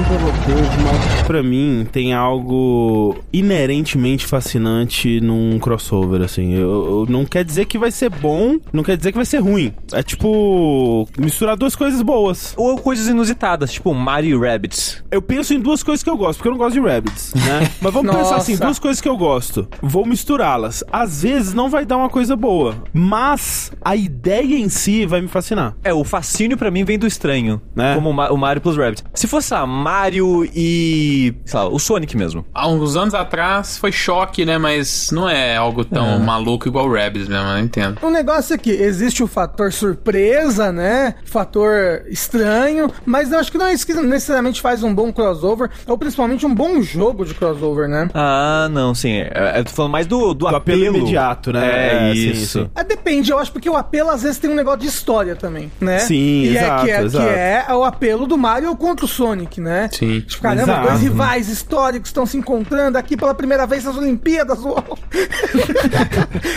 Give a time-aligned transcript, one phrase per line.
[0.00, 6.54] pra vocês, mas pra mim tem algo inerentemente fascinante num crossover, assim.
[6.54, 9.38] Eu, eu, não quer dizer que vai ser bom, não quer dizer que vai ser
[9.38, 9.72] ruim.
[9.92, 12.54] É tipo misturar duas coisas boas.
[12.56, 15.04] Ou coisas inusitadas, tipo Mario e Rabbids.
[15.10, 17.70] Eu penso em duas coisas que eu gosto, porque eu não gosto de Rabbids, né?
[17.80, 19.68] Mas vamos pensar assim, duas coisas que eu gosto.
[19.82, 20.82] Vou misturá-las.
[20.90, 25.28] Às vezes não vai dar uma coisa boa, mas a ideia em si vai me
[25.28, 25.74] fascinar.
[25.82, 27.94] É, o fascínio para mim vem do estranho, né?
[27.94, 29.04] Como o Mario plus Rabbids.
[29.14, 32.44] Se fosse a Mario e, sei lá, o Sonic mesmo.
[32.54, 34.58] Há uns anos atrás foi choque, né?
[34.58, 36.18] Mas não é algo tão é.
[36.18, 37.98] maluco igual o Rabbids mesmo, eu entendo.
[38.02, 41.14] O negócio é que existe o fator surpresa, né?
[41.24, 45.70] Fator estranho, mas eu acho que não é isso que necessariamente faz um bom crossover,
[45.86, 48.08] ou principalmente um bom jogo de crossover, né?
[48.14, 49.12] Ah, não, sim.
[49.12, 50.82] É, eu tô falando mais do, do, do apelo.
[50.86, 51.66] apelo imediato, né?
[51.66, 52.70] É, é isso.
[52.74, 55.70] É, depende, eu acho, porque o apelo às vezes tem um negócio de história também,
[55.80, 55.98] né?
[56.00, 57.24] Sim, e exato, é, que, é, exato.
[57.26, 59.71] que é o apelo do Mario contra o Sonic, né?
[59.90, 60.20] Sim.
[60.20, 60.88] Tipo, caramba, exato.
[60.88, 64.58] dois rivais históricos estão se encontrando aqui pela primeira vez nas Olimpíadas.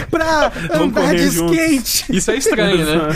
[0.09, 1.57] pra andar de juntos.
[1.57, 2.17] skate.
[2.17, 3.09] Isso é estranho, né?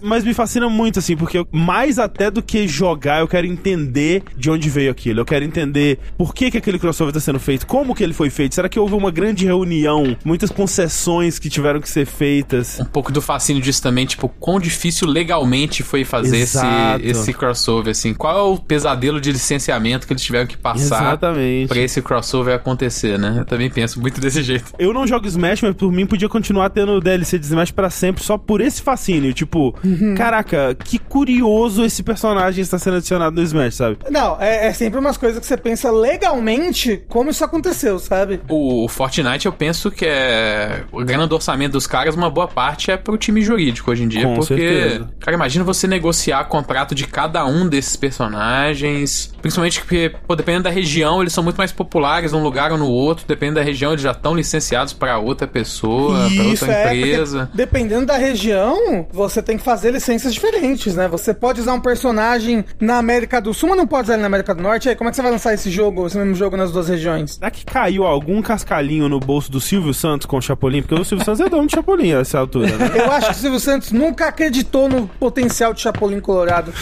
[0.00, 4.22] Mas me fascina muito, assim, porque eu, mais até do que jogar, eu quero entender
[4.36, 5.20] de onde veio aquilo.
[5.20, 8.30] Eu quero entender por que, que aquele crossover está sendo feito, como que ele foi
[8.30, 8.54] feito.
[8.54, 12.80] Será que houve uma grande reunião, muitas concessões que tiveram que ser feitas?
[12.80, 16.58] Um pouco do fascínio disso também, tipo, quão difícil legalmente foi fazer esse,
[17.02, 18.14] esse crossover, assim.
[18.14, 23.18] Qual é o pesadelo de licenciamento que eles tiveram que passar para esse crossover acontecer,
[23.18, 23.36] né?
[23.38, 24.72] Eu também penso muito desse jeito.
[24.78, 28.22] Eu não jogo Smash, mas por mim podia continuar tendo DLC de Smash para sempre
[28.22, 29.32] só por esse fascínio.
[29.32, 30.14] Tipo, uhum.
[30.16, 33.98] caraca, que curioso esse personagem está sendo adicionado no Smash, sabe?
[34.10, 38.40] Não, é, é sempre umas coisas que você pensa legalmente como isso aconteceu, sabe?
[38.48, 40.84] O, o Fortnite, eu penso que é.
[40.92, 44.24] O grande orçamento dos caras, uma boa parte é pro time jurídico hoje em dia.
[44.24, 45.08] Com porque, certeza.
[45.20, 49.35] cara, imagina você negociar contrato de cada um desses personagens personagens.
[49.46, 52.88] Principalmente porque, pô, dependendo da região, eles são muito mais populares num lugar ou no
[52.88, 53.24] outro.
[53.28, 57.48] Dependendo da região, eles já estão licenciados para outra pessoa, para outra é, empresa.
[57.54, 61.06] Dependendo da região, você tem que fazer licenças diferentes, né?
[61.06, 64.26] Você pode usar um personagem na América do Sul, mas não pode usar ele na
[64.26, 64.88] América do Norte.
[64.88, 67.34] Aí, como é que você vai lançar esse jogo, esse mesmo jogo nas duas regiões?
[67.34, 70.82] Será que caiu algum cascalhinho no bolso do Silvio Santos com o Chapolin?
[70.82, 72.90] Porque o Silvio Santos é dono de Chapolin a essa altura, né?
[72.96, 76.72] Eu acho que o Silvio Santos nunca acreditou no potencial de Chapolin Colorado.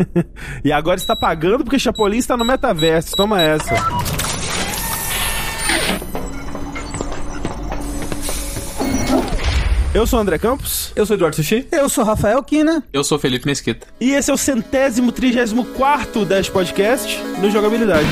[0.64, 3.16] e agora está pagando porque Chapolin está no metaverso.
[3.16, 3.74] Toma essa.
[9.94, 10.92] Eu sou o André Campos.
[10.94, 11.66] Eu sou Eduardo Sushi.
[11.72, 12.84] Eu sou Rafael Kina.
[12.92, 13.86] Eu sou Felipe Mesquita.
[14.00, 18.06] E esse é o centésimo, trigésimo quarto Dash Podcast no Jogabilidade.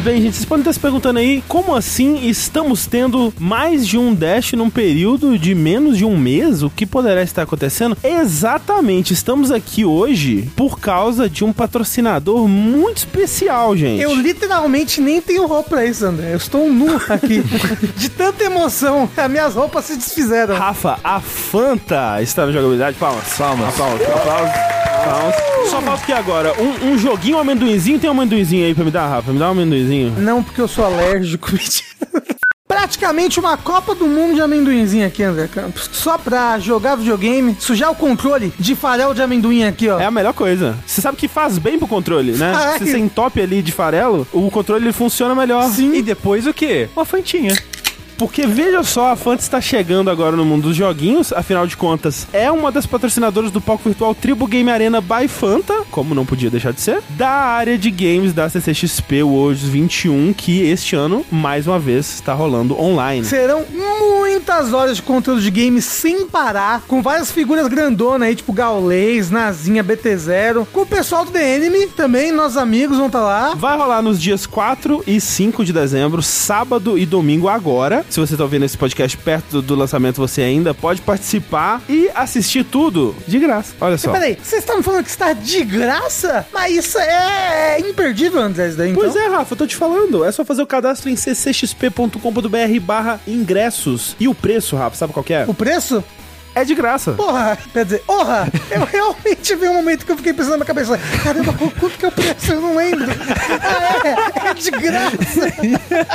[0.00, 4.14] Bem, gente, vocês podem estar se perguntando aí como assim estamos tendo mais de um
[4.14, 6.62] Dash num período de menos de um mês?
[6.62, 7.96] O que poderá estar acontecendo?
[8.02, 14.00] Exatamente, estamos aqui hoje por causa de um patrocinador muito especial, gente.
[14.00, 16.32] Eu literalmente nem tenho roupa pra isso, André.
[16.32, 17.42] Eu estou nu aqui.
[17.96, 20.54] de tanta emoção, as minhas roupas se desfizeram.
[20.54, 22.96] Rafa, a Fanta está na jogabilidade.
[22.96, 23.36] Palmas.
[23.36, 23.68] Palmas.
[23.68, 24.06] Aplausos.
[24.06, 24.54] Aplausos.
[24.54, 24.79] Palmas.
[25.70, 27.98] Só falta que agora, um, um joguinho um amendoinzinho.
[27.98, 29.32] Tem um amendoinzinho aí pra me dar, Rafa?
[29.32, 30.14] Me dá um amendoinzinho.
[30.18, 31.50] Não, porque eu sou alérgico.
[32.66, 35.90] Praticamente uma Copa do Mundo de amendoinzinho aqui, André Campos.
[35.92, 39.98] Só pra jogar videogame, sujar o controle de farelo de amendoim aqui, ó.
[39.98, 40.78] É a melhor coisa.
[40.86, 42.52] Você sabe que faz bem pro controle, né?
[42.54, 42.78] Ai.
[42.78, 45.68] Se você entope ali de farelo, o controle ele funciona melhor.
[45.70, 45.94] Sim.
[45.94, 46.88] E depois o quê?
[46.94, 47.58] Uma fantinha.
[48.20, 52.26] Porque veja só, a Fanta está chegando agora no mundo dos joguinhos, afinal de contas,
[52.34, 56.50] é uma das patrocinadoras do palco virtual Tribo Game Arena by Fanta, como não podia
[56.50, 61.66] deixar de ser, da área de games da CCXP Worlds 21, que este ano, mais
[61.66, 63.24] uma vez, está rolando online.
[63.24, 68.52] Serão muitas horas de conteúdo de games sem parar, com várias figuras grandonas aí, tipo
[68.52, 73.54] Gaules, Nazinha, BT0, com o pessoal do The Enemy também, nossos amigos vão estar lá.
[73.54, 78.04] Vai rolar nos dias 4 e 5 de dezembro, sábado e domingo agora.
[78.10, 82.64] Se você tá ouvindo esse podcast perto do, lançamento, você ainda pode participar e assistir
[82.64, 83.72] tudo de graça.
[83.80, 84.10] Olha só.
[84.10, 86.44] Peraí, vocês estão falando que está de graça?
[86.52, 89.02] Mas isso é imperdível, André, isso daí, então?
[89.02, 90.24] Pois é, Rafa, eu tô te falando.
[90.24, 94.16] É só fazer o cadastro em ccxp.com.br barra ingressos.
[94.18, 95.44] E o preço, Rafa, sabe qual que é?
[95.46, 96.02] O preço?
[96.54, 97.12] É de graça.
[97.12, 100.66] Porra, quer dizer, porra, eu realmente vi um momento que eu fiquei pensando na minha
[100.66, 102.52] cabeça, caramba, quanto que é o preço?
[102.52, 103.06] Eu não lembro.
[103.62, 105.52] Ah, é, é de graça.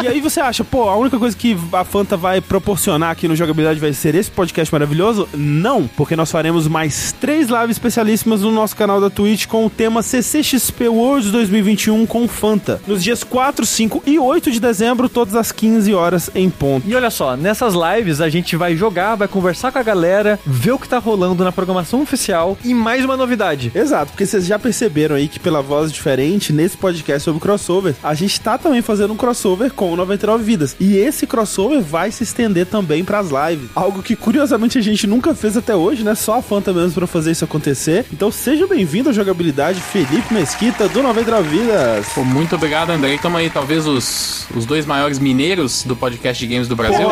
[0.03, 3.35] e aí você acha, pô, a única coisa que a Fanta vai proporcionar aqui no
[3.35, 5.27] Jogabilidade vai ser esse podcast maravilhoso?
[5.33, 9.69] Não, porque nós faremos mais três lives especialíssimas no nosso canal da Twitch com o
[9.69, 12.81] tema CCXP Worlds 2021 com Fanta.
[12.87, 16.87] Nos dias 4, 5 e 8 de dezembro, todas as 15 horas em ponto.
[16.87, 20.71] E olha só, nessas lives a gente vai jogar, vai conversar com a galera, ver
[20.71, 23.71] o que tá rolando na programação oficial e mais uma novidade.
[23.73, 28.13] Exato, porque vocês já perceberam aí que pela voz diferente, nesse podcast sobre crossover, a
[28.13, 30.75] gente tá também fazendo um crossover com o 99 Vidas.
[30.79, 33.69] E esse crossover vai se estender também pras lives.
[33.75, 36.15] Algo que curiosamente a gente nunca fez até hoje, né?
[36.15, 38.05] Só a Fanta mesmo pra fazer isso acontecer.
[38.11, 42.07] Então seja bem-vindo à jogabilidade, Felipe Mesquita do 99 Vidas.
[42.13, 43.17] Pô, muito obrigado, André.
[43.21, 47.07] Tamo aí, talvez os, os dois maiores mineiros do podcast de games do Brasil.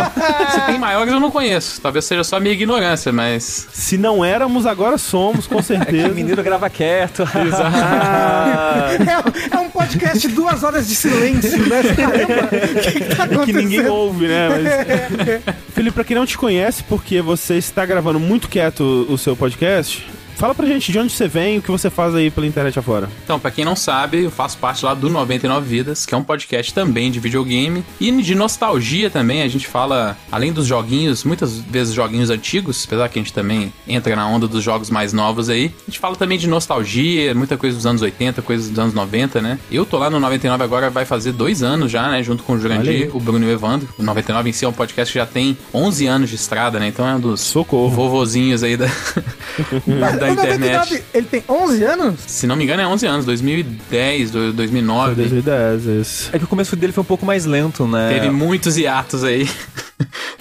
[0.52, 1.82] Se tem maiores, eu não conheço.
[1.82, 3.68] Talvez seja só minha ignorância, mas.
[3.74, 6.08] Se não éramos, agora somos, com certeza.
[6.08, 7.24] É o mineiro grava quieto.
[7.24, 7.74] Exato.
[9.04, 11.82] É, é um podcast de duas horas de silêncio, né?
[11.96, 12.48] Caramba,
[12.82, 14.50] que, que tá que ninguém ouve, né?
[14.50, 15.56] Mas...
[15.74, 20.06] Felipe, pra quem não te conhece, porque você está gravando muito quieto o seu podcast,
[20.36, 22.78] fala pra gente de onde você vem e o que você faz aí pela internet
[22.78, 23.10] afora.
[23.24, 26.24] Então, pra quem não sabe, eu faço parte lá do 99 Vidas, que é um
[26.24, 29.42] podcast também de videogame e de nostalgia também.
[29.42, 33.72] A gente fala, além dos joguinhos, muitas vezes joguinhos antigos, apesar que a gente também
[33.88, 35.72] entra na onda dos jogos mais novos aí.
[35.84, 39.42] A gente fala também de nostalgia, muita coisa dos anos 80, coisas dos anos 90,
[39.42, 39.60] né?
[39.72, 42.22] Eu tô lá no 99 agora, vai fazer dois anos já, né?
[42.24, 42.60] Junto com o.
[42.64, 43.90] Jurandir, o Bruno e o Evandro.
[43.98, 46.88] O 99 em si é um podcast que já tem 11 anos de estrada, né?
[46.88, 47.90] Então é um dos Socorro.
[47.90, 48.88] vovozinhos aí da,
[50.26, 50.72] da internet.
[50.74, 52.20] 99, ele tem 11 anos?
[52.28, 55.16] Se não me engano, é 11 anos, 2010, do- 2009.
[55.16, 56.30] 2010, isso.
[56.34, 58.10] É que o começo dele foi um pouco mais lento, né?
[58.14, 59.50] Teve muitos hiatos aí.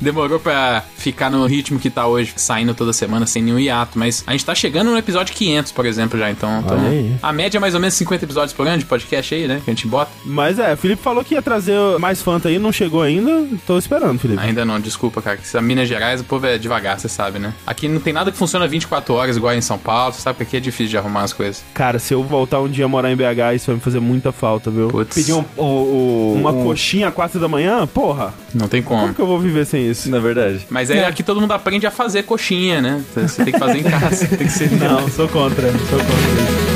[0.00, 3.96] Demorou pra ficar no ritmo que tá hoje, saindo toda semana sem nenhum hiato.
[3.98, 6.30] Mas a gente tá chegando no episódio 500, por exemplo, já.
[6.30, 6.78] Então, então
[7.22, 9.60] a média é mais ou menos 50 episódios por ano de podcast aí, né?
[9.64, 10.10] Que a gente bota.
[10.24, 13.46] Mas é, o Felipe falou que ia trazer mais Fanta aí, não chegou ainda.
[13.66, 14.42] Tô esperando, Felipe.
[14.42, 15.36] Ainda não, desculpa, cara.
[15.36, 17.52] Que Minas Gerais, o povo é devagar, você sabe, né?
[17.66, 20.42] Aqui não tem nada que funciona 24 horas igual em São Paulo, você sabe que
[20.44, 21.62] aqui é difícil de arrumar as coisas.
[21.74, 24.32] Cara, se eu voltar um dia a morar em BH, isso vai me fazer muita
[24.32, 24.88] falta, viu?
[24.88, 27.86] Putz, Pedir um, o, o- Uma um- coxinha às quatro da manhã?
[27.86, 29.00] Porra, não tem como.
[29.02, 30.10] como que eu vou viver sem isso?
[30.10, 30.66] Na verdade.
[30.70, 33.02] Mas aí aqui todo mundo aprende a fazer coxinha, né?
[33.14, 34.70] Você tem que fazer em casa, tem que ser.
[34.72, 36.72] Não, sou contra, sou contra isso.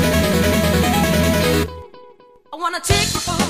[2.53, 3.46] I wanna take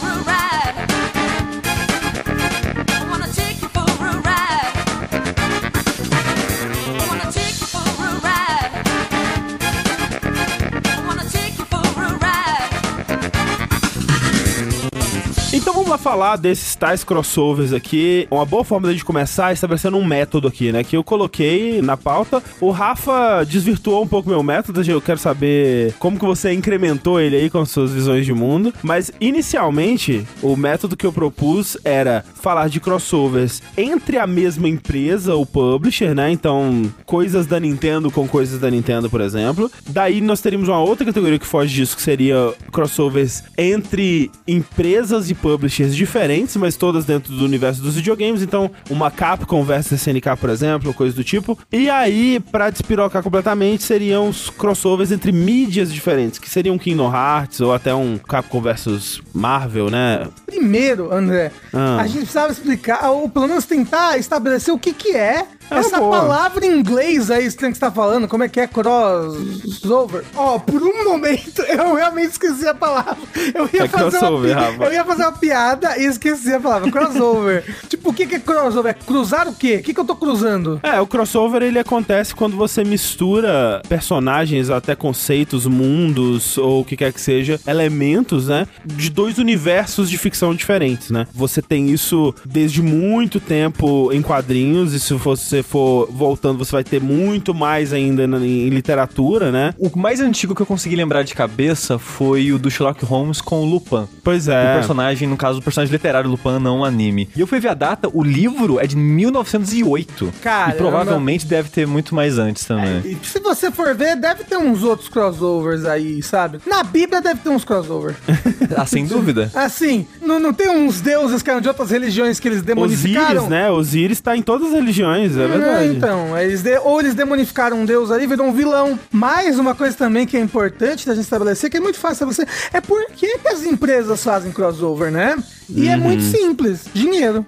[15.97, 18.27] Falar desses tais crossovers aqui.
[18.31, 20.83] Uma boa forma de gente começar é estabelecendo um método aqui, né?
[20.83, 22.41] Que eu coloquei na pauta.
[22.61, 24.81] O Rafa desvirtuou um pouco meu método.
[24.89, 28.73] Eu quero saber como que você incrementou ele aí com as suas visões de mundo.
[28.81, 35.35] Mas inicialmente, o método que eu propus era falar de crossovers entre a mesma empresa,
[35.35, 36.31] o publisher, né?
[36.31, 39.69] Então, coisas da Nintendo com coisas da Nintendo, por exemplo.
[39.87, 45.35] Daí nós teríamos uma outra categoria que foge disso, que seria crossovers entre empresas e
[45.35, 48.41] publishers diferentes, mas todas dentro do universo dos videogames.
[48.41, 51.57] Então, uma Capcom versus SNK, por exemplo, coisa do tipo.
[51.71, 57.61] E aí, pra despirocar completamente, seriam os crossovers entre mídias diferentes, que seriam Kingdom Hearts
[57.61, 60.27] ou até um Capcom versus Marvel, né?
[60.45, 61.97] Primeiro, André, Ah.
[62.01, 65.97] a gente precisava explicar, ou pelo menos tentar estabelecer o que que é É essa
[65.99, 66.17] boa.
[66.19, 70.23] palavra em inglês aí que você tá falando, como é que é crossover?
[70.35, 73.17] Ó, por um momento eu realmente esqueci a palavra.
[73.53, 74.85] Eu ia É fazer uma.
[74.85, 77.63] Eu ia fazer uma piada e esqueci a palavra, crossover.
[77.89, 78.91] tipo, o que que é crossover?
[78.91, 79.77] É cruzar o quê?
[79.77, 80.79] O que que eu tô cruzando?
[80.83, 86.95] É, o crossover ele acontece quando você mistura personagens, até conceitos, mundos ou o que
[86.95, 91.25] quer que seja, elementos, né, de dois universos de ficção diferentes, né?
[91.33, 96.83] Você tem isso desde muito tempo em quadrinhos e se você for voltando, você vai
[96.83, 99.73] ter muito mais ainda na- em literatura, né?
[99.77, 103.61] O mais antigo que eu consegui lembrar de cabeça foi o do Sherlock Holmes com
[103.61, 104.05] o Lupin.
[104.23, 104.75] Pois O é.
[104.75, 107.29] personagem, no caso, o personagem literário Lupin, não o anime.
[107.35, 110.33] E eu fui ver a data, o livro é de 1908.
[110.41, 110.73] Caramba.
[110.75, 113.01] E provavelmente deve ter muito mais antes também.
[113.05, 116.59] E se você for ver, deve ter uns outros crossovers aí, sabe?
[116.65, 118.15] Na Bíblia deve ter uns crossovers.
[118.75, 119.51] ah, sem dúvida.
[119.53, 123.27] Assim, não, não tem uns deuses que eram de outras religiões que eles demonificaram?
[123.43, 123.69] Osíris, né?
[123.71, 125.87] Osíris tá em todas as religiões, é É, verdade.
[125.95, 128.99] então, eles de- ou eles demonificaram um deus ali, virou um vilão.
[129.11, 132.47] Mais uma coisa também que é importante da gente estabelecer, que é muito fácil estabelecer,
[132.73, 135.35] é por que, que as empresas fazem crossover, né?
[135.69, 136.31] E é muito Uhum.
[136.31, 137.45] simples, dinheiro.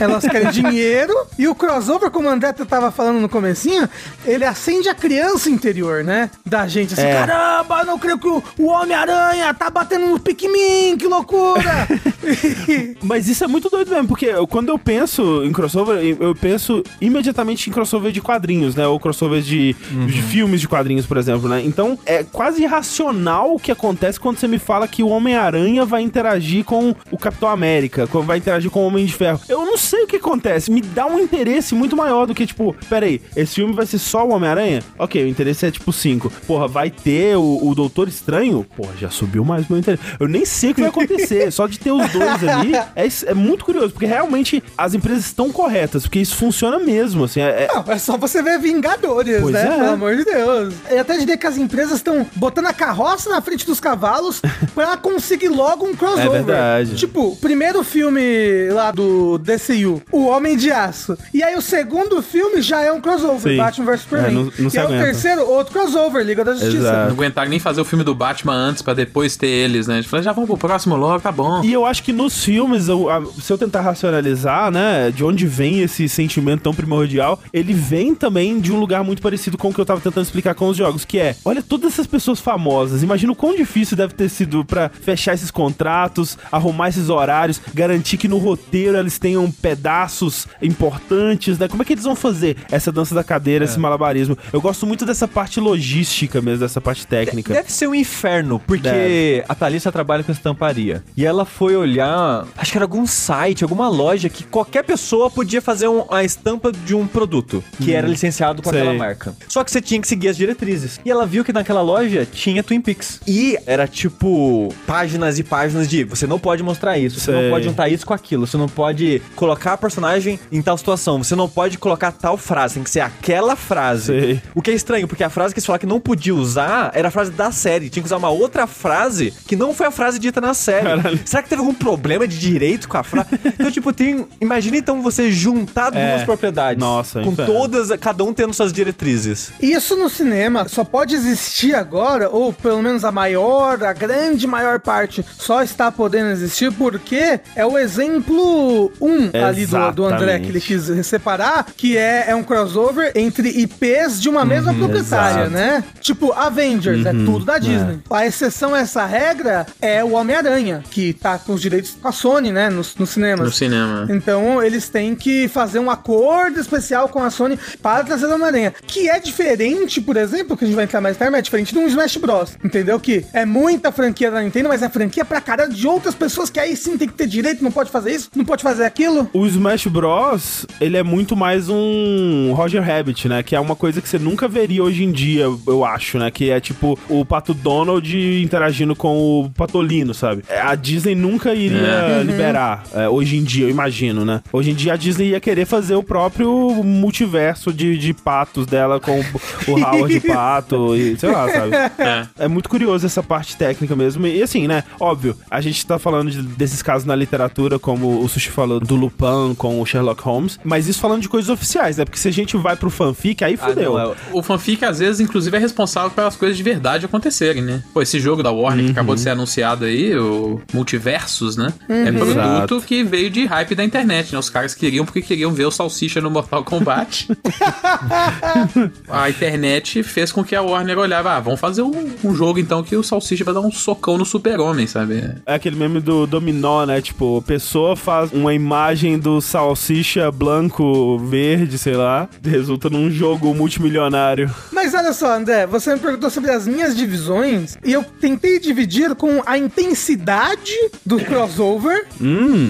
[0.00, 1.14] Elas querem dinheiro.
[1.38, 3.88] E o crossover, como o André tava falando no comecinho,
[4.24, 6.30] ele acende a criança interior, né?
[6.44, 7.14] Da gente, assim, É.
[7.14, 11.86] caramba, não creio que o, Homem-Aranha tá batendo no Pikmin, que loucura!
[13.02, 17.68] Mas isso é muito doido mesmo, porque quando eu penso em crossover, eu- penso imediatamente
[17.68, 18.86] em crossover de quadrinhos, né?
[18.86, 21.62] Ou crossover de, de filmes de quadrinhos, por exemplo, né?
[21.64, 26.02] Então é quase irracional o que acontece quando você me fala que o Homem-Aranha vai
[26.02, 29.40] interagir com o Capitão América, vai interagir com o Homem de Ferro.
[29.48, 32.74] Eu não sei o que acontece, me dá um interesse muito maior do que, tipo,
[32.88, 34.82] peraí, esse filme vai ser só o Homem-Aranha?
[34.98, 36.30] Ok, o interesse é tipo 5.
[36.46, 38.64] Porra, vai ter o, o Doutor Estranho?
[38.76, 40.02] Porra, já subiu mais meu interesse.
[40.18, 42.74] Eu nem sei o que vai acontecer, só de ter os dois ali.
[42.96, 47.40] É, é muito curioso, porque realmente as empresas estão corretas, porque isso funciona mesmo, assim.
[47.40, 49.62] É, é- Não, é só você ver Vingadores, Pois né?
[49.66, 49.76] é.
[49.78, 50.74] Pelo amor de Deus.
[50.90, 54.40] Eu até diria que as empresas estão botando a carroça na frente dos cavalos
[54.74, 56.26] pra conseguir logo um crossover.
[56.26, 56.96] É verdade.
[56.96, 61.16] Tipo, o primeiro filme lá do DCU, O Homem de Aço.
[61.32, 63.56] E aí o segundo filme já é um crossover, Sim.
[63.56, 64.30] Batman vs Superman.
[64.30, 66.76] É, não- não e aí o terceiro, outro crossover, Liga da Justiça.
[66.76, 66.98] Exato.
[67.06, 69.94] Não aguentaram nem fazer o filme do Batman antes pra depois ter eles, né?
[69.94, 71.62] A gente falou, já vamos pro próximo logo, tá bom.
[71.64, 75.46] E eu acho que nos filmes, eu- a- se eu tentar racionalizar, né, de onde
[75.46, 79.74] vem esse sentimento tão primordial, ele vem também de um lugar muito parecido com o
[79.74, 83.02] que eu tava tentando explicar com os jogos, que é, olha todas essas pessoas famosas,
[83.02, 88.16] imagina o quão difícil deve ter sido pra fechar esses contratos, arrumar esses horários, garantir
[88.16, 91.66] que no roteiro eles tenham pedaços importantes, né?
[91.68, 94.38] Como é que eles vão fazer essa dança da cadeira, esse malabarismo?
[94.52, 97.52] Eu gosto muito dessa parte logística mesmo, dessa parte técnica.
[97.52, 99.44] Deve ser um inferno, porque Deve.
[99.48, 101.02] a Thalissa trabalha com estamparia.
[101.16, 105.60] E ela foi olhar, acho que era algum site, alguma loja que qualquer pessoa podia
[105.60, 108.80] fazer um- a estampa de um produto que era licenciado com Sei.
[108.80, 109.34] aquela marca.
[109.48, 111.00] Só que você tinha que seguir as diretrizes.
[111.04, 113.20] E ela viu que naquela loja tinha Twin Peaks.
[113.26, 117.42] E era tipo páginas e páginas de você não pode mostrar isso, você Sei.
[117.42, 121.22] não pode juntar isso com aquilo, você não pode colocar a personagem em tal situação,
[121.22, 124.06] você não pode colocar tal frase, tem que ser aquela frase.
[124.06, 124.42] Sei.
[124.54, 127.08] O que é estranho, porque a frase que eles falaram que não podia usar era
[127.08, 127.88] a frase da série.
[127.90, 130.84] Tinha que usar uma outra frase que não foi a frase dita na série.
[130.86, 131.20] Caralho.
[131.24, 133.28] Será que teve algum problema de direito com a frase?
[133.44, 134.26] então, tipo, tem.
[134.40, 136.24] Imagina então você juntar duas É.
[136.24, 136.80] propriedades.
[136.80, 137.52] Nossa, Com inferno.
[137.54, 139.52] todas, cada um tendo suas diretrizes.
[139.60, 144.80] Isso no cinema só pode existir agora, ou pelo menos a maior, a grande maior
[144.80, 149.13] parte, só está podendo existir porque é o exemplo 1
[149.46, 154.20] ali do, do André que ele quis separar, que é, é um crossover entre IPs
[154.20, 155.50] de uma mesma proprietária, exato.
[155.50, 155.84] né?
[156.00, 157.98] Tipo, Avengers, é tudo da Disney.
[158.10, 162.12] A exceção a essa regra é o Homem-Aranha, que tá com os direitos com a
[162.12, 162.70] Sony, né?
[162.70, 163.46] Nos, nos cinemas.
[163.46, 164.06] No cinema.
[164.10, 168.72] Então eles têm que fazer um acordo especial com a Sony para trazer o Homem-Aranha.
[168.86, 171.72] Que é diferente, por exemplo, que a gente vai entrar mais tarde, mas é diferente
[171.72, 172.56] de um Smash Bros.
[172.62, 172.98] Entendeu?
[173.00, 176.60] Que é muita franquia da Nintendo, mas é franquia pra caralho de outras pessoas que
[176.60, 179.03] aí sim tem que ter direito, não pode fazer isso, não pode fazer aquilo.
[179.32, 183.42] O Smash Bros, ele é muito mais um Roger Rabbit, né?
[183.42, 186.30] Que é uma coisa que você nunca veria hoje em dia, eu acho, né?
[186.30, 190.42] Que é tipo o Pato Donald interagindo com o Patolino, sabe?
[190.48, 194.40] É, A Disney nunca iria liberar, é, hoje em dia, eu imagino, né?
[194.52, 196.48] Hoje em dia a Disney ia querer fazer o próprio
[196.82, 199.24] multiverso de, de patos dela com o,
[199.72, 201.74] o Howard Pato e sei lá, sabe?
[201.98, 202.26] É.
[202.44, 204.26] É muito curioso essa parte técnica mesmo.
[204.26, 204.82] E assim, né?
[204.98, 208.93] Óbvio, a gente tá falando de- desses casos na literatura, como o Sushi falou do
[208.96, 212.04] Lupin com o Sherlock Holmes, mas isso falando de coisas oficiais, né?
[212.04, 213.94] Porque se a gente vai pro fanfic, aí fudeu.
[213.94, 217.82] não, é- O fanfic, às vezes, inclusive, é responsável pelas coisas de verdade acontecerem, né?
[217.92, 221.72] Pô, esse jogo da Warner que acabou de ser anunciado aí, o Multiversus, né?
[221.88, 222.80] É produto Exato.
[222.82, 224.38] que veio de hype da internet, né?
[224.38, 227.28] Os caras queriam porque queriam ver o Salsicha no Mortal Kombat.
[229.08, 232.82] a internet fez com que a Warner olhava, ah, vamos fazer um, um jogo então
[232.82, 235.34] que o Salsicha vai dar um socão no super-homem, sabe?
[235.46, 237.00] É aquele meme do dominó, né?
[237.00, 238.83] Tipo, a pessoa faz uma imagem
[239.18, 244.54] do salsicha branco, verde, sei lá, resulta num jogo multimilionário.
[244.70, 249.14] Mas olha só, André, você me perguntou sobre as minhas divisões e eu tentei dividir
[249.14, 250.74] com a intensidade
[251.04, 252.06] do crossover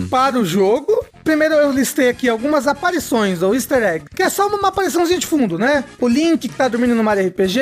[0.09, 1.04] para o jogo.
[1.25, 5.26] Primeiro eu listei aqui algumas aparições, ou easter egg, que é só uma apariçãozinha de
[5.26, 5.83] fundo, né?
[5.99, 7.61] O Link que tá dormindo no Mario RPG,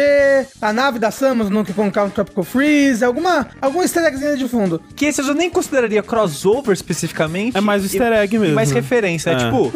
[0.60, 4.48] a nave da Samus no Donkey Kong Country Tropical Freeze, alguma, algum easter eggzinho de
[4.48, 4.82] fundo.
[4.96, 7.56] Que esses eu nem consideraria crossover especificamente.
[7.56, 8.54] É mais easter egg mesmo.
[8.54, 9.30] Mais referência.
[9.30, 9.36] É, É.
[9.36, 9.72] tipo,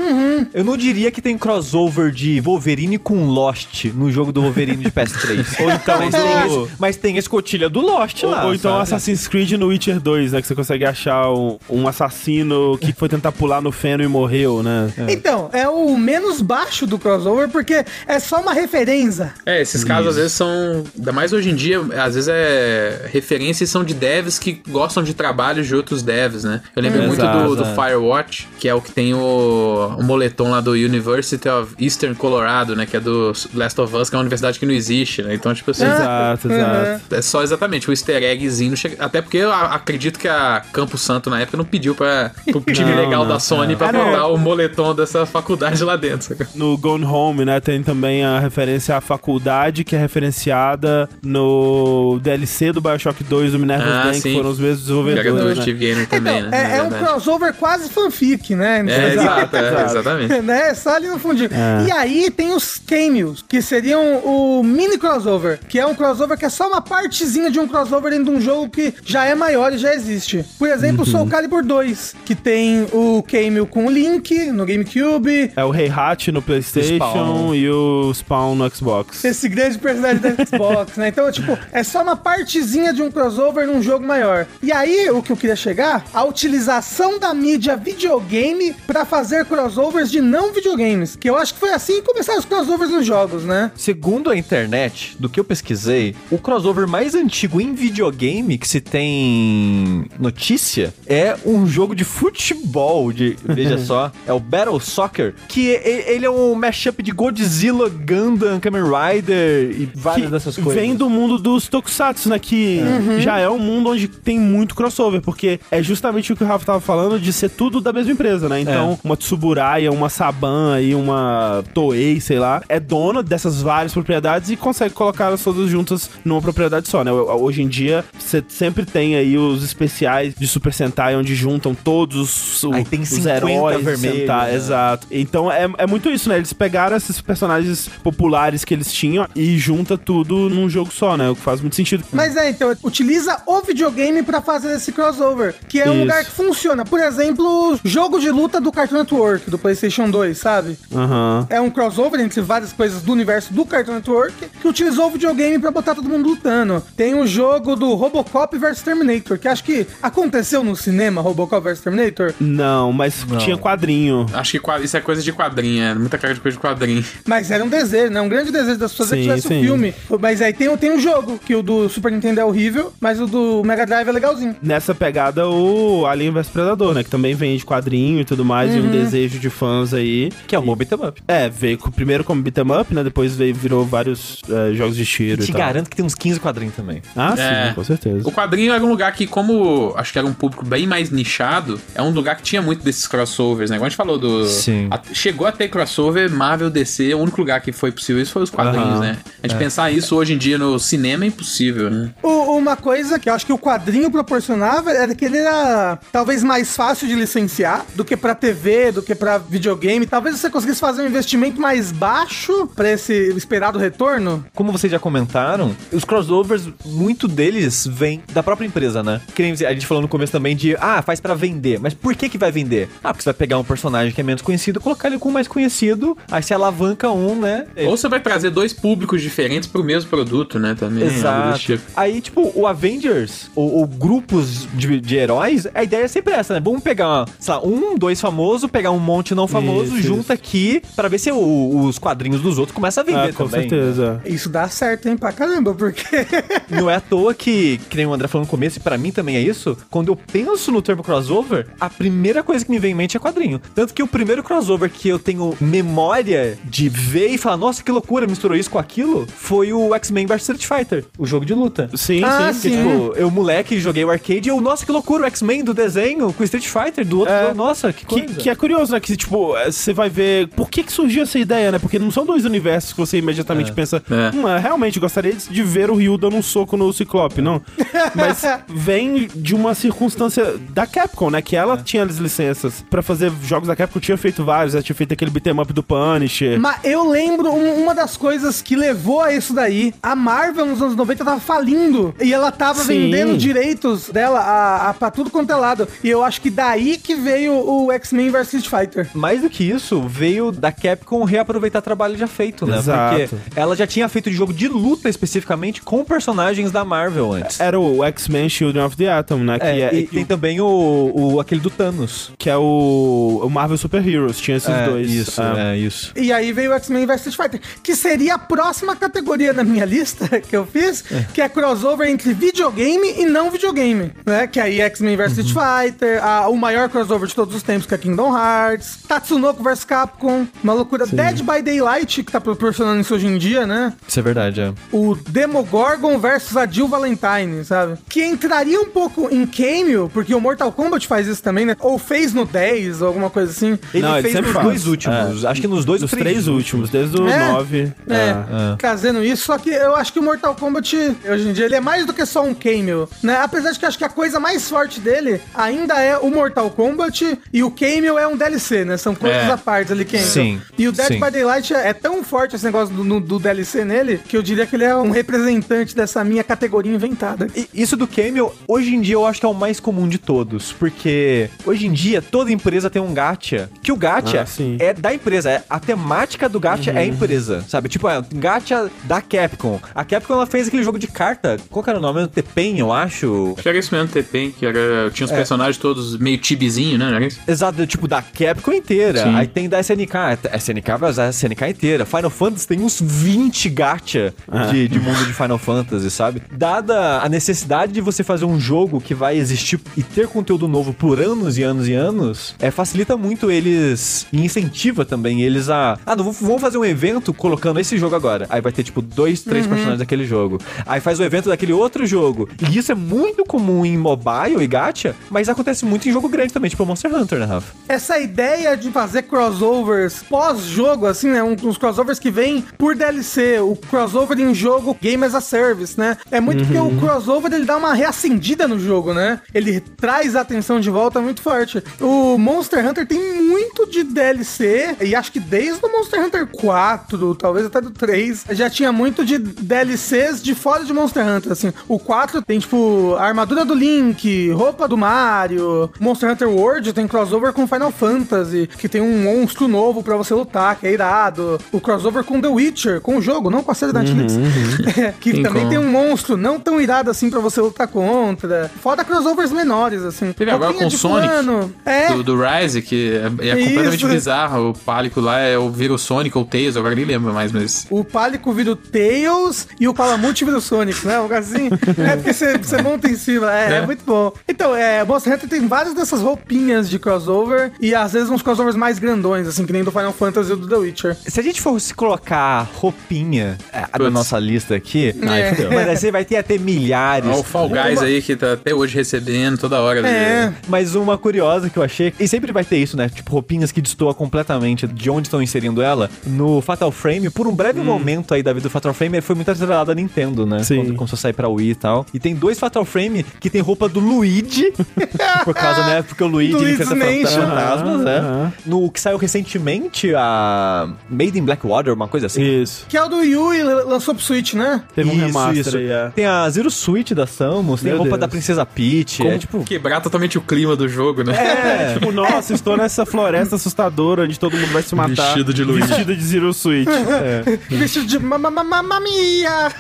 [0.53, 4.91] eu não diria que tem crossover de Wolverine com Lost no jogo do Wolverine de
[4.91, 5.61] PS3.
[5.63, 8.47] Ou então mas, tem esse, mas tem a escotilha do Lost Ou, lá.
[8.47, 8.83] ou então sabe?
[8.83, 10.41] Assassin's Creed no Witcher 2, né?
[10.41, 14.91] Que você consegue achar um, um assassino que foi tentar pular no Fenrir morreu, né?
[15.09, 19.33] Então, é o menos baixo do crossover, porque é só uma referência.
[19.45, 20.85] É, esses casos às vezes são.
[20.97, 25.15] Ainda mais hoje em dia, às vezes é referências são de devs que gostam de
[25.15, 26.61] trabalhos de outros devs, né?
[26.75, 27.07] Eu lembro Hum.
[27.09, 27.75] muito Exato, do, do é.
[27.75, 32.75] Firewatch, que é o que tem o, o moletom lá do University of Eastern Colorado,
[32.75, 32.87] né?
[32.87, 35.35] Que é do Last of Us, que é uma universidade que não existe, né?
[35.35, 35.85] Então, tipo assim.
[35.85, 37.15] Exato, exato.
[37.15, 38.75] É só exatamente o easter eggzinho.
[38.99, 42.91] Até porque eu acredito que a Campo Santo na época não pediu pra, pro time
[42.91, 43.77] Não, legal não, da Sony é.
[43.77, 44.05] pra Ah, não.
[44.07, 46.37] botar o moletom dessa faculdade lá dentro.
[46.55, 52.73] No Gone Home, né, tem também a referência à faculdade, que é referenciada no DLC
[52.73, 54.35] do Bioshock 2 do Minerva's Ah, Den, que sim.
[54.35, 55.63] foram os mesmos desenvolvedores, né?
[55.63, 56.73] Steve Gamer também, Então, né?
[56.75, 58.85] é, é um crossover quase fanfic, né?
[58.87, 60.41] É, exato, é, exatamente.
[60.43, 60.75] né?
[60.75, 61.51] Só ali no fundinho.
[61.53, 61.87] É.
[61.87, 66.45] E aí tem os cameos, que seriam o mini crossover, que é um crossover que
[66.45, 69.73] é só uma partezinha de um crossover dentro de um jogo que já é maior
[69.73, 70.45] e já existe.
[70.59, 75.53] Por exemplo, o Soul Calibur 2, que tem o cameo com o Link no GameCube,
[75.57, 77.55] É o Rei Hat no PlayStation Spawn.
[77.55, 79.25] e o Spawn no Xbox.
[79.25, 81.09] esse grande personagem da Xbox, né?
[81.09, 84.47] Então, tipo, é só uma partezinha de um crossover num jogo maior.
[84.63, 90.11] E aí, o que eu queria chegar, a utilização da mídia videogame pra fazer crossovers
[90.11, 91.15] de não videogames.
[91.17, 93.71] Que eu acho que foi assim que começaram os crossovers nos jogos, né?
[93.77, 98.81] Segundo a internet, do que eu pesquisei, o crossover mais antigo em videogame que se
[98.81, 105.69] tem notícia é um jogo de futebol, de, veja só, é o Battle Soccer, que
[105.69, 110.75] ele é um mashup de Godzilla, Gundam, Kamen Rider e várias que dessas coisas.
[110.75, 112.39] vem do mundo dos tokusatsu, né?
[112.39, 112.81] Que
[113.21, 116.65] já é um mundo onde tem muito crossover, porque é justamente o que o Rafa
[116.65, 118.61] tava falando de ser tudo da mesma empresa, né?
[118.61, 124.51] Então, uma Tsuburaya, uma Saban e uma Toei, sei lá, é dona dessas várias propriedades
[124.51, 127.13] e consegue colocá-las todas juntas numa propriedade só, né?
[127.13, 132.63] Hoje em dia, você sempre tem aí os especiais de Super Sentai, onde juntam todos
[132.65, 134.57] os, Aí tem os 50 heróis Sentai, né?
[134.57, 135.07] Exato.
[135.11, 136.37] Então é, é muito isso, né?
[136.37, 141.29] Eles pegaram esses personagens populares que eles tinham e junta tudo num jogo só, né?
[141.31, 142.05] O que faz muito sentido.
[142.13, 146.01] Mas é, então, utiliza o videogame pra fazer esse crossover, que é um Isso.
[146.01, 146.85] lugar que funciona.
[146.85, 150.79] Por exemplo, jogo de luta do Cartoon Network, do PlayStation 2, sabe?
[150.95, 151.47] Aham.
[151.51, 155.59] É um crossover entre várias coisas do universo do Cartoon Network que utilizou o videogame
[155.59, 156.83] pra botar todo mundo lutando.
[156.97, 161.81] Tem o jogo do Robocop vs Terminator, que acho que aconteceu no cinema, Robocop vs
[161.81, 164.27] Terminator, Não, mas tinha quadrinho.
[164.33, 167.05] Acho que isso é coisa de quadrinho, é muita cara de coisa de quadrinho.
[167.27, 168.21] mas era um desejo, né?
[168.21, 169.61] Um grande desejo das pessoas é que Sim, tivesse o sim.
[169.63, 169.95] filme.
[170.21, 173.27] Mas aí tem, tem um jogo, que o do Super Nintendo é horrível, mas o
[173.27, 174.57] do Mega Drive é legalzinho.
[174.63, 177.03] Nessa pegada, o Alien vs Predador, né?
[177.05, 180.31] Que também vem de quadrinho e tudo mais, e um desejo de fãs aí.
[180.47, 181.23] Que é o Beat 'em Up.
[181.27, 183.03] É, veio primeiro como beat'em up, né?
[183.05, 185.61] Depois veio, virou vários eh, jogos de tiro Te e tal.
[185.61, 187.01] garanto que tem uns 15 quadrinhos também.
[187.17, 187.69] Ah, É.
[187.69, 188.29] sim, com certeza.
[188.29, 191.81] O quadrinho era um lugar que, como acho que era um público bem mais nichado,
[191.95, 193.77] é um lugar que tinha muito desses crossovers, né?
[193.77, 194.47] Igual a gente falou do.
[194.47, 194.89] Sim.
[194.91, 198.43] a- chegou a ter crossover Marvel DC, o único lugar que foi possível isso foi
[198.43, 199.01] os quadrinhos, Aham.
[199.01, 199.19] né?
[199.43, 202.11] A gente pensar isso hoje em dia no cinema é impossível, né?
[202.23, 206.43] O- uma coisa que eu acho que o quadrinho proporcionava era que ele era talvez
[206.43, 210.07] mais fácil de licenciar do que pra TV, do que pra videogame.
[210.07, 214.45] Talvez você conseguisse fazer um investimento mais baixo pra esse esperado retorno.
[214.55, 219.21] Como vocês já comentaram, os crossovers, muito deles vem da própria empresa, né?
[219.35, 221.79] Que nem a gente falou no começo também de, ah, faz pra vender.
[221.81, 222.89] Mas por que que vai vender?
[223.03, 225.33] Ah, porque você vai pegar um personagem que é menos conhecido, colocar ele com o
[225.33, 227.67] mais conhecido, aí você alavanca um, né?
[227.87, 230.75] Ou você vai trazer dois públicos diferentes pro mesmo produto, né?
[230.79, 231.05] Também.
[231.05, 231.59] Exato.
[231.59, 231.83] tipo.
[231.97, 236.55] Aí, tipo, o Avengers, ou, ou grupos de, de heróis, a ideia é sempre essa,
[236.55, 236.61] né?
[236.61, 240.33] Vamos pegar, sei lá, um, dois famosos, pegar um monte não famoso, Isso, junta isso.
[240.33, 243.69] aqui pra ver se o- os quadrinhos dos outros começam a vender Ah, com também.
[243.69, 244.21] certeza.
[244.25, 246.05] Isso dá certo, hein, pra caramba, porque
[246.71, 249.11] Não é à toa que, que nem o André falou no começo, e pra mim
[249.13, 252.86] também é isso, quando eu penso no termo crossover, a primeira coisa que me vem
[252.87, 253.61] em mente é quadrinho.
[253.75, 257.91] Tanto que o primeiro crossover que eu tenho memória de ver e falar, nossa, que
[257.91, 261.89] loucura, misturou isso com aquilo, foi o X-Men vs Street Fighter, o jogo de luta.
[261.95, 262.71] Sim, Ah, sim.
[262.71, 262.77] Porque, sim.
[262.77, 266.33] tipo, eu, moleque, joguei o arcade e eu, nossa, que loucura, o X-Men do desenho
[266.33, 267.51] com o Street Fighter, do outro, É.
[267.51, 268.35] eu, nossa, que Que, coisa.
[268.35, 269.01] que é curioso, né?
[269.01, 271.79] Que, tipo, é, você vai ver por que, que surgiu essa ideia, né?
[271.79, 274.37] Porque não são dois universos que você imediatamente pensa, É.
[274.37, 277.61] hum, é, realmente gostaria de- de ver o Ryu dando um soco no Ciclope, não.
[278.15, 281.43] Mas vem de uma circunstância da Capcom, né?
[281.43, 284.97] Que ela tinha as licenças pra fazer jogos da Capcom, tinha feito vários, ela tinha
[284.97, 286.59] feito aquele beat'em up do Punisher.
[286.61, 289.93] Mas eu lembro um- uma das coisas que levou a isso daí.
[290.03, 292.15] A Marvel nos anos 90 tava falindo.
[292.21, 292.89] E ela tava Sim.
[293.11, 295.87] vendendo direitos dela a, a, pra tudo quanto é lado.
[296.03, 299.09] E eu acho que daí que veio o X-Men vs Street Fighter.
[299.15, 302.79] Mais do que isso, veio da Capcom reaproveitar trabalho já feito, né?
[302.79, 303.17] Exato.
[303.29, 307.61] Porque ela já tinha feito de jogo de luta especificamente com personagens da Marvel antes.
[307.61, 309.59] Era o X-Men Children of the Atom, né?
[309.59, 312.33] Que É, é, e tem também o, o aquele do Thanos.
[312.39, 315.11] que é o, o, o Marvel Super Heroes, tinha esses É, dois.
[315.11, 316.13] Isso, Ah, é isso.
[316.17, 319.85] E aí veio o X-Men vs Street Fighter, que seria a próxima categoria da minha
[319.87, 321.03] lista que eu fiz,
[321.33, 324.47] que é crossover entre videogame e não videogame, né?
[324.47, 327.95] Que aí X-Men vs Street Fighter, a- o maior crossover de todos os tempos, que
[327.95, 331.07] é Kingdom Hearts, Tatsunoko vs Capcom, uma loucura.
[331.07, 333.93] Dead by Daylight, que tá proporcionando isso hoje em dia, né?
[334.07, 334.73] Isso é verdade, é.
[334.93, 335.15] o
[335.51, 337.99] Demogorgon versus a Jill Valentine, sabe?
[338.09, 341.77] Que entraria um pouco em cameo, porque o Mortal Kombat faz isso também, né?
[341.81, 343.79] Ou fez no 10, ou alguma coisa assim.
[343.93, 344.67] Ele Não, ele fez sempre nos faz.
[344.67, 345.45] dois últimos.
[345.45, 347.53] Acho que nos dois Os ou três últimos, desde o É.
[347.53, 347.93] 9.
[348.09, 348.77] É, ah.
[348.81, 350.97] fazendo isso, só que eu acho que o Mortal Kombat,
[351.29, 353.37] hoje em dia, ele é mais do que só um cameo, né?
[353.43, 356.71] Apesar de que eu acho que a coisa mais forte dele ainda é o Mortal
[356.71, 358.97] Kombat e o cameo é um DLC, né?
[358.97, 359.51] São coisas É.
[359.53, 360.31] à parte ali que entram.
[360.31, 361.21] Sim, E o Dead sim.
[361.21, 364.43] by Daylight é, é tão forte esse negócio do, no- do DLC nele, que eu
[364.43, 367.49] diria que ele é um representante dessa minha categoria inventada.
[367.55, 370.19] E Isso do Camel, hoje em dia eu acho que é o mais comum de
[370.19, 374.95] todos, porque hoje em dia toda empresa tem um gacha, que o gacha Ah, é
[374.95, 377.89] da empresa, é, a temática do gacha é a empresa, sabe?
[377.89, 379.81] Tipo, é um gacha da Capcom.
[379.95, 382.27] A Capcom ela fez aquele jogo de carta, qual que era o nome?
[382.29, 383.55] Tepen, eu acho.
[383.55, 387.09] Acho que era isso mesmo, TP, que era, tinha os personagens todos meio tibizinho, né?
[387.09, 387.41] Não era isso?
[387.47, 389.23] Exato, tipo, da Capcom inteira.
[389.25, 389.35] Sim.
[389.35, 390.17] Aí tem da SNK.
[390.53, 392.05] A SNK vai usar a SNK inteira.
[392.07, 394.35] Final Fantasy tem uns 20 gacha
[394.71, 396.43] de, de mundo de Final Fantasy, sabe?
[396.53, 400.93] Dada a necessidade de você fazer um jogo que vai existir e ter conteúdo novo
[400.93, 405.99] por anos e anos e anos, é, facilita muito eles e incentiva também eles a.
[406.05, 408.47] Ah, não, vamos- fazer um evento colocando esse jogo agora.
[408.49, 410.59] Aí vai ter, tipo, dois, três personagens daquele jogo.
[410.87, 412.49] Aí faz o evento daquele outro jogo.
[412.71, 416.53] E isso é muito comum em mobile e gacha, mas acontece muito em jogo grande
[416.53, 417.75] também, tipo Monster Hunter, né, Rafa?
[417.89, 421.43] Essa ideia de fazer crossovers pós-jogo, assim, né?
[421.43, 425.99] Um, uns crossovers que vem por DLC, o crossover em jogo Game as a Service,
[425.99, 426.17] né?
[426.31, 429.41] É muito porque o crossover ele dá uma reacendida no jogo, né?
[429.53, 431.83] Ele traz a atenção de volta muito forte.
[432.01, 437.35] O Monster Hunter tem muito de DLC, e acho que desde o Monster Hunter 4,
[437.35, 441.73] talvez até do 3, já tinha muito de DLCs de fora de Monster Hunter, assim.
[441.89, 447.07] O 4 tem, tipo, a armadura do Link, roupa do Mario, Monster Hunter World tem
[447.07, 451.59] crossover com Final Fantasy, que tem um monstro novo pra você lutar, que é irado.
[451.73, 454.35] O crossover com The Witcher, com o jogo, não com a série da Netflix.
[455.21, 455.71] que Tem também como.
[455.71, 458.71] tem um monstro não tão irado assim pra você lutar contra.
[458.81, 460.33] Fora crossovers menores, assim.
[460.33, 461.75] Teve agora com de o Sonic, fulano.
[461.85, 464.09] É, Do, do Rise, que é, é completamente Isso.
[464.09, 464.71] bizarro.
[464.71, 467.53] O pálico lá é o vira o Sonic ou o Tails, agora nem lembro mais,
[467.53, 467.87] mas.
[467.91, 471.19] O Pálico vira o Tails e o Palamute vira o Sonic, né?
[471.19, 471.69] Um lugar assim.
[471.99, 473.53] É porque você, você monta em cima.
[473.55, 473.87] É, é É.
[473.87, 474.33] muito bom.
[474.49, 478.77] Então, é, Monster Hunter tem várias dessas roupinhas de crossover e às vezes uns crossovers
[478.77, 481.17] mais grandões, assim, que nem do Final Fantasy ou do The Witcher.
[481.27, 484.13] Se a gente fosse colocar roupinha é, na Putz.
[484.13, 485.75] nossa lista aqui, É.
[485.75, 487.29] mas você vai ter até milhares.
[487.31, 489.99] Ó, o Fall Guys aí que tá até hoje recebendo toda hora.
[490.01, 490.09] ali.
[490.09, 490.53] É.
[490.69, 493.09] Mas uma curiosa que eu achei, e sempre vai ter isso, né?
[493.09, 496.11] Tipo, roupinhas que destoa completamente de onde estão inserindo ela.
[496.27, 499.51] No Fatal Frame, por um breve momento aí da vida do Fatal Frame, foi muito
[499.51, 500.63] atrelado a Nintendo, né?
[500.63, 500.77] Sim.
[500.77, 502.07] Quando começou a sair pra Wii e tal.
[502.13, 504.73] E tem dois Fatal Frame que tem roupa do Luigi,
[505.45, 506.03] por causa, né?
[506.03, 508.53] Porque o Luigi ele enfrenta fantasmas, né?
[508.65, 512.43] No que saiu recentemente, a Made in Blackwater, uma coisa assim.
[512.43, 512.87] Isso.
[512.89, 514.83] Que é o do e lançou pro Switch, né?
[514.95, 515.77] Teve um Isso, remaster isso.
[515.77, 516.11] aí, é.
[516.15, 518.21] Tem a Zero Suite da Samus, tem a roupa Deus.
[518.21, 519.27] da Princesa Peach.
[519.27, 519.63] É tipo.
[519.65, 521.35] Quebrar totalmente o clima do jogo, né?
[521.37, 525.15] É, Tipo, nossa, estou nessa floresta assustadora onde todo mundo vai se matar.
[525.15, 525.87] Vestido de Luigi.
[525.89, 526.91] Vestido de Zero Suite.
[526.91, 527.59] É.
[527.77, 529.73] Vestido de mamma mia!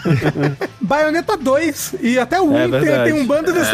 [0.80, 3.68] Bayonetta 2 e até o 1 É tem, tem um bando desses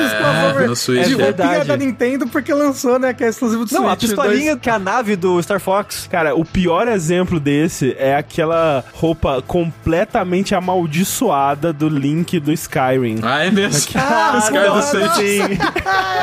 [0.77, 1.07] Switch.
[1.07, 1.69] de É roupinha verdade.
[1.69, 3.13] da Nintendo porque lançou, né?
[3.13, 4.01] Que é exclusivo do Não, a Switch.
[4.11, 6.09] pistolinha que é a nave do Star Fox.
[6.11, 13.21] Cara, o pior exemplo desse é aquela roupa completamente amaldiçoada do Link do Skyrim.
[13.23, 13.91] Ah, é mesmo.
[13.95, 15.15] Ah, Os caras do nossa.
[15.15, 15.17] Switch.
[15.17, 15.59] Sim.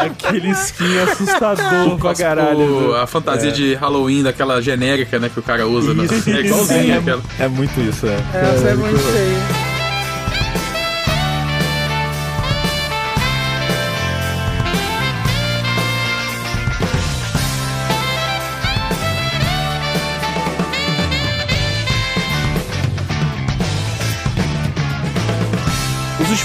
[0.06, 2.96] Aquele skin assustador Cospo- caralho.
[2.96, 5.94] a fantasia de Halloween daquela genérica, né, que o cara usa.
[5.94, 6.06] né?
[6.06, 7.22] Isso, É igualzinho aquela.
[7.40, 8.16] É muito isso, é.
[8.34, 9.59] Essa é muito feia.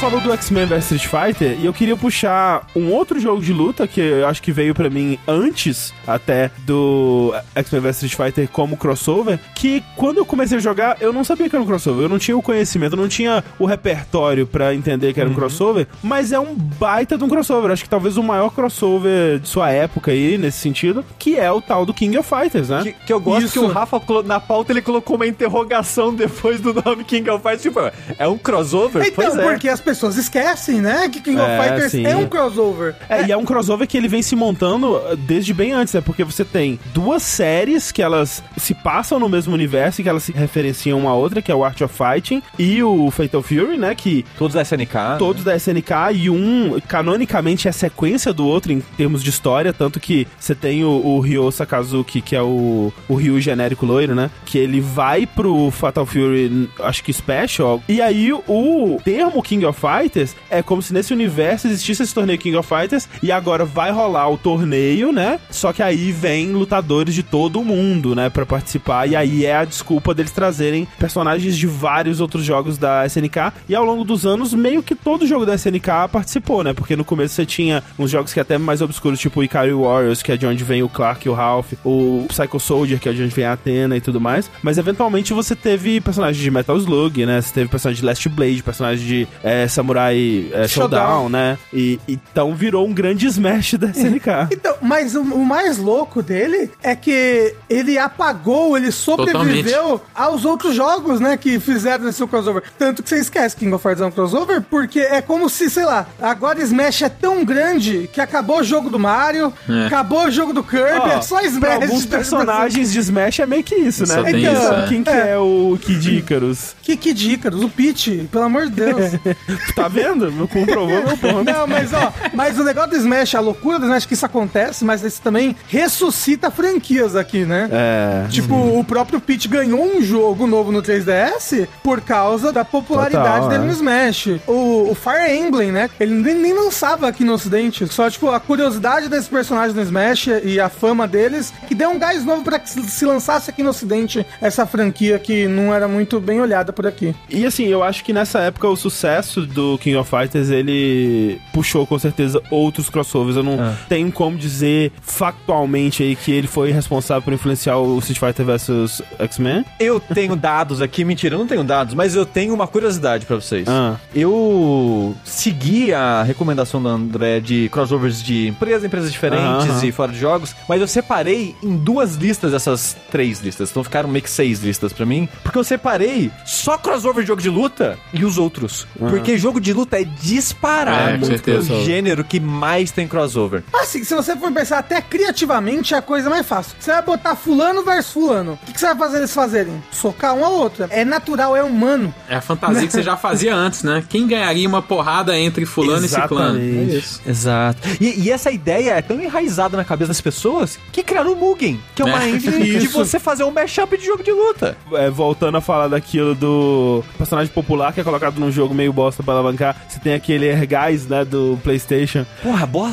[0.04, 3.88] Falou do X-Men vs Street Fighter e eu queria puxar um outro jogo de luta
[3.88, 8.76] que eu acho que veio pra mim antes até do X-Men vs Street Fighter como
[8.76, 12.08] crossover, que quando eu comecei a jogar eu não sabia que era um crossover, eu
[12.10, 15.86] não tinha o conhecimento, eu não tinha o repertório pra entender que era um crossover,
[16.02, 19.70] mas é um baita de um crossover, acho que talvez o maior crossover de sua
[19.70, 22.82] época aí, nesse sentido, que é o tal do King of Fighters, né?
[22.82, 23.52] Que, que eu gosto Isso.
[23.54, 27.62] que o Rafa, na pauta, ele colocou uma interrogação depois do nome King of Fighters.
[27.62, 27.80] Tipo,
[28.18, 29.02] é um crossover?
[29.02, 29.42] Então, pois é.
[29.42, 31.08] porque as pessoas esquecem, né?
[31.08, 32.06] Que King É, of Fighters sim.
[32.06, 32.94] é um crossover.
[33.08, 36.00] É, e é um crossover que ele vem se montando uh, desde bem antes, né?
[36.00, 40.22] Porque você tem duas séries que elas se passam no mesmo universo e que elas
[40.24, 43.76] se referenciam uma à outra, que é o Art of Fighting e o Fatal Fury,
[43.78, 43.94] né?
[43.94, 45.18] Que Todos da SNK.
[45.18, 50.00] todos da SNK e um canonicamente é sequência do outro em termos de história, tanto
[50.00, 54.30] que você tem o, o Ryo Sakazuki, que é o, o Ryu genérico loiro, né?
[54.46, 59.78] Que ele vai pro Fatal Fury, acho que Special, e aí o termo King of
[59.84, 63.90] Fighters é como se nesse universo existisse esse torneio King of Fighters e agora vai
[63.90, 65.38] rolar o torneio, né?
[65.50, 69.56] Só que aí vem lutadores de todo o mundo, né, Pra participar e aí é
[69.56, 74.24] a desculpa deles trazerem personagens de vários outros jogos da SNK e ao longo dos
[74.24, 76.72] anos meio que todo jogo da SNK participou, né?
[76.72, 80.32] Porque no começo você tinha uns jogos que até mais obscuros, tipo Ikari Warriors, que
[80.32, 83.22] é de onde vem o Clark e o Ralph, o Psycho Soldier, que é de
[83.22, 87.26] onde vem a Athena e tudo mais, mas eventualmente você teve personagens de Metal Slug,
[87.26, 87.40] né?
[87.40, 91.28] Você teve personagens de Last Blade, personagens de é, Samurai é, Showdown, Showdown.
[91.28, 91.58] né?
[91.72, 94.48] E então virou um grande smash da SNK.
[94.52, 100.74] Então, mas o, o mais louco dele é que ele apagou, ele sobreviveu aos outros
[100.74, 102.62] jogos, né, que fizeram esse crossover.
[102.78, 105.68] Tanto que você esquece que King of Fighters é um crossover, porque é como se,
[105.70, 109.86] sei lá, agora Smash é tão grande que acabou o jogo do Mario, É.
[109.86, 111.82] acabou o jogo do Kirby, é só pra Smash.
[111.82, 114.32] alguns personagens de Smash é meio que isso, Só né?
[114.32, 114.86] tem Então, isso, é.
[114.88, 116.74] Quem que é o Kid Icarus?
[116.82, 119.12] Que, que dicas, o Peach, pelo amor de Deus.
[119.74, 120.30] Tá vendo?
[120.30, 121.44] Me comprovou meu ponto.
[121.44, 124.26] Não, mas ó, mas o negócio do Smash, a loucura do Smash é que isso
[124.26, 127.68] acontece, mas isso também ressuscita franquias aqui, né?
[127.70, 128.28] É.
[128.28, 133.48] Tipo, o próprio Pete ganhou um jogo novo no 3DS por causa da popularidade Total,
[133.48, 133.66] dele é.
[133.66, 134.28] no Smash.
[134.46, 135.90] O, o Fire Emblem, né?
[135.98, 137.86] Ele nem, nem lançava aqui no ocidente.
[137.88, 141.98] Só, tipo, a curiosidade desse personagem no Smash e a fama deles que deu um
[141.98, 146.20] gás novo pra que se lançasse aqui no ocidente essa franquia que não era muito
[146.20, 147.14] bem olhada por aqui.
[147.28, 151.86] E assim, eu acho que nessa época o sucesso do King of Fighters ele puxou
[151.86, 153.36] com certeza outros crossovers.
[153.36, 153.74] Eu não Ah.
[153.88, 159.02] tenho como dizer factualmente aí que ele foi responsável por influenciar o Street Fighter vs
[159.18, 159.64] X-Men.
[159.80, 163.36] Eu tenho dados aqui, mentira, eu não tenho dados, mas eu tenho uma curiosidade pra
[163.36, 163.66] vocês.
[163.68, 163.96] Ah.
[164.14, 169.84] Eu segui a recomendação do André de crossovers de empresas, empresas diferentes aham.
[169.86, 173.70] e fora de jogos, mas eu separei em duas listas essas três listas.
[173.70, 177.42] Então ficaram meio que seis listas pra mim, porque eu separei só crossover de jogo
[177.42, 178.86] de luta e os outros.
[178.98, 181.72] Porque jogo de luta é disparado É, com certeza.
[181.72, 183.62] o gênero que mais tem crossover.
[183.74, 186.76] Assim, se você for pensar até criativamente, é a coisa mais fácil.
[186.78, 188.52] Você vai botar fulano versus fulano.
[188.62, 189.82] O que, que você vai fazer eles fazerem?
[189.90, 190.86] Socar um ao outro.
[190.90, 192.14] É natural, é humano.
[192.28, 194.04] É a fantasia que você já fazia antes, né?
[194.08, 196.58] Quem ganharia uma porrada entre fulano e ciclano?
[196.58, 196.94] Exatamente.
[196.94, 197.20] É isso.
[197.26, 197.78] Exato.
[198.00, 201.80] E, e essa ideia é tão enraizada na cabeça das pessoas que criaram o Mugen,
[201.94, 202.30] que é uma É.
[202.30, 204.76] engine de você fazer um mashup de jogo de luta.
[204.92, 209.22] É, voltando a falar daquilo do personagem popular que é colocado num jogo meio bosta
[209.24, 212.90] pra alavancar, você tem aquele Ergais, né, do PlayStation, Porra, boa.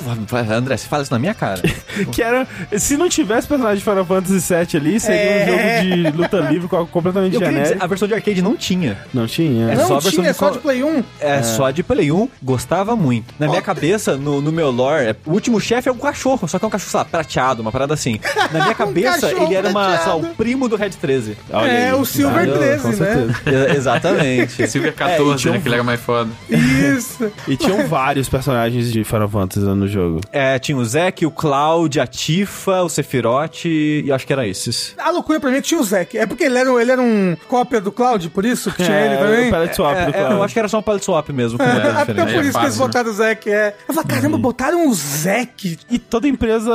[0.51, 1.61] André, você fala isso na minha cara.
[2.11, 2.47] que era.
[2.77, 5.43] Se não tivesse personagem de Final Fantasy VII ali, seria É.
[5.43, 7.83] um jogo de luta livre co- completamente Eu queria dizer, genérico.
[7.83, 8.97] a versão de arcade não tinha.
[9.13, 9.71] Não tinha.
[9.71, 11.03] É não só a versão tinha, é de só co- de Play 1.
[11.19, 13.33] É, só de Play 1, gostava muito.
[13.39, 16.57] Na minha cabeça, no, no meu lore, é- o último chefe é um cachorro, só
[16.57, 18.19] que é um cachorro, sei lá, prateado, uma parada assim.
[18.51, 21.37] Na minha cabeça, cachorro ele era uma, sei lá, o primo do Red 13.
[21.51, 21.93] Olha É, aí.
[21.93, 22.95] o Silver Ah, 13, com né?
[22.95, 23.73] certeza.
[23.75, 24.67] Exatamente.
[24.67, 25.57] Silver É, e 14, tinha né?
[25.57, 26.20] um- Que ele era mais foda.
[26.49, 27.31] Isso.
[27.47, 30.21] E tinham vários personagens de Final Fantasy no jogo.
[30.31, 34.93] É, tinha o Zack, o Cloud, a Tifa, o Sephiroth e acho que era esses.
[34.97, 36.17] A loucura pra mim é que tinha o Zack.
[36.17, 38.95] É porque ele era, um- ele era um cópia do Cloud, por isso que tinha
[38.97, 39.49] É, ele o também?
[39.51, 40.33] palette swap É, do é, Cloud.
[40.33, 42.33] eu acho que era só um palette swap mesmo, com moeda É, porque diferente.
[42.33, 43.49] por É isso que eles botaram o Zack.
[43.49, 43.75] É.
[43.87, 45.77] Eu falei, caramba, botaram o Zack.
[45.89, 46.71] E toda empresa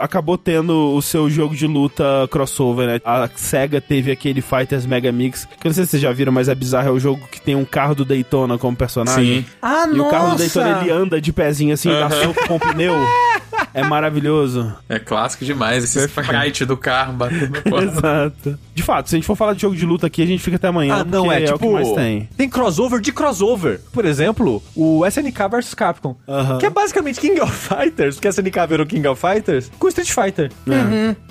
[0.00, 3.00] acabou tendo o seu jogo de luta crossover, né?
[3.04, 6.32] A SEGA teve aquele Fighters Mega Mix, que eu não sei se vocês já viram,
[6.32, 8.87] mas é bizarro, é o jogo que tem um carro do Daytona como personagem.
[9.14, 9.44] Sim.
[9.62, 10.08] Ah, E nossa.
[10.08, 12.94] o carro do Daytona, ele anda de pezinho assim, dá soco com o pneu.
[13.78, 14.72] É maravilhoso.
[14.88, 15.84] É clássico demais.
[15.84, 17.58] Esse sprite do carro batendo.
[17.82, 18.58] Exato.
[18.74, 20.56] De fato, se a gente for falar de jogo de luta aqui, a gente fica
[20.56, 21.56] até amanhã, Ah, não, porque é, tipo.
[21.56, 22.48] o que mais tem.
[22.48, 23.80] crossover de crossover.
[23.92, 26.16] Por exemplo, o SNK vs Capcom.
[26.28, 26.58] Aham.
[26.58, 30.10] Que é basicamente King of Fighters, porque a SNK virou King of Fighters, com Street
[30.10, 30.50] Fighter.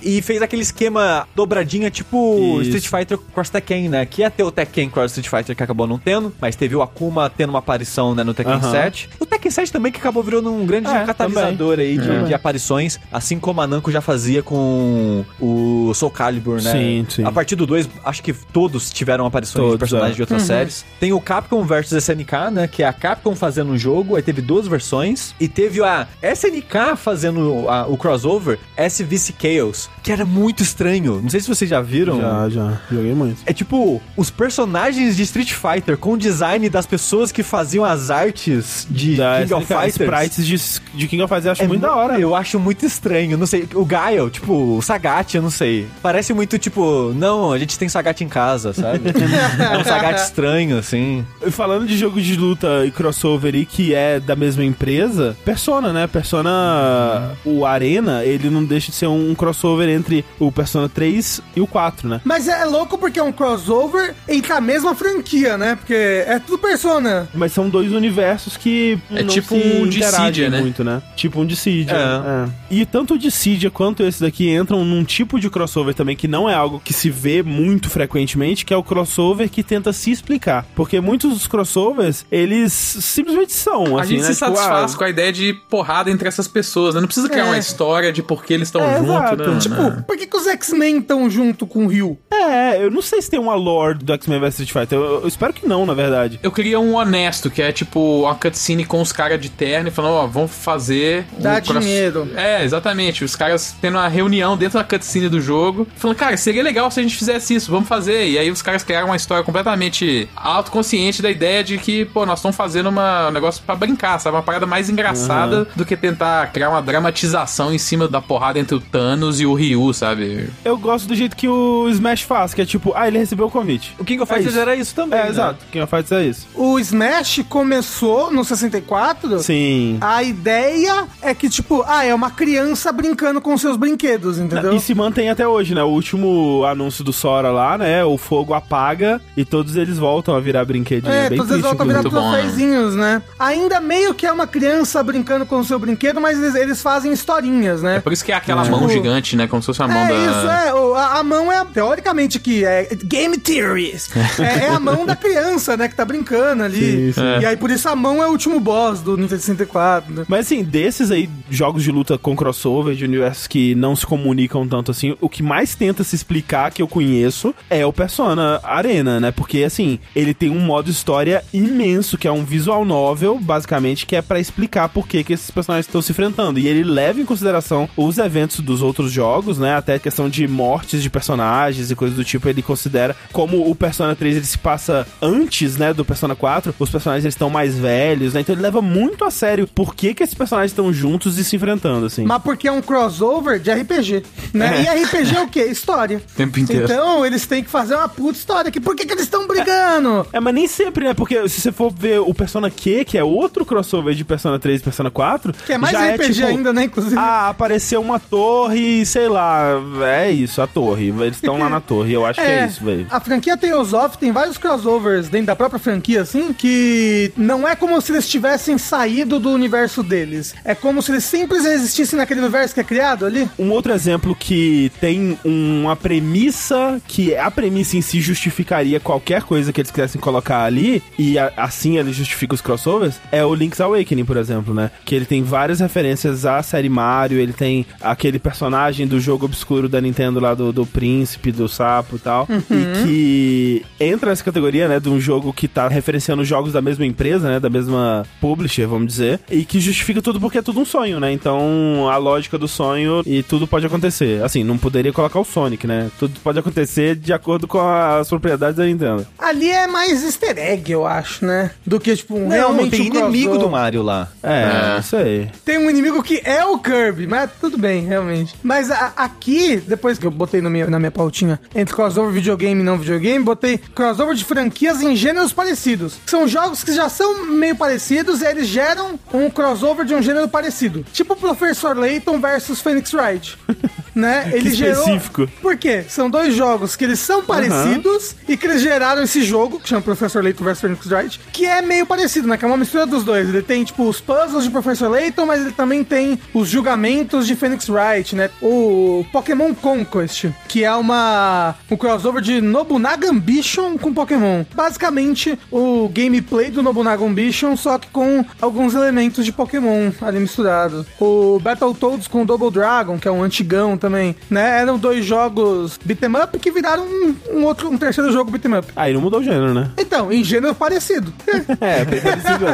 [0.01, 2.75] E fez aquele esquema dobradinha, tipo Isso.
[2.77, 4.05] Street Fighter Cross Tekken, né?
[4.05, 6.81] Que ia ter o Tekken Cross Street Fighter, que acabou não tendo, mas teve o
[6.81, 8.71] Akuma tendo uma aparição né, no Tekken Aham.
[8.71, 9.10] 7.
[9.19, 12.25] O Tekken 7 também, que acabou virando um grande É, catalisador aí de, Também.
[12.25, 16.71] de aparições, assim como a Namco já fazia com o Soul Calibur, né?
[16.71, 17.23] Sim, sim.
[17.23, 20.15] A partir do 2, acho que todos tiveram aparições de Todos, personagens é.
[20.15, 20.86] de outras séries.
[21.00, 22.67] Tem o Capcom vs SNK, né?
[22.67, 25.34] Que é a Capcom fazendo um jogo, aí teve duas versões.
[25.39, 31.19] E teve a SNK fazendo a- o crossover SVC Chaos, que era muito estranho.
[31.21, 32.19] Não sei se vocês já viram.
[32.21, 32.82] Já, já.
[32.91, 33.41] Joguei muito.
[33.45, 38.10] É tipo, os personagens de Street Fighter com o design das pessoas que faziam as
[38.10, 40.30] artes de Da King of SNK, Fighters.
[40.30, 40.45] Sprites
[40.91, 42.16] de, de King of Fighters eu acho É muito mu- da hora.
[42.21, 43.38] Eu acho muito estranho.
[43.38, 45.88] Não sei, o Gaio, tipo, o Sagat, eu não sei.
[46.01, 49.10] Parece muito tipo, não, a gente tem Sagat em casa, sabe?
[49.13, 51.25] é um Sagat estranho, assim.
[51.45, 55.91] E Falando de jogo de luta e crossover aí, que é da mesma empresa, Persona,
[55.93, 56.08] né?
[56.08, 61.62] Persona, o Arena, ele não deixa de ser um crossover entre o Persona 3 e
[61.62, 62.21] o 4, né?
[62.23, 65.75] Mas é louco porque é um crossover entre a mesma franquia, né?
[65.75, 67.27] Porque é tudo Persona.
[67.34, 70.60] Mas são dois universos que É não tipo se um interagem Dissidia, né?
[70.60, 71.01] muito, né?
[71.15, 71.93] Tipo um Dissidia.
[71.95, 72.06] É.
[72.07, 72.49] é.
[72.69, 76.49] E tanto o Dissidia quanto esse daqui entram num tipo de crossover também que não
[76.49, 80.65] é algo que se vê muito frequentemente, que é o crossover que tenta se explicar.
[80.75, 84.27] Porque muitos dos crossovers, eles simplesmente são, A assim, gente né?
[84.27, 87.01] se Tipo, satisfaz ah, com a ideia de porrada entre essas pessoas, né?
[87.01, 87.47] Não precisa criar É.
[87.47, 89.59] uma história de por que eles estão É, juntos, né?
[89.59, 90.03] Tipo, Né?
[90.07, 92.17] por que, que os X-Men estão junto com o Ryu?
[92.31, 94.97] É, eu não sei se tem uma lore do X-Men vs Street Fighter.
[94.97, 96.39] Eu, eu espero que não, na verdade.
[96.43, 99.91] Eu queria um honesto, que é tipo uma cutscene com os caras de terno e
[99.91, 101.25] falando, ó, vamos fazer.
[101.39, 102.29] Dá um cross- dinheiro.
[102.36, 103.23] É, exatamente.
[103.23, 106.99] Os caras tendo uma reunião dentro da cutscene do jogo, falando, cara, seria legal se
[106.99, 108.27] a gente fizesse isso, vamos fazer.
[108.27, 112.39] E aí os caras criaram uma história completamente autoconsciente da ideia de que, pô, nós
[112.39, 114.36] estamos fazendo uma, um negócio pra brincar, sabe?
[114.36, 118.75] Uma parada mais engraçada do que tentar criar uma dramatização em cima da porrada entre
[118.75, 120.49] o Thanos e o Ryu, sabe?
[120.63, 123.51] Eu gosto do jeito que o Smash faz, que é tipo, ah, ele recebeu o
[123.51, 123.95] convite.
[123.99, 124.62] O King of É Fighters isso.
[124.62, 125.19] era isso também.
[125.19, 125.29] É, né?
[125.29, 125.65] exato.
[125.71, 126.47] King of Fighters é isso.
[126.55, 129.39] O Smash começou no 64.
[129.39, 129.97] Sim.
[130.01, 134.73] A ideia é que, tipo, ah, é uma criança brincando com seus brinquedos, entendeu?
[134.76, 135.84] E se mantém até hoje, né?
[135.84, 138.04] O último anúncio do Sora lá, né?
[138.04, 141.12] O fogo apaga e todos eles voltam a virar brinquedinho.
[141.13, 143.21] É, É, bem todos eles triste, voltam a virar bom, troféuzinhos, né?
[143.39, 147.12] Ainda meio que é uma criança brincando com o seu brinquedo, mas eles, eles fazem
[147.12, 147.97] historinhas, né?
[147.97, 148.69] É por isso que é aquela É.
[148.69, 149.47] mão Tipo, gigante, né?
[149.47, 150.13] Como se fosse a mão É da.
[150.15, 150.73] isso, é.
[150.73, 154.10] o- A, a mão é, teoricamente, que é Game Theories.
[154.39, 157.13] é, é a mão da criança, né, que tá brincando ali.
[157.13, 157.41] Sim, sim.
[157.41, 160.13] E aí, por isso, a mão é o último boss do Nintendo 64.
[160.13, 160.26] né?
[160.28, 164.67] Mas assim, desses aí, jogos de luta com crossover, de universos que não se comunicam
[164.67, 169.19] tanto assim, o que mais tenta se explicar que eu conheço é o Persona Arena,
[169.19, 169.31] né?
[169.31, 174.15] Porque assim, ele tem um modo história imenso, que é um visual novel, basicamente, que
[174.15, 176.59] é pra explicar por que, que esses personagens estão se enfrentando.
[176.59, 179.75] E ele leva em consideração os eventos dos outros jogos, né?
[179.75, 184.15] Até questão de mortes de personagens e coisas do tipo, ele considera como o Persona
[184.15, 188.41] 3 ele se passa antes, né, do Persona 4, os personagens estão mais velhos, né?
[188.41, 191.55] Então ele leva muito a sério por que, que esses personagens estão juntos e se
[191.55, 191.66] enfrentando,
[192.06, 192.23] assim.
[192.25, 194.84] Mas porque é um crossover de RPG, né?
[194.84, 195.65] E RPG é o quê?
[195.65, 196.17] História.
[196.17, 196.86] O tempo inteiro.
[196.86, 198.80] Então, eles têm que fazer uma puta história aqui.
[198.80, 200.25] Por que, que eles estão brigando?
[200.32, 201.13] É, mas nem sempre, né?
[201.13, 204.82] Porque se você for ver o Persona Q, que é outro crossover de Persona 3
[204.82, 206.84] e Persona 4, Que é mais já RPG tipo, ainda, né?
[206.84, 207.15] Inclusive.
[207.17, 209.71] Ah, apareceu uma torre, sei lá,
[210.03, 211.10] é isso, a torre.
[211.10, 213.08] Eles estão lá na torre, eu acho que é isso, velho.
[213.10, 217.75] A franquia Tales of tem vários crossovers dentro da própria franquia, assim, que não é
[217.75, 220.53] como se eles tivessem saído do universo deles.
[220.63, 223.47] É como se eles sempre existissem naquele universo que é criado ali.
[223.57, 229.71] Um outro exemplo que tem uma premissa que a premissa em si justificaria qualquer coisa
[229.71, 233.79] que eles quisessem colocar ali, e a- assim ele justifica os crossovers, é o Link's
[233.81, 234.91] Awakening, por exemplo, né?
[235.05, 239.87] Que ele tem várias referências à série Mario, ele tem aquele personagem do jogo obscuro
[239.89, 244.87] da Nintendo lá do, do príncipe, do sapo e tal, e que entra nessa categoria,
[244.87, 248.85] né, de um jogo que tá referenciando jogos da mesma empresa, né, da mesma publisher,
[248.87, 251.31] vamos dizer, e que justifica tudo porque é tudo um sonho, né?
[251.31, 254.43] Então, a lógica do sonho e tudo pode acontecer.
[254.43, 256.10] Assim, não poderia colocar o Sonic, né?
[256.19, 259.25] Tudo pode acontecer de acordo com as propriedades da Nintendo.
[259.38, 261.71] Ali é mais easter egg, eu acho, né?
[261.86, 263.60] Do que, tipo, um Não, realmente tem um inimigo crossover.
[263.60, 264.27] do Mario lá.
[264.43, 264.99] É, É.
[264.99, 265.49] isso aí.
[265.63, 268.55] Tem um inimigo que é o Kirby, mas tudo bem, realmente.
[268.63, 272.81] Mas a- aqui, depois que eu botei no minha, na minha pautinha entre crossover videogame
[272.81, 276.15] e não videogame, botei crossover de franquias em gêneros parecidos.
[276.25, 280.47] São jogos que já são meio parecidos e eles geram um crossover de um gênero
[280.47, 281.05] parecido.
[281.13, 283.55] Tipo Professor Layton versus Phoenix Wright.
[284.17, 284.49] né?
[284.53, 285.03] Ele gerou.
[285.03, 285.47] específico.
[285.62, 286.03] Por quê?
[286.08, 290.01] São dois jogos que eles são parecidos e que eles geraram esse jogo, que chama
[290.01, 292.58] Professor Layton vs Phoenix Wright, que é meio parecido, né?
[292.58, 293.47] Que é uma mistura dos dois.
[293.47, 297.56] Ele tem, tipo, os puzzles de Professor Layton, mas ele também tem os julgamentos de
[297.56, 298.49] Phoenix Wright, né?
[298.62, 304.63] O Pokémon Conquest, que é uma um crossover de Nobunaga Ambition com Pokémon.
[304.75, 311.06] Basicamente, o gameplay do Nobunaga Ambition, só que com alguns elementos de Pokémon ali misturados.
[311.19, 314.81] O Battletoads com Double Dragon, que é um antigão também, né?
[314.81, 318.87] Eram dois jogos beat'em up que viraram um, um outro, um terceiro jogo beat'em up.
[318.95, 319.91] Aí não mudou o gênero, né?
[319.97, 321.33] Então, em gênero parecido.
[321.79, 322.65] É, bem parecido.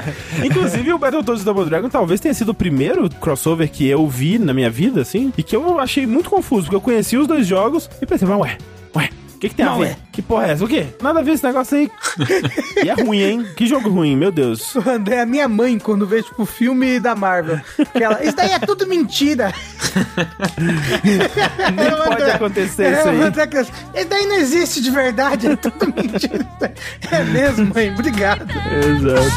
[0.45, 4.53] Inclusive, o Battletoads Double Dragon talvez tenha sido o primeiro crossover que eu vi na
[4.53, 7.89] minha vida, assim, e que eu achei muito confuso, porque eu conheci os dois jogos
[8.01, 8.57] e pensei, mas ué,
[8.95, 9.09] ué,
[9.43, 9.87] que, que tem a Não, ver?
[9.87, 9.95] é.
[10.11, 10.63] Que porra é essa?
[10.63, 10.87] O quê?
[11.01, 11.91] Nada a ver esse negócio aí.
[12.83, 13.47] e é ruim, hein?
[13.57, 14.73] Que jogo ruim, meu Deus.
[14.75, 17.59] O André é minha mãe quando vê, tipo, filme da Marvel.
[17.93, 19.53] Que ela, isso daí é tudo mentira.
[21.75, 22.31] Nem pode André.
[22.31, 23.21] acontecer É, isso aí.
[23.21, 26.47] André Isso daí não existe de verdade, é tudo mentira.
[27.11, 27.91] É mesmo, mãe?
[27.91, 28.45] Obrigado.
[28.49, 29.29] Exato.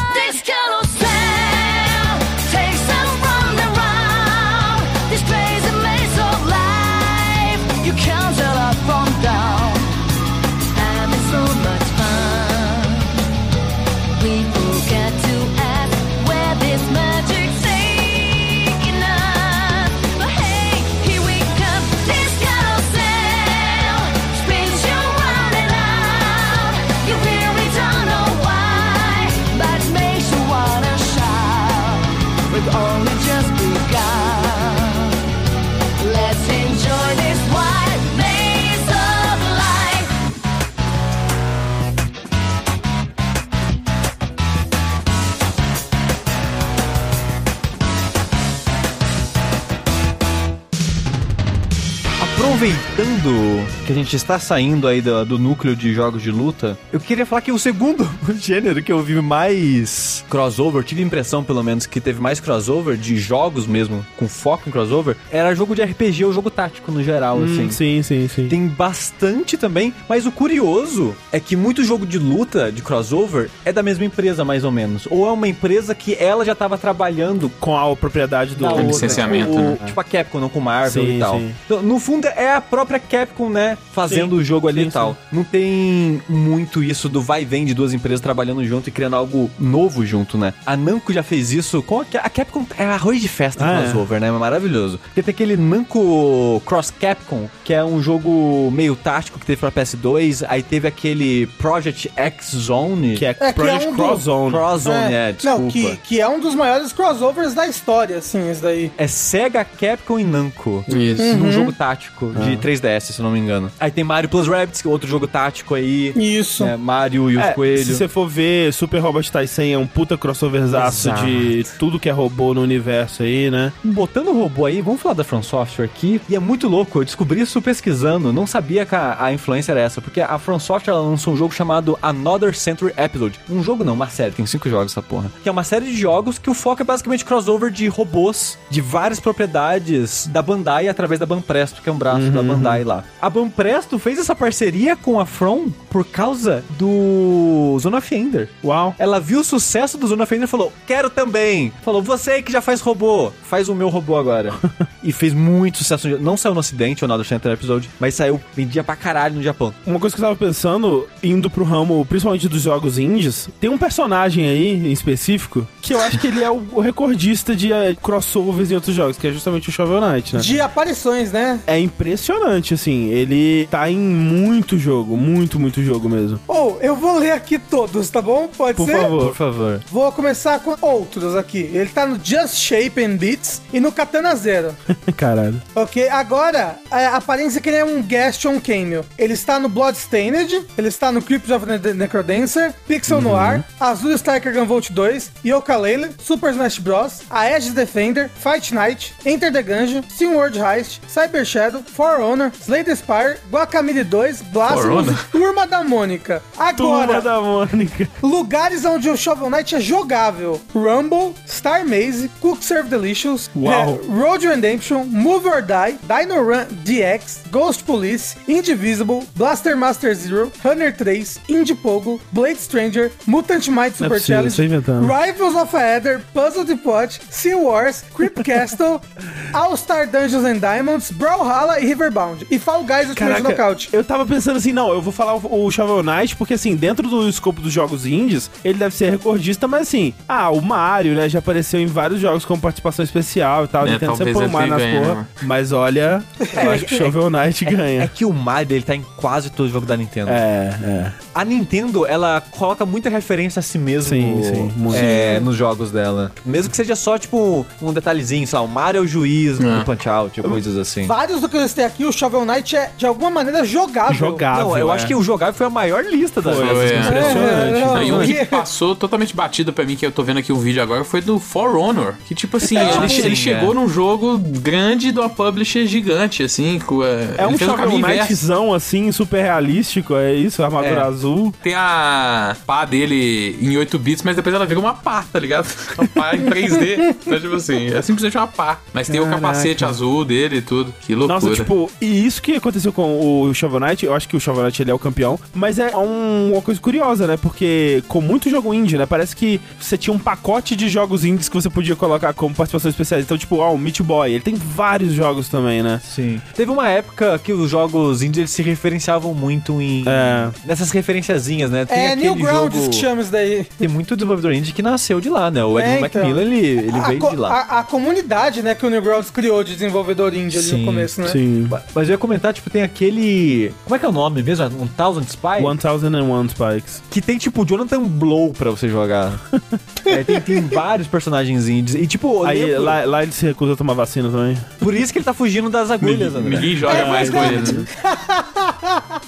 [52.97, 56.99] Aproveitando que a gente está saindo aí do, do núcleo de jogos de luta, eu
[56.99, 58.09] queria falar que o segundo
[58.41, 62.97] gênero que eu vi mais crossover, tive a impressão pelo menos que teve mais crossover
[62.97, 67.03] de jogos mesmo, com foco em crossover, era jogo de RPG ou jogo tático no
[67.03, 67.65] geral, assim.
[67.65, 68.47] Hum, sim, sim, sim.
[68.47, 73.71] Tem bastante também, mas o curioso é que muito jogo de luta, de crossover, é
[73.71, 75.07] da mesma empresa, mais ou menos.
[75.11, 78.65] Ou é uma empresa que ela já estava trabalhando Com a propriedade do...
[78.65, 78.81] outra.
[78.81, 79.77] licenciamento, Tipo, né?
[79.85, 81.37] Tipo a Capcom, não com Marvel Sim, e tal.
[81.37, 81.51] sim.
[81.65, 83.77] Então, no fundo, é a própria Capcom, né?
[83.91, 85.17] Fazendo Sim, o jogo ali sim, e tal.
[85.31, 89.15] Não tem muito isso do vai e vem de duas empresas trabalhando junto e criando
[89.15, 90.53] algo novo junto, né?
[90.65, 92.65] A Namco já fez isso com a, a Capcom.
[92.77, 93.83] É arroz de festa Ah, é.
[93.83, 94.31] crossover, né?
[94.31, 94.99] Maravilhoso.
[94.99, 99.71] Porque tem aquele Namco Cross Capcom, que é um jogo meio tático que teve pra
[99.71, 100.45] PS2.
[100.47, 103.15] Aí teve aquele Project X Zone.
[103.17, 104.51] Que é, É, que é Project um do- Cross Zone.
[104.51, 105.59] Cross Zone, é, desculpa.
[105.61, 108.91] Não, que, que é um dos maiores crossovers da história, assim, esse daí.
[108.97, 110.83] É Sega, Capcom e Namco.
[110.87, 111.37] Isso.
[111.37, 113.71] Num jogo tático de 3DS, se não me engano.
[113.79, 116.13] Aí tem Mario Plus Rabbids, que é outro jogo tático aí.
[116.15, 116.63] Isso.
[116.65, 117.85] né, Mario e os É, coelhos.
[117.85, 121.25] se você for ver, Super Robot Tyson é um puta crossoverzaço Exato.
[121.25, 123.71] de tudo que é robô no universo aí, né?
[123.83, 126.21] Botando robô aí, vamos falar da From Software aqui.
[126.29, 128.31] E é muito louco, eu descobri isso pesquisando.
[128.33, 131.37] Não sabia que a, a influência era essa, porque a From Software ela lançou um
[131.37, 133.39] jogo chamado Another Century Episode.
[133.49, 135.31] Um jogo não, uma série, tem cinco jogos essa porra.
[135.43, 138.81] Que é uma série de jogos que o foco é basicamente crossover de robôs de
[138.81, 143.03] várias propriedades da Bandai através da Banpresto, que é um braço da Bandai lá.
[143.21, 148.49] A Banpresto fez essa parceria com a From por causa do Zona of Ender.
[148.63, 148.95] Uau.
[148.97, 151.71] Ela viu o sucesso do Zona of Ender e falou: Quero também.
[151.83, 154.53] Falou: Você aí que já faz robô, faz o meu robô agora.
[155.03, 156.07] e fez muito sucesso.
[156.09, 159.35] no- Não saiu no Ocidente ou nada do Center Episode, mas saiu, vendia pra caralho
[159.35, 159.73] no Japão.
[159.85, 163.77] Uma coisa que eu tava pensando, indo pro ramo, principalmente dos jogos indies, tem um
[163.77, 167.95] personagem aí, em específico, que eu acho que ele é o, o recordista de eh,
[168.01, 170.41] crossovers em outros jogos, que é justamente o Shovel Knight, né?
[170.41, 171.59] De aparições, né?
[171.67, 173.09] É impressionante, assim.
[173.09, 176.39] Ele tá em muito jogo, muito, muito jogo mesmo.
[176.47, 178.47] Ou, eu vou ler aqui todos, tá bom?
[178.47, 178.97] Pode Por ser?
[179.01, 179.25] favor.
[179.27, 179.81] Por favor.
[179.91, 181.69] Vou começar com outros aqui.
[181.73, 184.75] Ele tá no Just Shape and Beats e no Katana Zero.
[185.17, 185.61] Caralho.
[185.75, 189.03] Ok, agora a aparência que ele é um Gaston Cameo.
[189.17, 194.53] Ele está no Bloodstained, ele está no Crypt of the Necrodancer, Pixel Noir, Azul Striker
[194.53, 200.57] Gunvolt 2, Yooka-Laylee, Super Smash Bros, Aegis Defender, Fight Night, Enter the Gungeon, Sim World
[200.59, 205.17] Heist, Cyber Shadow, For Honor, Slay the Spire, Guacamole 2, Blasphemous, Honor?
[205.31, 206.41] Turma da Mônica.
[206.57, 206.73] Agora,
[207.07, 208.07] Turma da Mônica.
[208.21, 213.71] Lugares onde o Shovel Knight é jogável: Rumble, Star Maze, Cook Serve Delicious, Uau.
[213.71, 220.51] é, Road Redemption, Move or Die, Dino Run DX, Ghost Police, Indivisible, Blaster Master Zero,
[220.63, 225.07] Runner 3, Indiepogo, Blade Stranger, Mutant Might é Super possível, Challenge, inventando.
[225.07, 229.01] Rivals of Aether, Puzzle Depot, Sea Wars, Creep Castle,
[229.53, 232.26] All Star Dungeons and Diamonds, Brawlhalla e Riverbound.
[232.49, 233.89] E Fall Guys Ultimate Knockout.
[233.91, 237.07] eu tava pensando assim, não, eu vou falar o, o Shovel Knight, porque assim, dentro
[237.07, 241.27] do escopo dos jogos indies, ele deve ser recordista, mas assim, ah, o Mario, né,
[241.29, 244.45] já apareceu em vários jogos com participação especial e tal, É, Nintendo sempre talvez põe
[244.47, 245.27] o Mario nas ele ganhe, porra, né?
[245.43, 246.23] mas olha,
[246.63, 248.07] eu acho que o Shovel Knight É ganha.
[248.07, 250.29] que o Mario ele tá em quase todo jogo da Nintendo.
[250.31, 251.11] É, é.
[251.33, 254.97] A Nintendo, ela coloca muita referência a si mesmo Sim, sim, muito.
[254.97, 256.31] é, nos jogos dela.
[256.45, 259.79] Mesmo que seja só, tipo, um detalhezinho, sei lá, o Mario é o juiz no
[259.81, 259.83] É.
[259.83, 261.05] Punch-Out, ou coisas assim.
[261.05, 264.13] Vários do que eu listei aqui, o Shovel Knight é, de alguma maneira, jogável.
[264.13, 264.69] Jogável.
[264.69, 264.95] Não, eu é.
[264.95, 266.99] acho que o jogável foi a maior lista das Foi, nossas é.
[266.99, 267.35] impressões.
[267.37, 270.59] É, e um que passou totalmente batido pra mim, que eu tô vendo aqui um
[270.59, 272.13] vídeo agora, foi do For Honor.
[272.25, 273.35] Que, tipo assim, É, ele, sim, ele é.
[273.35, 276.79] chegou num jogo grande de uma publisher gigante, assim.
[276.79, 277.07] Com, é,
[277.37, 277.99] É ele um fez o Shovel.
[277.99, 280.63] Knightzão, assim, super realístico, é isso?
[280.63, 281.03] Armadura É.
[281.03, 281.53] azul.
[281.61, 285.67] Tem a pá dele em 8 bits, mas depois ela vira uma pá, tá ligado?
[285.97, 287.15] Uma pá em 3D.
[287.25, 288.77] Então, tipo assim, é simplesmente uma pá.
[288.93, 289.41] Mas tem o Caraca.
[289.41, 290.93] capacete azul dele e tudo.
[291.01, 291.39] Que loucura.
[291.39, 294.63] Nossa, tipo, e isso que aconteceu com o Shovel Knight, eu acho que o Shovel
[294.63, 297.37] Knight ele é o campeão, mas é um- uma coisa curiosa, né?
[297.37, 299.05] Porque com muito jogo indie, né?
[299.05, 302.93] Parece que você tinha um pacote de jogos indies que você podia colocar como participações
[302.93, 303.23] especiais.
[303.23, 306.01] Então, tipo, ó, o Meat Boy, ele tem vários jogos também, né?
[306.03, 306.41] Sim.
[306.55, 310.03] Teve uma época que os jogos indies eles se referenciavam muito em.
[310.07, 310.49] É.
[310.65, 311.85] Nessas referenciazinhas, né?
[311.85, 313.65] Tem É Newgrounds jogo- que chama isso daí.
[313.77, 315.63] Tem muito desenvolvedor indie que nasceu de lá, né?
[315.63, 316.21] O É, Edmund então.
[316.23, 317.49] Macmillan, ele, ele a, veio de lá.
[317.69, 321.21] A, a comunidade, né, que o Newgrounds criou de desenvolvedor indie ali Sim, no começo,
[321.21, 321.27] né?
[321.27, 321.67] Sim.
[321.97, 323.73] Mas eu ia comentar, tipo, tem aquele.
[323.83, 324.65] Como é que é o nome mesmo?
[324.81, 325.61] Um Thousand Spy?
[325.61, 327.01] 1001 Spikes.
[327.09, 329.33] Que tem, tipo, Jonathan Blow pra você jogar.
[330.07, 331.93] É, tem, tem vários personagens indies.
[331.93, 334.57] E, tipo, Aí lembro- lá, lá ele se recusa a tomar vacina também.
[334.79, 336.33] por isso que ele tá fugindo das agulhas.
[336.33, 337.61] Ninguém joga mais com ele.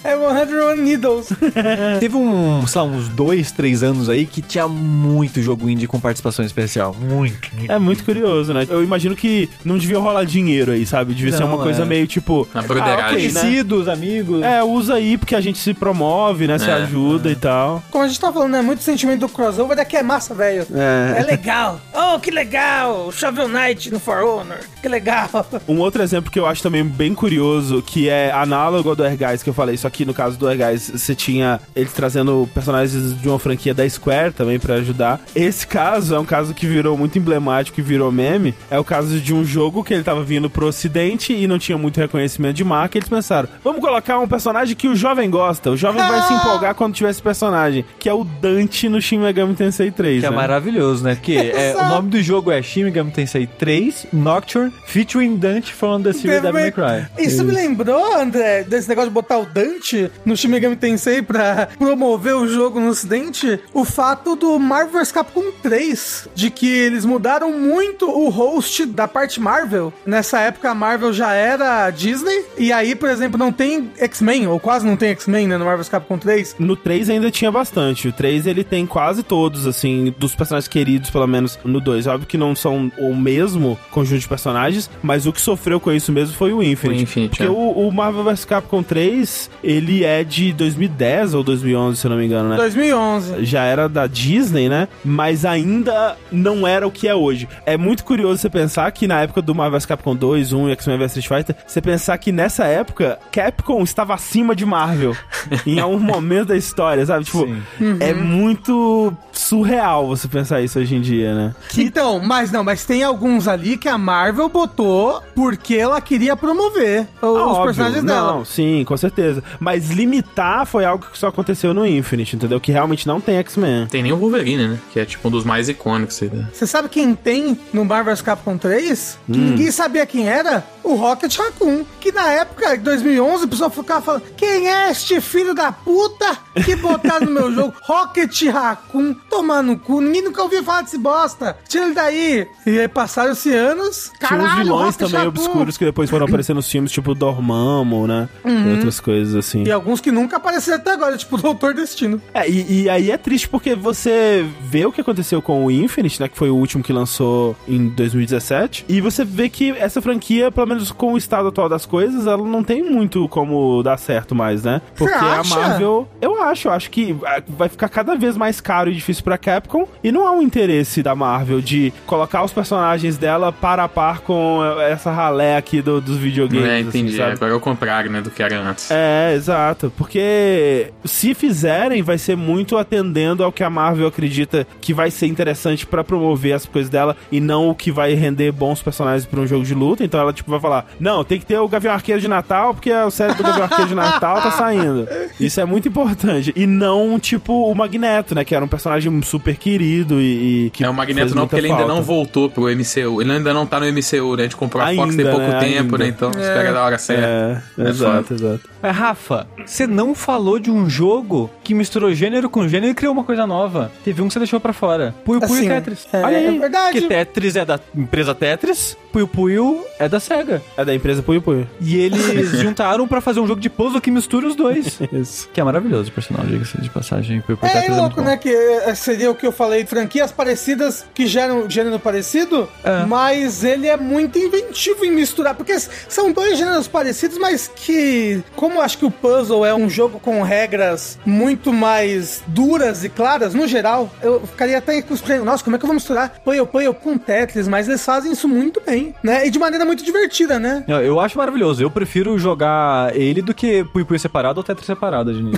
[0.04, 0.12] né?
[0.12, 1.30] É 101 Needles.
[2.00, 6.00] Teve um, sei lá, uns dois, três anos aí que tinha muito jogo indie com
[6.00, 6.96] participação especial.
[7.00, 7.72] Muito, muito.
[7.72, 8.66] É muito curioso, né?
[8.70, 11.14] Eu imagino que não devia rolar dinheiro aí, sabe?
[11.14, 11.86] Devia ser Não, uma coisa é.
[11.86, 12.48] meio tipo.
[12.54, 13.06] Na broderagem.
[13.06, 13.40] ok, né?
[13.42, 14.42] Conhecidos, amigos.
[14.44, 16.58] É, usa aí porque a gente se promove, né?
[16.58, 17.84] Se É, ajuda e tal.
[17.92, 18.62] Como a gente tá falando, né?
[18.62, 20.66] Muito sentimento do crossover é que é massa, velho.
[20.74, 21.20] É.
[21.20, 21.80] É legal.
[21.94, 23.12] Oh, que legal.
[23.12, 24.60] Shovel Knight no For Honor.
[24.82, 25.30] Que legal.
[25.68, 29.18] Um outro exemplo que eu acho também bem curioso, que é análogo ao do Air
[29.18, 33.20] Guys que eu falei, só que no caso do Guys você tinha eles trazendo personagens
[33.20, 35.20] de uma franquia da Square também pra ajudar.
[35.36, 38.54] Esse caso é um caso que virou muito emblemático e virou meme.
[38.70, 41.78] É o caso de um jogo que ele tava vindo pro ocidente e não tinha
[41.78, 42.98] muito reconhecimento de marca.
[42.98, 45.70] E eles pensaram, vamos colocar um personagem que o jovem gosta.
[45.72, 49.20] O jovem vai se empolgar quando tiver esse personagem, que é o Dante no Shin
[49.20, 50.36] Megami Tensei 3, Que é né?
[50.36, 51.16] maravilhoso, né?
[51.16, 56.02] Porque é, o nome do jogo é Shin Megami Tensei 3 Nocturne featuring Dante from
[56.02, 57.08] the series Devil May Cry.
[57.18, 59.79] Isso me lembrou, André, desse negócio de botar o Dante
[60.26, 65.12] no Shin Megami Tensei pra promover o jogo no ocidente, o fato do Marvel vs
[65.12, 69.94] Capcom 3, de que eles mudaram muito o host da parte Marvel.
[70.06, 74.60] Nessa época a Marvel já era Disney, e aí, por exemplo, não tem X-Men, ou
[74.60, 76.56] quase não tem X-Men, né, no Marvel vs Capcom 3.
[76.60, 78.08] No 3 ainda tinha bastante.
[78.08, 82.08] O 3 ele tem quase todos, assim, dos personagens queridos, pelo menos no 2.
[82.08, 86.12] Óbvio que não são o mesmo conjunto de personagens, mas o que sofreu com isso
[86.12, 87.00] mesmo foi o Infinite.
[87.00, 87.50] O Infinite, Porque é.
[87.50, 92.18] o, o Marvel vs Capcom 3, ele é de 2010 ou 2011, se eu não
[92.18, 92.56] me engano, né?
[92.58, 93.46] 2011.
[93.46, 94.88] já era da Disney, né?
[95.06, 97.48] Mas ainda não era o que é hoje.
[97.66, 100.72] É muito curioso você pensar que na época do Marvel vs Capcom 2, 1 e
[100.74, 105.16] X-Men vs Street Fighter, você pensar que nessa época Capcom estava acima de Marvel
[105.66, 107.26] em algum momento da história, sabe?
[107.26, 107.98] Tipo, Sim.
[108.00, 111.56] é muito surreal você pensar isso hoje em dia, né?
[111.78, 117.08] Então, mas não, mas tem alguns ali que a Marvel botou porque ela queria promover
[117.22, 117.64] o- os Ah, óbvio.
[117.66, 118.34] personagens dela.
[118.34, 119.44] Não, sim, com certeza.
[119.60, 122.60] Mas limitar foi algo que só aconteceu no Infinite, entendeu?
[122.60, 123.88] Que realmente não tem X-Men.
[123.88, 124.80] Tem nem o Wolverine, né?
[124.92, 126.30] Que é tipo um dos mais icônicos aí.
[126.54, 129.18] Você sabe quem tem no Marvel vs Capcom 3?
[129.26, 130.64] Que ninguém sabia quem era?
[130.84, 131.84] O Rocket Raccoon.
[132.00, 136.38] Que na época, em 2011, o pessoal ficava falando: Quem é este filho da puta
[136.66, 137.74] que botaram no meu jogo?
[137.84, 139.14] Rocket Raccoon.
[139.30, 140.00] Tomar no cu.
[140.02, 141.58] Ninguém nunca ouviu falar desse bosta.
[141.68, 142.48] Tira ele daí.
[142.66, 144.12] E aí passaram-se anos.
[144.18, 145.44] Tinha Caralho, uns vilões Rocket também Raccoon.
[145.44, 148.30] obscuros que depois foram aparecer nos filmes, tipo Dormammu, né?
[148.46, 149.49] E outras coisas assim.
[149.58, 152.22] E alguns que nunca apareceram até agora, tipo o Doutor Destino.
[152.34, 156.20] É, e, e aí é triste porque você vê o que aconteceu com o Infinite,
[156.22, 156.28] né?
[156.28, 158.86] Que foi o último que lançou em 2017.
[158.88, 162.44] E você vê que essa franquia, pelo menos com o estado atual das coisas, ela
[162.46, 164.82] não tem muito como dar certo mais, né?
[164.96, 165.44] Porque a?
[165.44, 167.16] Marvel, eu acho, eu acho que
[167.48, 169.88] vai ficar cada vez mais caro e difícil pra Capcom.
[170.04, 174.20] E não há um interesse da Marvel de colocar os personagens dela para a par
[174.22, 176.66] com essa ralé aqui do- dos videogames.
[176.68, 177.18] É, assim, entendi.
[177.18, 177.34] sabe?
[177.34, 178.22] Agora é o contrário, né?
[178.22, 178.90] Do que era antes.
[178.92, 179.92] É, exato.
[179.98, 185.28] Porque se fizerem, vai ser muito atendendo ao que a Marvel acredita que vai ser
[185.28, 189.40] interessante pra promover as coisas dela e não o que vai render bons personagens pra
[189.40, 190.04] um jogo de luta.
[190.04, 192.92] Então ela, tipo, vai falar, não, tem que ter o Gavião Arqueiro de Natal, porque
[192.92, 195.08] a série do Gavião Arqueiro de Natal tá saindo.
[195.40, 196.54] Isso é muito importante.
[196.56, 198.44] E não, tipo, o Magneto, né?
[198.44, 200.66] Que era um personagem super querido e.
[200.66, 203.22] e que É o Magneto não, porque ele ainda não voltou pro MCU.
[203.22, 204.42] Ele ainda não tá no MCU, né?
[204.42, 205.60] A gente comprou a Fox Ainda, tem pouco né?
[205.60, 205.98] tempo, Ainda.
[206.00, 206.08] né?
[206.08, 207.64] Então espera da hora certa.
[207.78, 208.69] É, É exato, exato.
[208.82, 213.14] Mas, Rafa, você não falou de um jogo que misturou gênero com gênero e criou
[213.14, 213.92] uma coisa nova.
[214.04, 215.14] Teve um que você deixou pra fora.
[215.26, 216.08] Puyo Puyo Assim, e Tetris.
[216.14, 217.02] é, Olha aí, é verdade.
[217.02, 220.62] Que Tetris é da empresa Tetris, Puyo Puyo é da SEGA.
[220.78, 221.68] É da empresa Puyo Puyo.
[221.82, 225.00] E eles juntaram pra fazer um jogo de puzzle que mistura os dois.
[225.12, 225.50] Isso.
[225.54, 227.42] Que é maravilhoso, por sinal, diga-se de passagem.
[227.42, 228.28] Puyo Puyo É, Tetris é muito louco, bom.
[228.28, 228.38] né?
[228.38, 233.06] Que é, seria o que eu falei, franquias parecidas que geram gênero parecido, É.
[233.06, 235.78] mas ele é muito inventivo em misturar, porque
[236.08, 240.20] são dois gêneros parecidos, mas que, como eu acho que o puzzle é um jogo
[240.20, 245.46] com regras muito mais duras e claras, no geral, eu ficaria até com os prêmios.
[245.46, 247.68] Nossa, como é que eu vou misturar Puyo Puyo com Tetris?
[247.68, 249.46] Mas eles fazem isso muito bem, né?
[249.48, 250.84] E de maneira muito divertida, né?
[250.88, 251.82] Eu, eu acho maravilhoso.
[251.82, 255.44] Eu prefiro jogar ele do que Puyo Puyo separado ou Tetris separado hoje.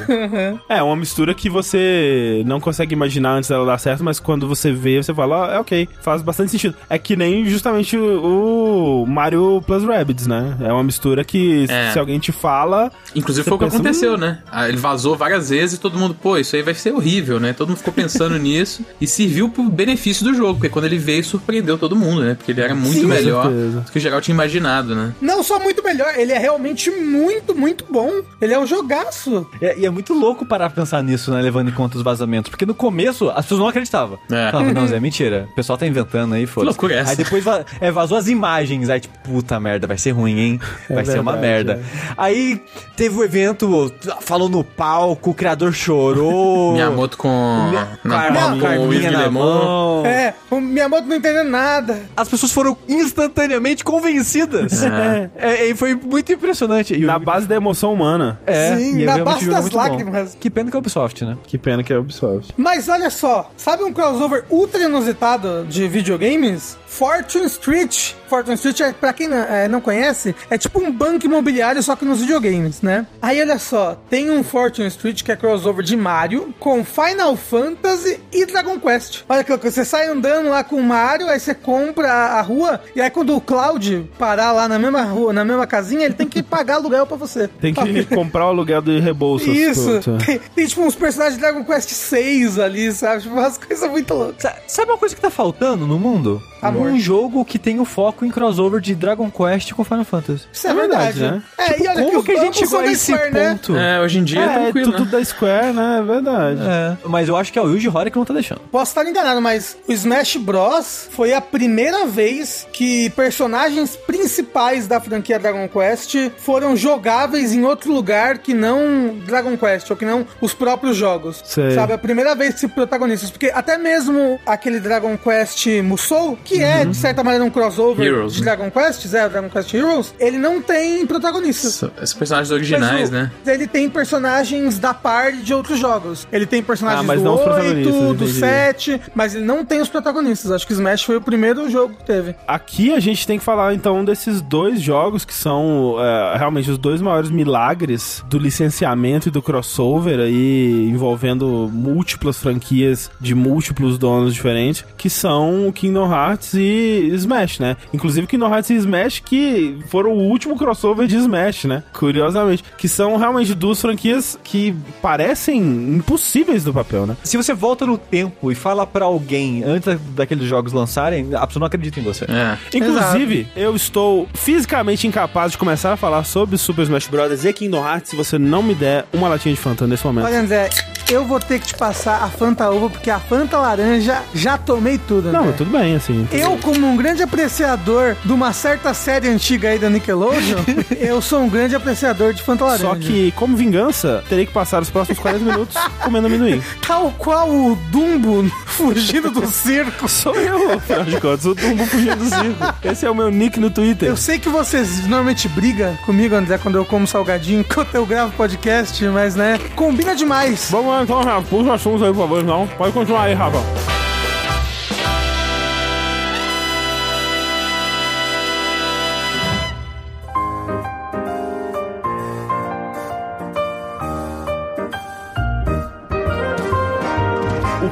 [0.70, 4.72] É, uma mistura que você não consegue imaginar antes dela dar certo, mas quando você
[4.72, 6.76] vê, você fala, ah, é ok, faz bastante sentido.
[6.90, 10.58] É que nem justamente o, o Mario Plus Rabbids, né?
[10.62, 11.92] É uma mistura que É.
[11.92, 12.92] se alguém te fala.
[13.16, 14.40] Inclusive Você foi o que aconteceu, "Hum." né?
[14.52, 17.52] Ah, Ele vazou várias vezes e todo mundo, pô, isso aí vai ser horrível, né?
[17.54, 21.24] Todo mundo ficou pensando nisso e serviu pro benefício do jogo, porque quando ele veio
[21.24, 22.36] surpreendeu todo mundo, né?
[22.36, 25.14] Porque ele era muito Sim, melhor do que o geral tinha imaginado, né?
[25.22, 28.12] Não só muito melhor, ele é realmente muito, muito bom.
[28.40, 29.46] Ele é um jogaço.
[29.62, 31.42] É, e é muito louco parar pra pensar nisso, né?
[31.42, 32.50] Levando em conta os vazamentos.
[32.50, 34.18] Porque no começo as pessoas não acreditavam.
[34.32, 34.52] É.
[34.52, 35.48] Falavam, não, Zé, mentira.
[35.52, 37.12] O pessoal tá inventando aí, foda loucura é essa?
[37.12, 37.44] Aí depois
[37.80, 38.90] é, vazou as imagens.
[38.90, 40.60] Aí, tipo, puta merda, vai ser ruim, hein?
[40.90, 41.86] Vai ser uma verdade, merda.
[42.18, 42.62] Aí
[42.96, 46.74] teve o evento, falou no palco, o criador chorou.
[46.74, 47.28] Miyamoto com.
[47.28, 50.06] Com a na, com o Yves na mão.
[50.06, 52.02] É, o Miyamoto não entendendo nada.
[52.16, 54.82] As pessoas foram instantaneamente convencidas.
[54.84, 55.30] É.
[55.36, 56.94] É, e foi muito impressionante.
[56.96, 58.40] E o- Na base da emoção humana.
[58.46, 59.78] é, Sim, e na base é das muito bom.
[59.80, 60.38] lágrimas.
[60.40, 61.38] Que pena que é o Ubisoft, né?
[61.46, 62.54] Que pena que é Ubisoft.
[62.58, 66.78] Mas olha só, sabe um crossover ultra inusitado de videogames?
[66.92, 68.14] Fortune Street.
[68.28, 71.96] Fortune Street, é, pra quem não, é, não conhece, é tipo um banco imobiliário, só
[71.96, 73.06] que nos videogames, né?
[73.22, 78.20] Aí olha só, tem um Fortune Street que é crossover de Mario com Final Fantasy
[78.32, 79.24] e Dragon Quest.
[79.28, 82.42] Olha que louco, você sai andando lá com o Mario, aí você compra a, a
[82.42, 86.14] rua, e aí quando o Cloud parar lá na mesma rua, na mesma casinha, ele
[86.14, 87.48] tem que pagar aluguel pra você.
[87.48, 89.50] Tem que comprar o aluguel do rebolso.
[89.50, 93.22] Isso, tem, tem, tipo uns personagens de Dragon Quest 6 ali, sabe?
[93.24, 94.42] Tipo, umas coisas muito loucas.
[94.42, 96.42] Sa- Sabe uma coisa que tá faltando no mundo?
[96.62, 96.88] Amor.
[96.92, 100.46] Um jogo que tem o foco em crossover de Dragon Quest com Final Fantasy.
[100.52, 101.44] Isso é, É verdade, verdade, né?
[101.58, 103.50] É, e olha Como os que a gente chegou a esse Square, né?
[103.52, 103.76] ponto?
[103.76, 104.92] É, hoje em dia é, É, é tranquilo.
[104.94, 105.12] tudo né?
[105.12, 105.98] da Square, né?
[106.00, 106.62] É verdade.
[106.62, 108.62] É, mas eu acho que é o Yuji Horii que não tá deixando.
[108.72, 111.08] Posso estar enganado, mas o Smash Bros.
[111.12, 117.92] foi a primeira vez que personagens principais da franquia Dragon Quest foram jogáveis em outro
[117.92, 121.42] lugar que não Dragon Quest, ou que não os próprios jogos.
[121.46, 121.72] Sei.
[121.72, 121.94] Sabe?
[121.94, 123.32] A primeira vez que se protagonistas.
[123.32, 128.34] Porque até mesmo aquele Dragon Quest Musou, que é, de certa maneira, um crossover Heroes,
[128.34, 128.46] de né?
[128.56, 131.84] Dragon Quest, é, o Dragon Quest Heroes, ele não tem protagonistas.
[132.02, 133.32] Esses personagens originais, o- né?
[133.46, 136.28] Ele tem personagens da party de outros jogos.
[136.32, 138.34] Ele tem personagens Ah, mas do não os 8, protagonistas, do entendi.
[138.34, 140.52] 7, mas ele não tem os protagonistas.
[140.52, 142.36] Acho que Smash foi o primeiro jogo que teve.
[142.48, 146.78] Aqui a gente tem que falar então desses dois jogos que são é, realmente os
[146.78, 154.34] dois maiores milagres do licenciamento e do crossover aí envolvendo múltiplas franquias de múltiplos donos
[154.34, 157.78] diferentes, que são o Kingdom Hearts e Smash, né?
[157.94, 161.84] Inclusive Kingdom Hearts e Smash que foram o último crossover de Smash, né?
[161.94, 165.60] Curiosamente, que são realmente duas franquias que parecem
[165.96, 167.16] impossíveis do papel, né?
[167.24, 171.46] Se você volta no tempo e fala pra alguém antes da- daqueles jogos lançarem, a
[171.46, 172.26] pessoa não acredita em você.
[172.26, 172.58] É.
[172.78, 177.46] Inclusive, eu estou fisicamente incapaz de começar a falar sobre Super Smash Bros.
[177.46, 180.26] e Kingdom Hearts se você não me der uma latinha de Fanta nesse momento.
[180.26, 180.70] Olha, André,
[181.10, 184.98] eu vou ter que te passar a Fanta Uva, porque a Fanta Laranja já tomei
[184.98, 185.40] tudo, André.
[185.40, 186.28] não, mas tudo bem, assim.
[186.32, 190.60] Eu, como um grande apreciador de uma certa série antiga aí da Nickelodeon,
[190.98, 192.88] eu sou um grande apreciador de Fanta Laranja.
[192.88, 196.64] Só que, como vingança, terei que passar os próximos 40 minutos comendo amendoim.
[196.88, 200.08] Tal qual o Dumbo fugindo do circo.
[200.08, 202.76] Sou eu, afinal de contas, o Dumbo fugindo do circo.
[202.82, 204.08] Esse é o meu nick no Twitter.
[204.08, 208.32] Eu sei que vocês normalmente brigam comigo, André, quando eu como salgadinho, enquanto eu gravo
[208.38, 210.70] podcast, mas né, combina demais.
[210.72, 211.46] Vamos lá então, Rafa.
[211.50, 212.68] Puxa o assunto aí, por favor, não.
[212.68, 214.11] Pode continuar aí, Rafa.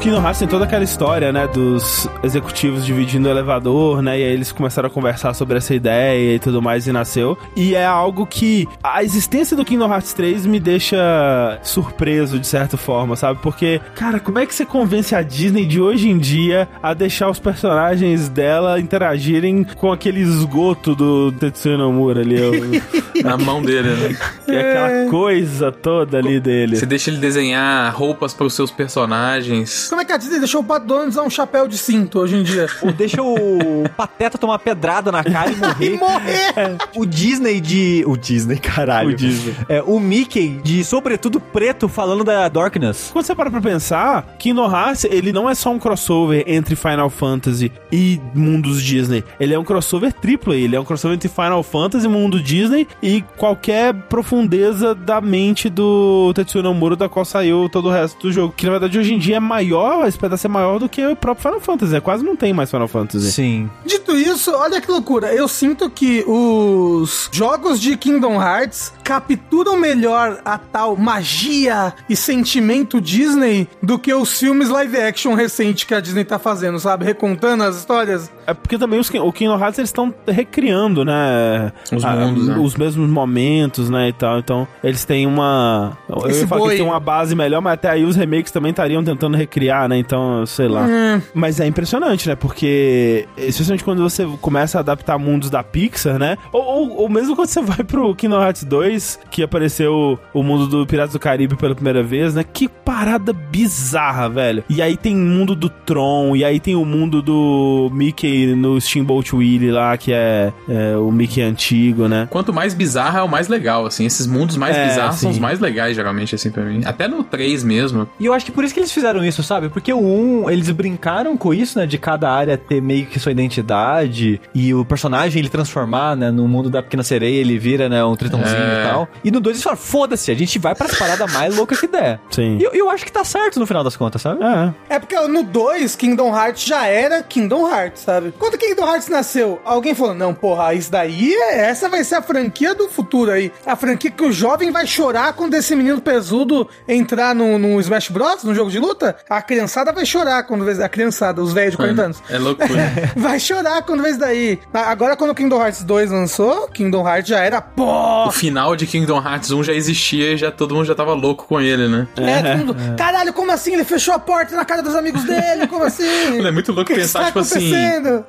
[0.02, 4.32] Kingdom Hearts tem toda aquela história, né, dos executivos dividindo o elevador, né, e aí
[4.32, 7.38] eles começaram a conversar sobre essa ideia e tudo mais e nasceu.
[7.54, 12.78] E é algo que a existência do Kingdom Hearts 3 me deixa surpreso de certa
[12.78, 13.40] forma, sabe?
[13.44, 17.30] Porque, cara, como é que você convence a Disney de hoje em dia a deixar
[17.30, 22.40] os personagens dela interagirem com aquele esgoto do Tetsuya Nomura ali?
[22.42, 24.18] o- Na mão dele, né?
[24.48, 26.78] e aquela coisa toda ali dele.
[26.78, 29.89] Você deixa ele desenhar roupas para os seus personagens.
[29.90, 32.36] Como é que a Disney deixou o Pat Donald usar um chapéu de cinto hoje
[32.36, 32.68] em dia?
[32.82, 35.80] Ou deixa o Pateta tomar pedrada na cara e morrer.
[35.90, 36.78] E morrer!
[36.96, 38.04] O Disney de.
[38.06, 39.10] O Disney, caralho.
[39.10, 39.56] O Disney.
[39.68, 43.10] É, o Mickey de sobretudo preto falando da Darkness.
[43.12, 47.10] Quando você para pra pensar, Kingdom Hearts, ele não é só um crossover entre Final
[47.10, 49.24] Fantasy e mundos Disney.
[49.40, 50.64] Ele é um crossover triplo aí.
[50.64, 56.32] Ele é um crossover entre Final Fantasy, mundo Disney e qualquer profundeza da mente do
[56.34, 58.54] Tetsuya Nomura, da qual saiu todo o resto do jogo.
[58.56, 61.44] Que na verdade hoje em dia é maior, espera ser maior do que o próprio
[61.44, 61.94] Final Fantasy.
[61.94, 62.00] né?
[62.00, 63.32] Quase não tem mais Final Fantasy.
[63.32, 63.70] Sim.
[63.86, 65.34] Dito isso, olha que loucura.
[65.34, 73.00] Eu sinto que os jogos de Kingdom Hearts capturam melhor a tal magia e sentimento
[73.02, 77.06] Disney do que os filmes live action recente que a Disney tá fazendo, sabe?
[77.06, 78.32] Recontando as histórias.
[78.46, 81.72] É porque também os, o Kingdom Hearts eles estão recriando, né?
[81.92, 82.58] Os a- mundos, né?
[82.58, 84.10] Os mesmos momentos, né?
[84.10, 84.40] E tal.
[84.40, 85.98] Então, eles têm uma.
[86.08, 88.52] Eu Esse ia falar que boi- têm uma base melhor, mas até aí os remakes
[88.52, 89.98] também estariam tentando recriar, né?
[89.98, 90.86] Então, sei lá.
[90.86, 91.22] Hum.
[91.34, 92.36] Mas é impressionante, né?
[92.36, 96.38] Porque, especialmente quando você começa a adaptar mundos da Pixar, né?
[96.52, 100.68] Ou, ou, ou mesmo quando você vai pro Kingdom Hearts 2, que apareceu o mundo
[100.68, 102.44] do Piratas do Caribe pela primeira vez, né?
[102.44, 104.64] Que parada bizarra, velho.
[104.70, 108.80] E aí tem o mundo do Tron, e aí tem o mundo do Mickey no
[108.80, 112.28] Steamboat Willie lá, que é, é o Mickey antigo, né?
[112.30, 114.06] Quanto mais bizarro é o mais legal, assim.
[114.06, 116.82] Esses mundos mais É, bizarros são os mais legais, geralmente, assim, pra mim.
[116.86, 118.08] Até no 3 mesmo.
[118.20, 119.59] E eu acho que por isso que eles fizeram isso, sabe?
[119.68, 121.88] Porque o 1, eles brincaram com isso, né?
[121.88, 126.30] De cada área ter meio que sua identidade e o personagem ele transformar, né?
[126.30, 128.04] No mundo da Pequena Sereia, ele vira, né?
[128.06, 128.86] Um tritãozinho É.
[128.86, 129.08] e tal.
[129.24, 132.20] E no 2 eles falaram, foda-se, a gente vai pras paradas mais loucas que der.
[132.30, 132.58] Sim.
[132.60, 134.44] E eu, eu acho que tá certo no final das contas, sabe?
[134.44, 134.96] É.
[134.96, 138.34] É porque no 2, Kingdom Hearts já era Kingdom Hearts, sabe?
[138.38, 142.22] Quando Kingdom Hearts nasceu, alguém falou: não, porra, isso daí, é- essa vai ser a
[142.22, 143.52] franquia do futuro aí.
[143.66, 148.10] A franquia que o jovem vai chorar quando esse menino pesudo entrar no, no Smash
[148.10, 149.16] Bros, no jogo de luta.
[149.30, 150.70] A criançada vai chorar quando vê.
[150.84, 152.24] A criançada, os velhos de 40 anos.
[152.30, 152.92] É loucura.
[153.18, 154.60] Vai chorar quando vê isso daí.
[154.72, 158.86] Agora, quando o Kingdom Hearts 2 lançou, Kingdom Hearts já era, pô, o final de
[158.86, 162.08] Kingdom Hearts 1 já existia e já todo mundo já tava louco com ele, né?
[162.16, 163.74] É, todo mundo, caralho, como assim?
[163.74, 165.66] Ele fechou a porta na cara dos amigos dele?
[165.68, 166.04] Como assim?
[166.50, 167.74] É muito louco que que pensar, está tipo assim.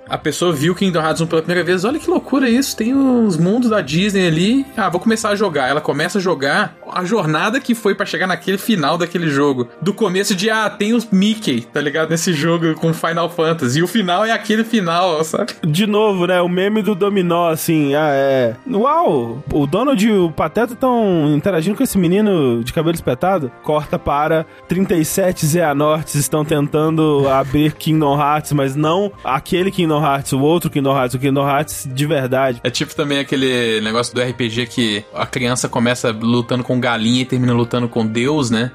[0.09, 3.37] A pessoa viu Kingdom Hearts 1 pela primeira vez, olha que loucura isso, tem uns
[3.37, 4.67] mundos da Disney ali.
[4.77, 5.69] Ah, vou começar a jogar.
[5.69, 9.69] Ela começa a jogar a jornada que foi pra chegar naquele final daquele jogo.
[9.81, 12.11] Do começo de, ah, tem os Mickey, tá ligado?
[12.11, 13.79] Nesse jogo com Final Fantasy.
[13.79, 15.53] E o final é aquele final, sabe?
[15.67, 16.41] De novo, né?
[16.41, 18.57] O meme do dominó, assim, ah, é.
[18.71, 19.43] Uau!
[19.53, 23.51] O Donald e o Pateta estão interagindo com esse menino de cabelo espetado.
[23.63, 30.41] Corta para 37 Zeanortes estão tentando abrir Kingdom Hearts, mas não aquele Kingdom Hearts, o
[30.41, 32.61] outro Kingdom Hearts, o Kingdom Hearts de verdade.
[32.63, 37.25] É tipo também aquele negócio do RPG que a criança começa lutando com galinha e
[37.25, 38.71] termina lutando com Deus, né?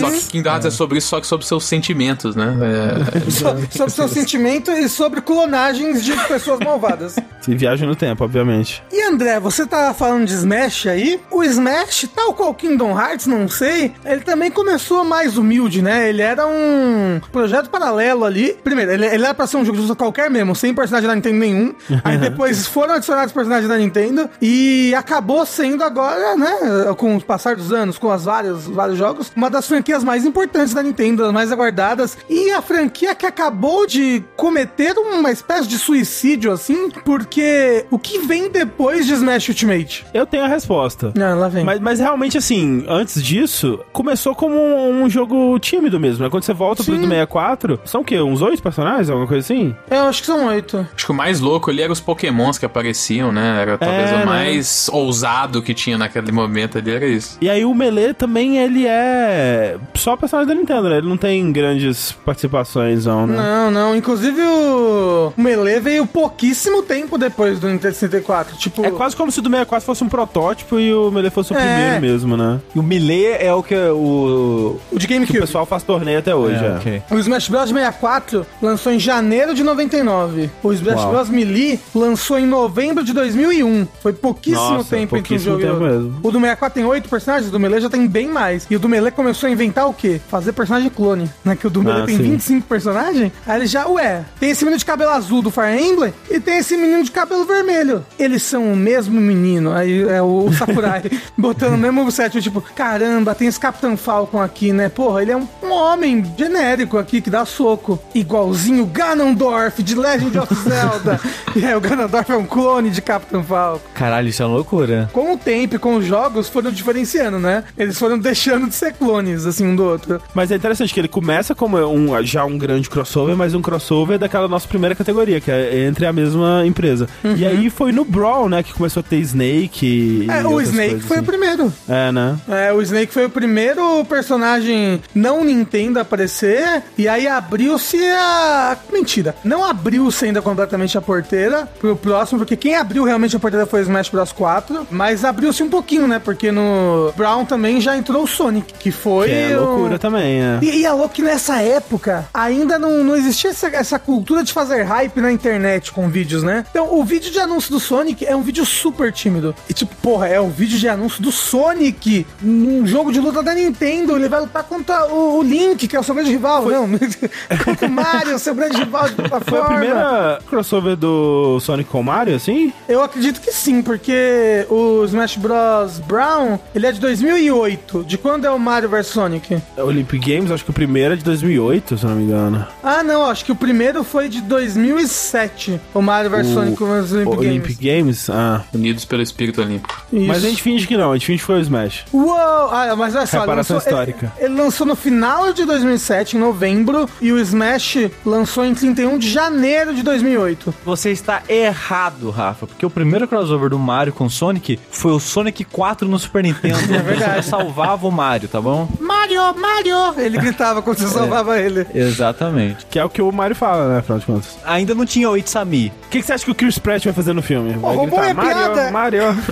[0.00, 2.54] Só que Kingdom Hearts é sobre isso, só que sobre seus sentimentos, né?
[2.62, 7.16] É, So- sobre seu sentimento e sobre clonagens de pessoas malvadas.
[7.48, 8.80] E viagem no tempo, obviamente.
[8.92, 11.20] E André, você tá falando de Smash aí?
[11.28, 16.08] O Smash, tal qual Kingdom Hearts, não sei, ele também começou mais humilde, né?
[16.08, 18.56] Ele era um projeto paralelo ali.
[18.62, 21.38] Primeiro, ele, ele era pra ser um jogo de qualquer mesmo, sem personagem da Nintendo
[21.40, 21.74] nenhum.
[22.04, 27.56] Aí depois foram adicionados personagens da Nintendo e acabou sendo agora, né, com o passar
[27.56, 31.50] dos anos, com as várias, vários jogos, uma das franquias mais importantes da Nintendo, mais
[31.52, 32.16] aguardadas.
[32.28, 38.18] E a franquia que acabou de cometer uma espécie de suicídio, assim, porque o que
[38.20, 40.04] vem depois de Smash Ultimate?
[40.14, 41.12] Eu tenho a resposta.
[41.20, 41.64] Ah, lá vem.
[41.64, 46.30] Mas, mas realmente, assim, antes disso, começou como um, um jogo tímido mesmo, né?
[46.30, 47.00] Quando você volta pro Sim.
[47.00, 48.20] do 64, são o quê?
[48.20, 49.08] Uns oito personagens?
[49.10, 49.74] Alguma coisa assim?
[49.90, 50.86] Eu acho que são oito.
[50.94, 53.60] Acho que o mais louco ali era os pokémons que apareciam, né?
[53.62, 54.24] Era talvez É, o né?
[54.24, 57.36] mais ousado que tinha naquele momento ali, era isso.
[57.40, 60.98] E aí o Melee também, ele é só personagem da Nintendo, né?
[60.98, 63.36] Ele não tem grandes participações, não, né?
[63.36, 63.96] Não, não.
[63.96, 68.56] Inclusive o Melee veio pouquíssimo tempo depois do Nintendo 64.
[68.56, 71.52] Tipo, É quase como se o do 64 fosse um protótipo e o Melee fosse
[71.52, 71.60] o É.
[71.60, 72.60] primeiro mesmo, né?
[72.74, 74.78] E o Melee é o que o...
[74.92, 75.38] o de Que GameCube.
[75.38, 76.76] o pessoal faz torneio até hoje, é.
[76.76, 77.02] ok.
[77.10, 80.50] O Smash Bros 64 lançou em janeiro de 99.
[80.62, 81.10] O Smash Uau.
[81.10, 83.86] Bros Melee lançou em novembro de 2001.
[84.02, 85.84] Foi pouquíssimo Nossa, tempo entre um pouquíssimo jogo e outro.
[85.84, 86.20] mesmo.
[86.22, 88.66] O do 64 tem 8 personagens, o do Melee já tem bem mais.
[88.70, 90.20] E o do Melee começou a inventar o quê?
[90.28, 91.56] Fazer personagem clone, né?
[91.56, 92.22] Que o do Melee Ah, tem sim.
[92.22, 93.32] 25 personagens.
[93.46, 96.58] Aí ele já, ué, tem esse menino de cabelo azul do Fire Emblem e tem
[96.58, 98.04] esse menino de cabelo vermelho.
[98.18, 99.72] Eles são o mesmo menino.
[99.72, 101.02] Aí é o Sakurai
[101.36, 104.88] botando o mesmo eu, tipo, caramba, tem esse Capitão Falcon aqui, né?
[104.88, 107.98] Porra, ele é um, um homem genérico aqui que dá soco.
[108.14, 111.20] Igualzinho o Ganondorf de Legend of Zelda.
[111.54, 113.80] e aí o Ganondorf é um clone de Capitão Falcon.
[113.94, 115.08] Caralho, isso é uma loucura.
[115.12, 117.64] Com o tempo e com os jogos foram diferenciando, né?
[117.76, 120.20] Eles foram deixando de ser clones, assim, um do outro.
[120.34, 124.18] Mas é interessante que ele começa como um, já um grande crossover, mas um crossover
[124.18, 127.08] daquela nossa primeira categoria, que é entre a mesma empresa.
[127.36, 130.26] E aí foi no Brawl, né, que começou a ter Snake.
[130.28, 131.26] É, o Snake foi o assim.
[131.26, 131.72] primeiro.
[131.88, 132.36] É, né?
[132.48, 138.76] É, o Snake foi o primeiro personagem não Nintendo a aparecer, e aí abriu-se a.
[138.92, 143.64] Mentira, não abriu-se ainda completamente a porteira pro próximo, porque quem abriu realmente a porteira
[143.64, 146.18] foi o Smash Bros 4, mas abriu-se um pouquinho, né?
[146.18, 149.28] Porque no Brown também já entrou o Sonic, que foi.
[149.28, 150.58] Que é o- loucura também, é.
[150.60, 154.52] E, e é louco que nessa época ainda não, não existia essa, essa cultura de
[154.52, 156.64] fazer hype na internet com vídeos, né?
[156.70, 159.54] Então, o vídeo de anúncio do Sonic é um vídeo super tímido.
[159.68, 163.54] E tipo, porra, é um vídeo de anúncio do Sonic num jogo de luta da
[163.54, 164.16] Nintendo.
[164.16, 166.66] Ele vai lutar contra o, o Link, que é o seu grande rival.
[166.66, 166.88] Não,
[167.64, 169.44] contra o Mario, seu grande rival de plataforma.
[169.44, 172.72] Foi a primeira crossover do Sonic com o Mario, assim?
[172.88, 175.98] Eu acredito que sim, porque o Smash Bros.
[176.06, 178.04] Brown, ele é de 2008.
[178.04, 179.60] De quando é o Mario vs Sonic?
[179.76, 182.66] Olympic Games, acho que o primeiro é de 2008, se eu não me engano.
[182.82, 187.12] Ah, não, acho que o primeiro foi de 2007, o Mario vs O- Sonic nos
[187.12, 188.30] Olympic, Olympic Games?
[188.30, 188.62] Ah.
[188.72, 190.02] Unidos pelo espírito olímpico.
[190.12, 190.28] Games.
[190.28, 190.48] Mas a Isso.
[190.50, 192.04] gente finge que não, a gente finge que foi o Smash.
[192.12, 192.34] Uou!
[192.36, 194.32] Ah, mas olha só, Reparação lançou, histórica.
[194.38, 199.18] Ele, ele lançou no final de 2007, em novembro, e o Smash lançou em 31
[199.18, 200.74] de janeiro de 2008.
[200.84, 205.64] Você está errado, Rafa, porque o primeiro crossover do Mario com Sonic foi o Sonic
[205.64, 206.78] 4 no Super Nintendo.
[206.92, 207.46] É verdade.
[207.46, 208.88] Salvava o Mario, tá bom?
[209.00, 210.14] Mario, Mario!
[210.18, 211.86] Ele gritava quando você salvava ele.
[211.94, 212.86] Exatamente.
[212.86, 214.58] Que é o que o Mario fala, né, afinal de contas.
[214.64, 215.92] Ainda não tinha o Itzami.
[216.06, 217.72] O que, que você acha que o Chris Pratt vai fazer no filme?
[217.74, 218.90] Vai roubou minha piada.
[218.90, 219.22] Mario.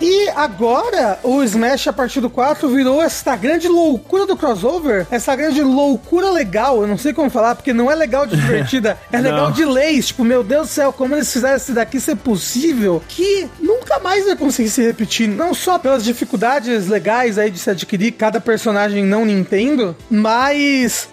[0.00, 5.34] E agora, o Smash, a partir do 4, virou essa grande loucura do crossover, essa
[5.36, 9.18] grande loucura legal, eu não sei como falar, porque não é legal de divertida, é
[9.18, 9.52] legal Não.
[9.52, 13.48] de leis, tipo, meu Deus do céu, como eles fizeram isso daqui ser possível, que
[13.60, 18.12] nunca mais vai conseguir se repetir, não só pelas dificuldades legais aí de se adquirir
[18.12, 20.31] cada personagem não Nintendo, mas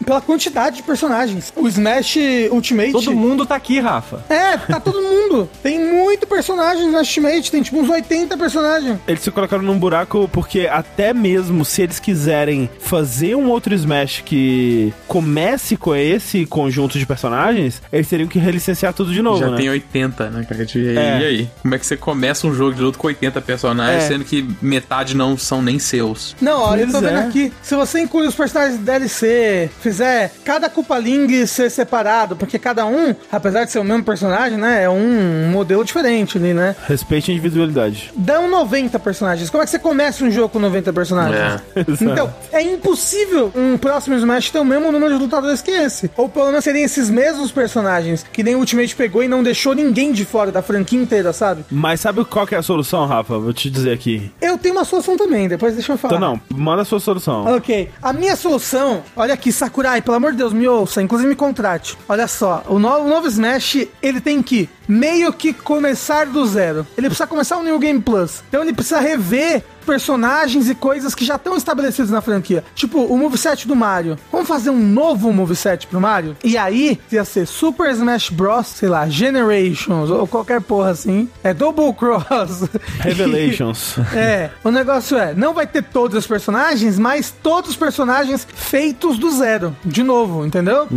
[0.05, 1.51] pela quantidade de personagens.
[1.55, 2.17] O Smash
[2.51, 2.91] Ultimate...
[2.91, 4.23] Todo mundo tá aqui, Rafa.
[4.29, 5.49] É, tá todo mundo.
[5.61, 8.97] Tem muito personagem no Ultimate, tem tipo uns 80 personagens.
[9.07, 14.21] Eles se colocaram num buraco porque até mesmo se eles quiserem fazer um outro Smash
[14.25, 19.49] que comece com esse conjunto de personagens, eles teriam que relicenciar tudo de novo, Já
[19.51, 19.57] né?
[19.57, 20.65] tem 80, né, cara?
[20.75, 21.13] E aí, É.
[21.27, 21.49] aí?
[21.61, 24.07] Como é que você começa um jogo de luta com 80 personagens, É.
[24.07, 26.35] sendo que metade não são nem seus?
[26.41, 27.25] Não, olha, eu tô vendo é.
[27.25, 27.51] aqui.
[27.61, 32.85] Se você inclui os personagens de DLC, fizer cada Koopa Ling ser separado, porque cada
[32.85, 36.75] um, apesar de ser o mesmo personagem, né, é um modelo diferente ali, né?
[36.87, 38.11] Respeite a individualidade.
[38.15, 39.49] Dão 90 personagens.
[39.49, 41.61] Como é que você começa um jogo com 90 personagens?
[41.75, 41.79] É.
[42.09, 46.09] Então, é impossível um próximo Smash ter o mesmo número de lutadores que esse.
[46.17, 49.73] Ou pelo menos seriam esses mesmos personagens, que nem o Ultimate pegou e não deixou
[49.75, 51.65] ninguém de fora da franquia inteira, sabe?
[51.69, 53.37] Mas sabe qual que é a solução, Rafa?
[53.37, 54.31] Vou te dizer aqui.
[54.41, 56.15] Eu tenho uma solução também, depois deixa eu falar.
[56.15, 57.45] Então não, manda a sua solução.
[57.55, 57.89] Ok.
[58.01, 61.97] A minha solução, olha aqui, Sakurai, pelo amor de Deus, me ouça, inclusive me contrate.
[62.07, 66.85] Olha só, o novo, o novo Smash, ele tem que meio que começar do zero.
[66.97, 68.43] Ele precisa começar o New Game Plus.
[68.47, 72.63] Então ele precisa rever personagens e coisas que já estão estabelecidos na franquia.
[72.75, 74.19] Tipo, o moveset do Mario.
[74.31, 76.37] Vamos fazer um novo moveset pro Mario?
[76.43, 81.27] E aí, ia ser Super Smash Bros, sei lá, Generations, ou qualquer porra assim.
[81.43, 82.69] É Double Cross.
[83.01, 83.95] Revelations.
[84.19, 89.17] É, o negócio é, não vai ter todos os personagens, mas todos os personagens feitos
[89.17, 90.87] do zero, de novo, entendeu?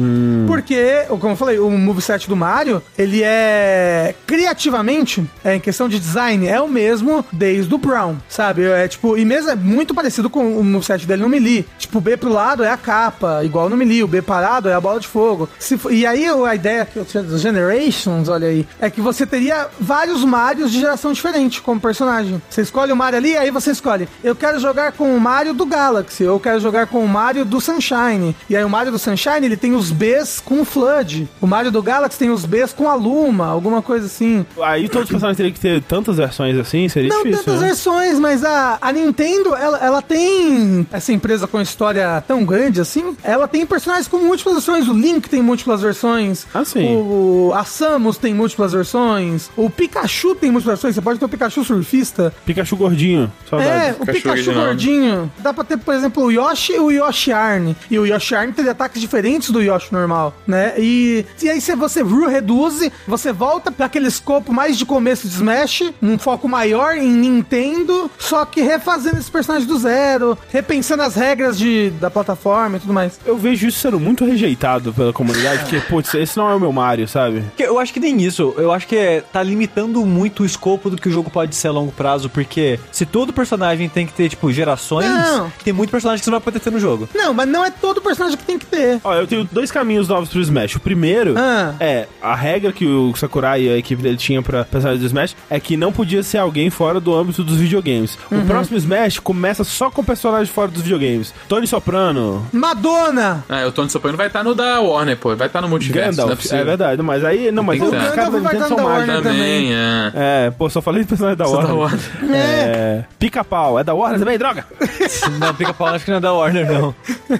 [0.47, 6.01] Porque, como eu falei, o moveset do Mario, ele é criativamente, é, em questão de
[6.01, 8.64] design, é o mesmo desde o Brown, sabe?
[8.64, 11.66] É tipo, e mesmo é muito parecido com o moveset dele no Melee.
[11.78, 14.74] Tipo, o B pro lado é a capa, igual no Melee, o B parado é
[14.74, 15.49] a bola de fogo.
[15.59, 19.26] Se e aí a ideia que eu tinha dos Generations, olha aí, é que você
[19.26, 22.41] teria vários Marios de geração diferente como personagem.
[22.49, 25.66] Você escolhe o Mario ali, aí você escolhe, eu quero jogar com o Mario do
[25.66, 28.35] Galaxy, eu quero jogar com o Mario do Sunshine.
[28.49, 31.28] E aí o Mario do Sunshine, ele tem os Bs com o Flood.
[31.41, 34.45] O Mario do Galaxy tem os Bs com a Luma, alguma alguma coisa assim.
[34.62, 37.66] Aí todos os personagens teriam que ter tantas versões assim, seria Não difícil, tantas né?
[37.68, 43.16] versões, mas a, a Nintendo, ela, ela tem essa empresa com história tão grande assim,
[43.22, 44.88] ela tem personagens com múltiplas versões.
[44.88, 46.46] O Link tem múltiplas versões.
[46.54, 46.84] Ah, sim.
[46.96, 49.50] O, a Samus tem múltiplas versões.
[49.56, 50.94] O Pikachu tem múltiplas versões.
[50.94, 52.32] Você pode ter o Pikachu surfista.
[52.46, 53.96] Pikachu gordinho, É, saudade.
[53.96, 54.64] o Pikachu Pikachu original.
[54.66, 55.32] gordinho.
[55.38, 57.74] Dá pra ter, por exemplo, o Yoshi e o Yoshi Arn.
[57.90, 60.74] E o Yoshi Arn tem ataques diferentes do Yoshi normal, né?
[60.78, 65.34] E, e aí se você reduz, você volta pra aquele escopo mais de começo de
[65.34, 71.14] Smash, um foco maior em Nintendo, só que refazendo esse personagem do zero, repensando as
[71.14, 73.18] regras de, da plataforma e tudo mais.
[73.24, 76.72] Eu vejo isso sendo muito rejeitado pela comunidade, porque, putz, esse não é o meu
[76.72, 77.42] Mario, sabe?
[77.58, 78.54] Eu acho que nem isso.
[78.56, 81.68] Eu acho que é, tá limitando muito o escopo do que o jogo pode ser
[81.68, 85.52] a longo prazo, porque se todo personagem tem que ter, tipo, gerações, Não.
[85.64, 87.08] tem muito personagem que você não vai poder ter no jogo.
[87.14, 89.00] Não, mas não é todo personagem que tem que ter.
[89.04, 90.76] Ó, eu tenho dois caminhos novos pro Smash.
[90.76, 91.74] O primeiro Ah.
[91.80, 95.36] é a regra que o Sakurai e a equipe dele tinha pra personagens do Smash
[95.50, 98.18] é que não podia ser alguém fora do âmbito dos videogames.
[98.30, 101.32] O próximo Smash começa só com personagens fora dos videogames.
[101.49, 103.45] Tony Soprano, Madonna!
[103.49, 105.34] É, o Tony Soprano vai estar no da Warner, pô.
[105.36, 106.16] Vai estar no multiverso.
[106.18, 106.40] não é, Gandalf.
[106.40, 106.59] possível.
[106.59, 107.51] É, verdade, mas aí.
[107.53, 108.84] Não, mas da Gandalf vai estar na mágicos.
[108.84, 110.12] Warner Também, é.
[110.14, 112.01] É, pô, só falei de personagem da Só da Warner.
[112.22, 112.34] Warner.
[112.34, 113.05] É.
[113.18, 114.66] Pica-pau, é da Warner também, droga!
[115.38, 116.95] não, pica-pau acho que não é da Warner, não.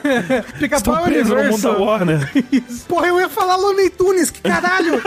[0.59, 1.79] Pica-pau é preso no mundo da.
[1.79, 2.31] Warner.
[2.89, 5.01] Porra, eu ia falar Looney Tunes, que caralho!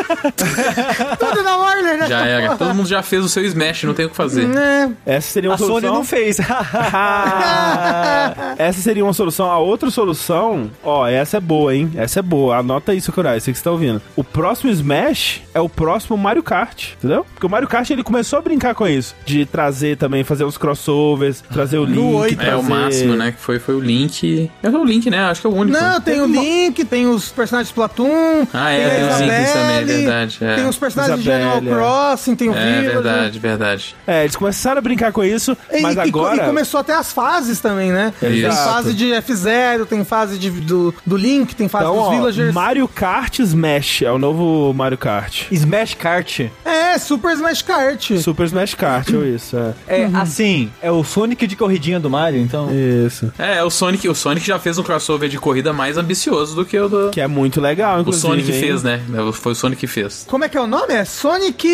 [1.19, 2.07] Tudo na Warner, né?
[2.07, 2.55] Já era.
[2.55, 4.45] Todo mundo já fez o seu Smash, não tem o que fazer.
[4.55, 4.89] É.
[5.05, 5.95] Essa seria uma A Sony solução.
[5.95, 6.37] não fez.
[8.57, 9.49] essa seria uma solução.
[9.49, 11.91] A outra solução, ó, essa é boa, hein?
[11.95, 12.57] Essa é boa.
[12.57, 14.01] Anota isso, Kurai, você que está ouvindo.
[14.15, 17.25] O próximo Smash é o próximo Mario Kart, entendeu?
[17.33, 20.57] Porque o Mario Kart ele começou a brincar com isso, de trazer também, fazer uns
[20.57, 22.41] crossovers, trazer o Link, oito.
[22.41, 23.31] É, o trazer- máximo, né?
[23.31, 24.49] Que foi, foi o Link.
[24.63, 25.19] É o Link, né?
[25.25, 25.77] Acho que é o único.
[25.77, 28.47] Não, tem o Link, tem os personagens de Platoon.
[28.53, 29.43] Ah, é, tem os Links também, é
[29.81, 30.55] Isabelle, verdade, é.
[30.55, 31.77] Tem os personagens Isabelle, de Animal é.
[32.09, 32.87] Crossing, tem o É Village.
[32.87, 33.95] verdade, verdade.
[34.07, 36.43] É, eles começaram a brincar com isso, mas e- agora...
[36.43, 38.13] e começou até as fases também, né?
[38.19, 38.49] Tem Isso.
[38.55, 42.53] fase de F0, tem fase de, do, do Link, tem fase Então, dos ó, Villagers.
[42.53, 45.45] Mario Kart Smash é o novo Mario Kart.
[45.51, 46.41] Smash Kart.
[46.63, 48.11] É, Super Smash Kart.
[48.19, 49.73] Super Smash Kart, ou isso, é.
[50.01, 52.69] É, assim, é o Sonic de corridinha do Mario, então...
[52.71, 53.31] Isso.
[53.37, 56.77] É, o Sonic, o Sonic já fez um crossover de corrida mais ambicioso do que
[56.79, 57.09] o do.
[57.11, 58.21] Que é muito legal, O inclusive.
[58.27, 58.59] Sonic hein?
[58.59, 59.01] fez, né?
[59.33, 60.25] Foi o Sonic que fez.
[60.27, 60.93] Como é que é o nome?
[60.93, 61.67] É Sonic...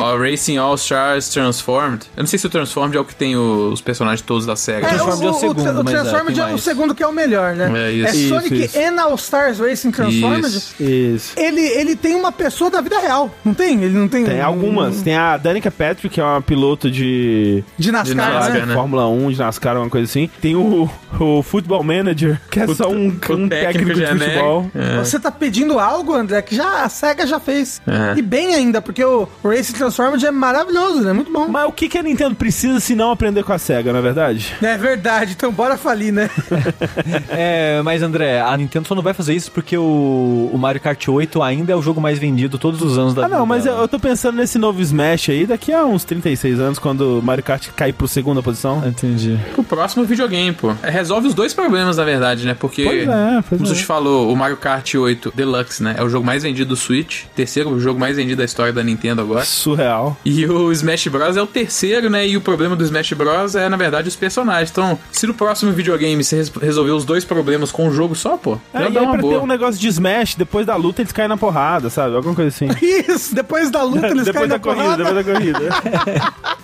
[0.00, 2.04] O Racing All Stars Transformed.
[2.16, 4.86] Eu não sei se o Transformed é o que tem os personagens todos da SEGA.
[4.86, 7.06] É, Transformed é o segundo, o, mas é, Transformed tem é, o segundo que é
[7.06, 7.88] o melhor, né?
[7.88, 8.16] É isso.
[8.16, 8.78] Isso, Sonic isso.
[8.78, 10.46] and All Stars Racing Transformed.
[10.46, 10.82] Isso.
[10.82, 11.32] Isso.
[11.36, 13.82] Ele, ele tem uma pessoa da vida real, não tem?
[13.82, 14.24] Ele não tem...
[14.24, 15.02] Tem algumas.
[15.02, 18.66] Tem a Danica Patrick, que é uma piloto de, De NASCAR, De NASCAR, né?
[18.66, 18.74] né?
[18.74, 20.30] Fórmula 1, de NASCAR, uma coisa assim.
[20.40, 24.24] Tem o, o Football Manager, que é só um, o um técnico, de genérico.
[24.24, 24.70] futebol.
[24.74, 24.98] É.
[24.98, 27.80] Você tá pedindo algo, André, que já a SEGA já fez.
[27.86, 28.18] É.
[28.18, 31.12] E bem ainda, porque o Racing Transformed é maravilhoso, né?
[31.12, 31.48] Muito bom.
[31.48, 34.02] Mas o que, que a Nintendo precisa se não aprender com a SEGA, na é
[34.02, 34.54] verdade?
[34.62, 36.28] É verdade, então bora falir, né?
[37.28, 41.08] É, mas André, a Nintendo só não vai fazer isso porque o, o Mario Kart
[41.08, 43.66] 8 ainda é o jogo mais vendido todos os anos da Ah, vida não, mas
[43.66, 47.22] eu, eu tô pensando nesse novo Smash aí, daqui a uns 36 anos, quando o
[47.22, 48.82] Mario Kart cair pro segunda posição.
[48.86, 49.38] Entendi.
[49.56, 50.72] O próximo videogame, pô.
[50.82, 52.54] É, resolve os dois problemas, na verdade, né?
[52.54, 53.72] Porque, Pois é, pois como é.
[53.72, 55.94] a gente falou, o Mario Kart 8 Deluxe, né?
[55.98, 57.24] É o jogo mais vendido do Switch.
[57.34, 59.44] Terceiro jogo mais vendido da história da Nintendo agora.
[59.44, 60.16] Surreal.
[60.24, 61.36] E o Smash Bros.
[61.36, 62.26] é o terceiro, né?
[62.26, 63.54] E o problema do Smash Bros.
[63.56, 64.70] é, na verdade, os personagens.
[64.70, 68.36] Então, se no próximo videogame você res- resolver os dois problemas com um jogo só,
[68.36, 69.42] pô, É, já e dá aí uma pra ter boa.
[69.42, 72.14] um negócio de Smash, depois da luta eles caem na porrada, sabe?
[72.14, 72.68] Alguma coisa assim.
[72.80, 75.22] Isso, depois da luta eles depois caem da na corrida, porrada.
[75.22, 76.44] depois da corrida.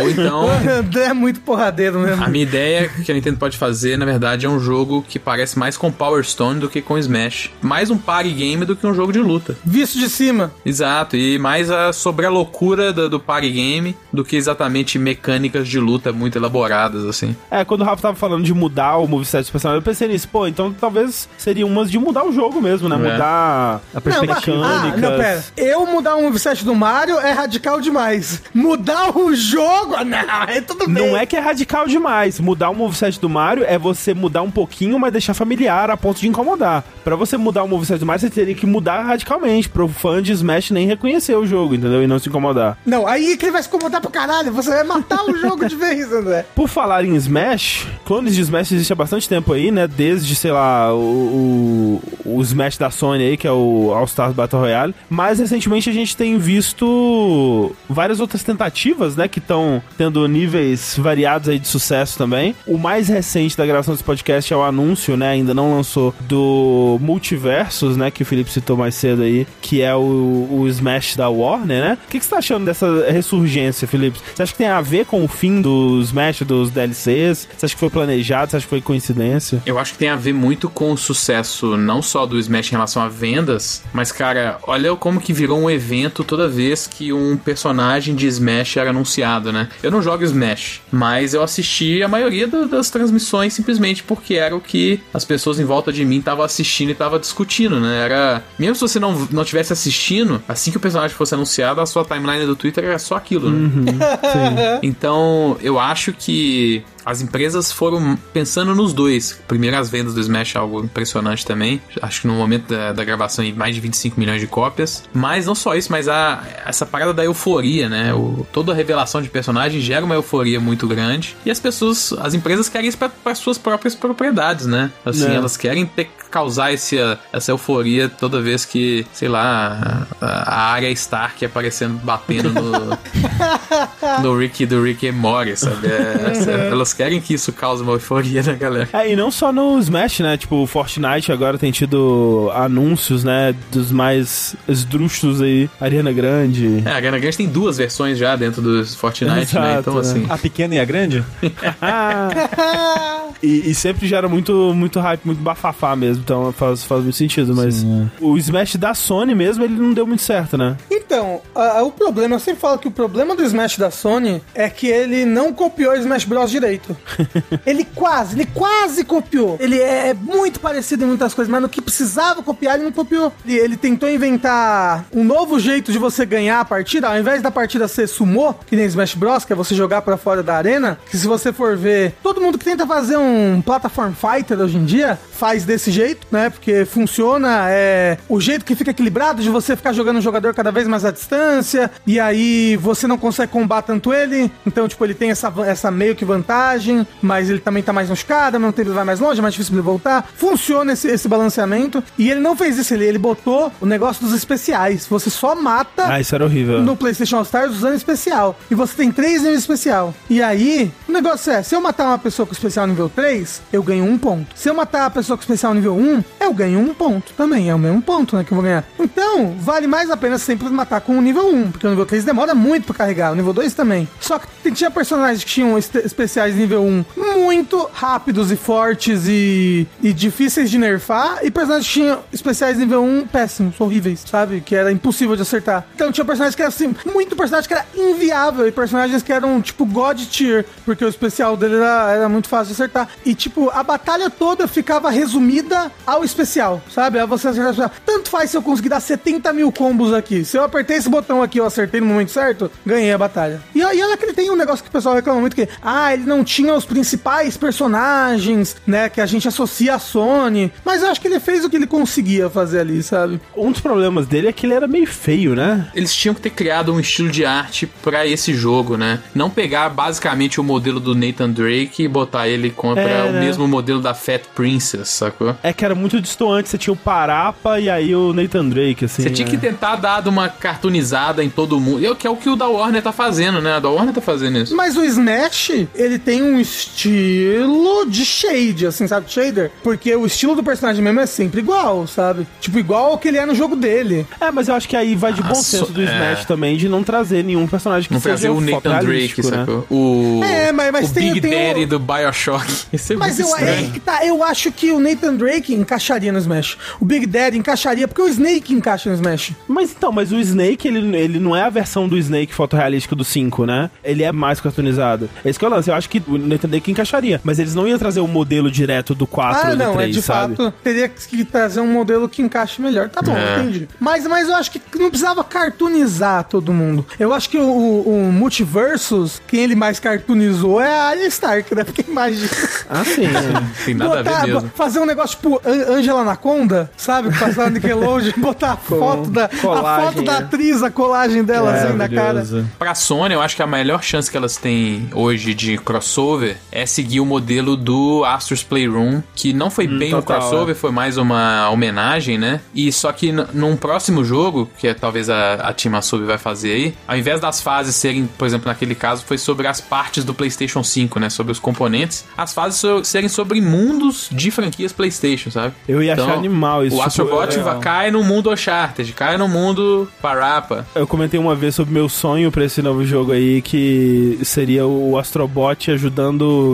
[0.00, 2.22] Ou então, O André é muito porradeiro mesmo.
[2.24, 5.58] a minha ideia que a Nintendo pode fazer, na verdade, é um jogo que parece
[5.58, 7.50] mais com Power Stone do que com Smash.
[7.60, 9.56] Mais um party game do que um jogo de luta.
[9.64, 10.52] Visto de cima.
[10.64, 15.63] Exato, e mais a, sobre a loucura do, do party game do que exatamente mecânicas
[15.68, 17.34] de luta muito elaboradas, assim.
[17.50, 20.28] É, quando o Rafa tava falando de mudar o moveset dos personagens, eu pensei nisso,
[20.28, 22.96] pô, então talvez seria umas de mudar o jogo mesmo, né?
[22.96, 22.98] É.
[23.12, 24.56] Mudar a Não, perspectiva.
[24.58, 25.44] mas- ah, não, pera.
[25.56, 28.42] Eu mudar o moveset do Mario é radical demais.
[28.54, 29.94] Mudar o jogo?
[30.04, 30.94] Não, é tudo bem.
[31.08, 32.38] Não é que é radical demais.
[32.40, 36.20] Mudar o moveset do Mario é você mudar um pouquinho, mas deixar familiar a ponto
[36.20, 36.84] de incomodar.
[37.02, 40.32] Pra você mudar o moveset do Mario, você teria que mudar radicalmente, pro fã de
[40.32, 42.02] Smash nem reconhecer o jogo, entendeu?
[42.02, 42.78] E não se incomodar.
[42.86, 44.52] Não, aí que ele vai se incomodar pra caralho.
[44.52, 46.44] Você vai matar o jogo de vez, André.
[46.54, 49.86] Por falar em Smash, clones de Smash existem há bastante tempo aí, né?
[49.86, 54.34] Desde, sei lá, o, o, o Smash da Sony aí, que é o All Stars
[54.34, 54.94] Battle Royale.
[55.08, 59.26] Mas recentemente a gente tem visto várias outras tentativas, né?
[59.26, 62.54] Que estão estão tendo níveis variados aí de sucesso também.
[62.66, 65.30] O mais recente da gravação desse podcast é o anúncio, né?
[65.30, 68.10] Ainda não lançou do Multiversos, né?
[68.10, 71.98] Que o Felipe citou mais cedo aí, que é o, o Smash da Warner, né?
[72.06, 74.18] O que, que você tá achando dessa ressurgência, Felipe?
[74.34, 77.48] Você acha que tem a ver com o fim do Smash, dos DLCs?
[77.56, 78.50] Você acha que foi planejado?
[78.50, 79.62] Você acha que foi coincidência?
[79.66, 82.72] Eu acho que tem a ver muito com o sucesso, não só do Smash em
[82.72, 87.36] relação a vendas, mas, cara, olha como que virou um evento toda vez que um
[87.36, 89.68] personagem de Smash era anunciado, né?
[89.82, 94.54] Eu não jogo Smash, mas eu assisti a maioria do- das transmissões simplesmente porque era
[94.56, 98.04] o que as pessoas em volta de mim estavam assistindo e estavam discutindo, né?
[98.04, 98.42] Era.
[98.58, 102.04] Mesmo se você não, não estivesse assistindo, assim que o personagem fosse anunciado, a sua
[102.04, 103.64] timeline do Twitter era só aquilo, né?
[104.82, 105.23] Então,
[105.60, 109.38] eu acho que as empresas foram pensando nos dois.
[109.46, 111.80] Primeiro, as vendas do Smash, algo impressionante também.
[112.00, 115.04] Acho que no momento da, da gravação, mais de 25 milhões de cópias.
[115.12, 118.12] Mas não só isso, mas a, essa parada da euforia, né?
[118.14, 121.36] O, toda a revelação de personagem gera uma euforia muito grande.
[121.44, 124.90] E as pessoas, as empresas querem isso para suas próprias propriedades, né?
[125.04, 125.34] Assim, É.
[125.34, 126.96] elas querem ter, causar esse,
[127.32, 132.98] essa euforia toda vez que, sei lá, a, a área Stark aparecendo, batendo no,
[134.22, 135.86] no Rick do Rick e Morty, sabe?
[135.86, 138.88] É, essa- elas querem que isso cause uma euforia na galera.
[138.92, 140.36] É, e não só no Smash, né?
[140.36, 143.54] Tipo, o Fortnite agora tem tido anúncios, né?
[143.72, 145.68] Dos mais esdrúxulos aí.
[145.80, 146.82] Ariana Grande.
[146.84, 149.42] É, a Ariana Grande tem duas versões já dentro do Fortnite, né?
[149.42, 150.00] Exato, Então, né?
[150.00, 150.26] assim.
[150.28, 151.24] A pequena e a grande?
[153.42, 156.22] E, e sempre gera muito, muito hype, muito bafafá mesmo.
[156.24, 157.54] Então faz, faz muito sentido.
[157.54, 157.84] Mas
[158.20, 160.76] o Smash da Sony mesmo, ele não deu muito certo, né?
[160.90, 164.70] Então, a- o problema, eu sempre falo que o problema do Smash da Sony é
[164.70, 166.83] que ele não copiou o Smash Bros direito.
[167.64, 169.56] ele quase, ele quase copiou.
[169.60, 173.32] Ele é muito parecido em muitas coisas, mas no que precisava copiar, ele não copiou.
[173.44, 177.50] Ele, ele tentou inventar um novo jeito de você ganhar a partida, ao invés da
[177.50, 180.98] partida ser sumô, que nem Smash Bros, que é você jogar pra fora da arena,
[181.08, 184.84] que se você for ver, todo mundo que tenta fazer um platform fighter hoje em
[184.84, 186.50] dia, faz desse jeito, né?
[186.50, 190.70] Porque funciona, é o jeito que fica equilibrado de você ficar jogando um jogador cada
[190.70, 195.14] vez mais à distância, e aí você não consegue combater tanto ele, então, tipo, ele
[195.14, 196.73] tem essa, essa meio que vantagem,
[197.22, 199.54] mas ele também tá mais machucado, ao mesmo tempo ele vai mais longe, é mais
[199.54, 200.26] difícil de voltar.
[200.36, 204.34] Funciona esse, esse balanceamento, e ele não fez isso, ele, ele botou o negócio dos
[204.34, 205.06] especiais.
[205.06, 206.80] Você só mata Ah, isso era horrível.
[206.82, 208.58] no PlayStation All Stars usando especial.
[208.70, 210.14] E você tem três níveis especial.
[210.28, 213.82] E aí, o negócio é: se eu matar uma pessoa com especial nível 3, eu
[213.82, 214.46] ganho um ponto.
[214.54, 217.70] Se eu matar a pessoa com especial nível 1, eu ganho um ponto também.
[217.70, 218.44] É o mesmo ponto, né?
[218.44, 218.84] Que eu vou ganhar.
[218.98, 222.24] Então, vale mais a pena sempre matar com o nível 1, porque o nível 3
[222.24, 223.32] demora muito pra carregar.
[223.32, 224.08] O nível 2 também.
[224.20, 227.04] Só que tinha personagens que tinham especiais nível 1
[227.44, 233.02] muito rápidos e fortes e, e difíceis de nerfar, e personagens que tinham especiais nível
[233.02, 234.60] 1 péssimos, horríveis, sabe?
[234.60, 235.86] Que era impossível de acertar.
[235.94, 239.60] Então tinha personagens que eram assim, muito personagem que era inviável, e personagens que eram
[239.60, 243.08] tipo God tier, porque o especial dele era, era muito fácil de acertar.
[243.24, 247.18] E tipo, a batalha toda ficava resumida ao especial, sabe?
[247.18, 247.92] A você acertar especial.
[248.04, 250.44] Tanto faz se eu conseguir dar 70 mil combos aqui.
[250.44, 253.62] Se eu apertei esse botão aqui e eu acertei no momento certo, ganhei a batalha.
[253.74, 256.12] E aí olha que ele tem um negócio que o pessoal reclama muito que, ah,
[256.12, 260.72] ele não tinha os principais personagens, né, que a gente associa à Sony.
[260.84, 263.40] Mas eu acho que ele fez o que ele conseguia fazer ali, sabe?
[263.56, 265.88] Um dos problemas dele é que ele era meio feio, né?
[265.94, 269.20] Eles tinham que ter criado um estilo de arte pra esse jogo, né?
[269.34, 273.40] Não pegar basicamente o modelo do Nathan Drake e botar ele contra É, o né?
[273.40, 275.56] mesmo modelo da Fat Princess, sacou?
[275.62, 276.68] É que era muito distoante.
[276.68, 279.22] Você tinha o Parapa e aí o Nathan Drake, assim.
[279.22, 279.62] Você tinha que né?
[279.70, 282.00] tentar dar uma cartoonizada em todo mundo.
[282.00, 283.74] E é o que é o que o da Warner tá fazendo, né?
[283.74, 284.74] A da Warner tá fazendo isso.
[284.76, 289.30] Mas o Smash, ele tem um estilo de shade, assim, sabe?
[289.30, 289.70] Shader.
[289.82, 292.46] Porque o estilo do personagem mesmo é sempre igual, sabe?
[292.60, 294.26] Tipo, igual ao que ele é no jogo dele.
[294.40, 296.44] É, mas eu acho que aí vai de bom Ah, senso só- do Smash é.
[296.44, 299.50] também, de não trazer nenhum personagem que Não seja trazer o Nathan Drake, né?
[299.50, 299.86] sacou?
[299.90, 302.66] O, É, mas- mas o tem- Big tem o- Daddy do Bioshock.
[302.92, 303.92] Isso é Mas muito eu, é, estranho.
[303.92, 306.76] que tá, eu acho que o Nathan Drake encaixaria no Smash.
[307.00, 309.52] O Big Daddy encaixaria, porque o Snake encaixa no Smash.
[309.68, 313.24] Mas então, mas o Snake, ele, ele não é a versão do Snake fotorrealístico do
[313.24, 313.90] 5, né?
[314.02, 315.28] Ele é mais cartoonizado.
[315.44, 315.88] Esse que é o lance.
[315.90, 317.40] Eu acho que o Nathan Drake encaixaria.
[317.44, 320.08] Mas eles não iam trazer o modelo direto do 4 Ah, ou do não, 3,
[320.08, 320.56] é de sabe?
[320.56, 320.74] fato.
[320.82, 323.08] Teria que trazer um modelo que encaixe melhor.
[323.08, 323.60] Tá bom, É.
[323.60, 323.88] entendi.
[324.00, 327.06] Mas, mas eu acho que não precisava cartoonizar todo mundo.
[327.18, 331.84] Eu acho que o, o, Multiversus, quem ele mais cartoonizou é a Arya Stark, né?
[331.84, 332.48] Porque imagina.
[332.88, 333.22] Ah, sim.
[333.84, 334.70] Tem nada a ver mesmo.
[334.74, 337.36] Fazer um negócio tipo An- Angela Anaconda, sabe?
[337.38, 340.36] Passar no Nickelodeon, botar a foto da, a colagem, foto da, é.
[340.36, 342.44] cicatriz a colagem dela assim na cara.
[342.78, 345.76] Pra Sony, eu acho que a melhor chance que elas têm hoje de
[346.18, 350.74] crossover é seguir o modelo do Astro's Playroom, que não foi bem um total, crossover,
[350.74, 352.60] foi mais uma homenagem, né?
[352.74, 356.72] E só que num próximo jogo, que é, talvez a, a Team Asobi vai fazer
[356.72, 360.32] aí, ao invés das fases serem, por exemplo, naquele caso, foi sobre as partes do
[360.32, 361.28] PlayStation 5, né?
[361.30, 365.74] Sobre os componentes, as fases so- serem sobre mundos de franquias PlayStation, sabe?
[365.88, 370.08] Eu ia achar animal isso, O Astrobot é- cai no mundo Uncharted, cai no mundo
[370.22, 370.86] Parapa.
[370.94, 375.18] Eu comentei uma vez sobre meu sonho pra esse novo jogo aí, que seria o
[375.18, 376.03] Astrobot ajudando,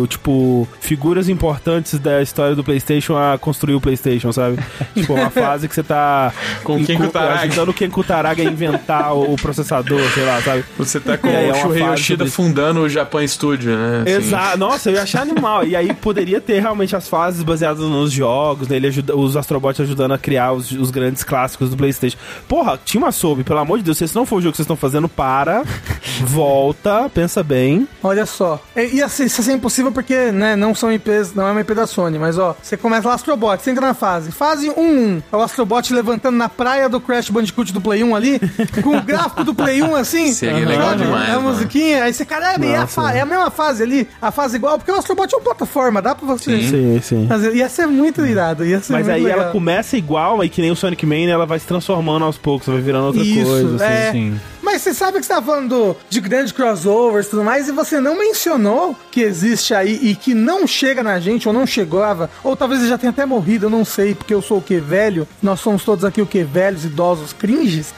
[0.09, 4.59] tipo, figuras importantes da história do PlayStation a construir o PlayStation, sabe?
[4.95, 6.33] tipo, uma fase que você tá
[6.65, 7.47] Com o Ken Kutaragi.
[7.49, 10.65] ajudando o Ken Kutaragi a inventar o processador, sei lá, sabe?
[10.79, 14.03] Você tá com E é o Shuhei fase Yoshida fundando o Japan Studio, né?
[14.03, 14.27] Assim.
[14.27, 15.65] Exato, nossa, eu ia achar animal.
[15.65, 18.77] E aí poderia ter realmente as fases baseadas nos jogos, né?
[18.77, 22.19] Ele ajuda, os Astrobots ajudando a criar os, os grandes clássicos do PlayStation.
[22.49, 24.57] Porra, tinha uma soube, pelo amor de Deus, se esse não for o jogo que
[24.57, 25.63] vocês estão fazendo, para,
[26.25, 27.87] volta, pensa bem.
[28.03, 28.63] Olha só.
[28.75, 31.75] É, Ia ser, isso ser impossível porque, né, não são IPs, não é uma IP
[31.75, 34.33] da Sony, mas ó, você começa lá Astrobot, você entra na fase.
[34.33, 38.41] Fase 1, é o Astrobot levantando na praia do Crash Bandicoot do Play 1 ali,
[38.83, 40.33] com o gráfico do Play 1 assim.
[40.33, 41.03] Seria legal sabe?
[41.05, 41.49] demais, É a mano.
[41.51, 44.79] musiquinha, aí você, caramba, e é a, é a mesma fase ali, a fase igual,
[44.79, 47.27] porque o Astrobot é uma plataforma, dá pra você Sim, sim.
[47.29, 47.55] fazer.
[47.55, 49.41] Ia ser muito irado, ia ser Mas muito aí legal.
[49.41, 52.67] ela começa igual, aí que nem o Sonic Mania, ela vai se transformando aos poucos,
[52.69, 53.77] vai virando outra Isso, coisa.
[53.77, 53.85] assim.
[53.85, 54.13] é.
[54.13, 54.41] Sim.
[54.63, 58.01] Mas você sabe que você tá falando de grandes crossovers e tudo mais, e você
[58.01, 62.57] não mencionou que existe aí e que não chega na gente, ou não chegava, ou
[62.57, 65.61] talvez já tenha até morrido, eu não sei, porque eu sou o que velho, nós
[65.61, 67.93] somos todos aqui o que velhos, idosos, cringes.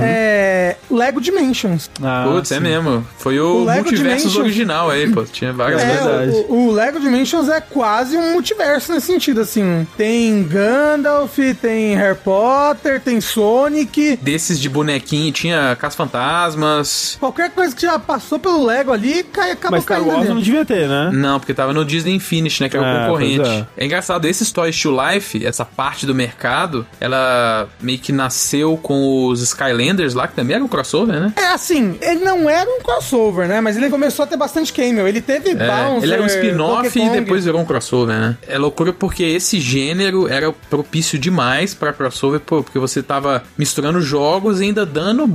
[0.00, 0.76] É.
[0.90, 1.90] Lego Dimensions.
[2.02, 2.60] Ah, Putz, é sim.
[2.62, 3.06] mesmo.
[3.18, 5.24] Foi o, O Dimensions- original aí, pô.
[5.24, 9.86] Tinha várias É, o, o Lego Dimensions é quase um multiverso nesse sentido, assim.
[9.96, 14.18] Tem Gandalf, tem Harry Potter, tem Sonic.
[14.22, 15.76] Desses de bonequinho, tinha
[16.08, 17.16] Caça-Fantasmas.
[17.20, 20.40] Qualquer coisa que já passou pelo Lego ali, cai, acaba Mas Star caindo Wars não
[20.40, 21.10] devia ter, né?
[21.12, 22.68] Não, porque tava no Disney Infinity, né?
[22.68, 23.48] Que é o concorrente.
[23.48, 23.66] é.
[23.76, 23.84] É.
[23.84, 29.40] engraçado, esse Toys to Life, essa parte do mercado, ela meio que nasceu com os
[29.42, 31.32] Skylanders lá, que também era um crossover, né?
[31.36, 33.60] É assim, ele não era um crossover, né?
[33.60, 35.06] Mas ele começou a ter bastante cameo.
[35.06, 38.36] Ele teve É, Bouncer, ele era um spin-off e depois virou um crossover, né?
[38.46, 44.00] É loucura porque esse gênero era propício demais pra crossover, pô, porque você tava misturando
[44.00, 45.26] jogos e ainda dando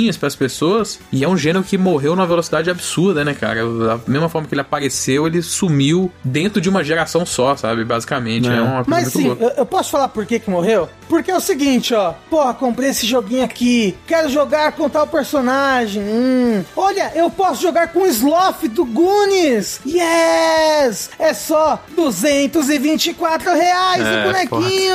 [0.00, 0.98] brinquedinhos pras pessoas.
[1.12, 3.60] E é um gênero que morreu numa velocidade absurda, né, cara?
[3.66, 7.84] Da mesma forma que ele apareceu, ele sumiu dentro de uma geração só, sabe?
[7.84, 8.48] Basicamente.
[8.48, 8.60] É, É.
[8.60, 9.44] uma coisa Mas muito sim, louca.
[9.44, 10.88] eu, eu posso falar por que que morreu?
[11.08, 12.14] Porque é o seguinte, ó.
[12.30, 13.96] Porra, comprei esse joguinho aqui.
[14.06, 16.00] Quero jogar com tal personagem.
[16.02, 16.64] Hum.
[16.76, 19.80] Olha, eu posso jogar com o Sloth do Goonies.
[19.84, 21.10] Yes!
[21.18, 24.94] É só 224 reais É, o bonequinho.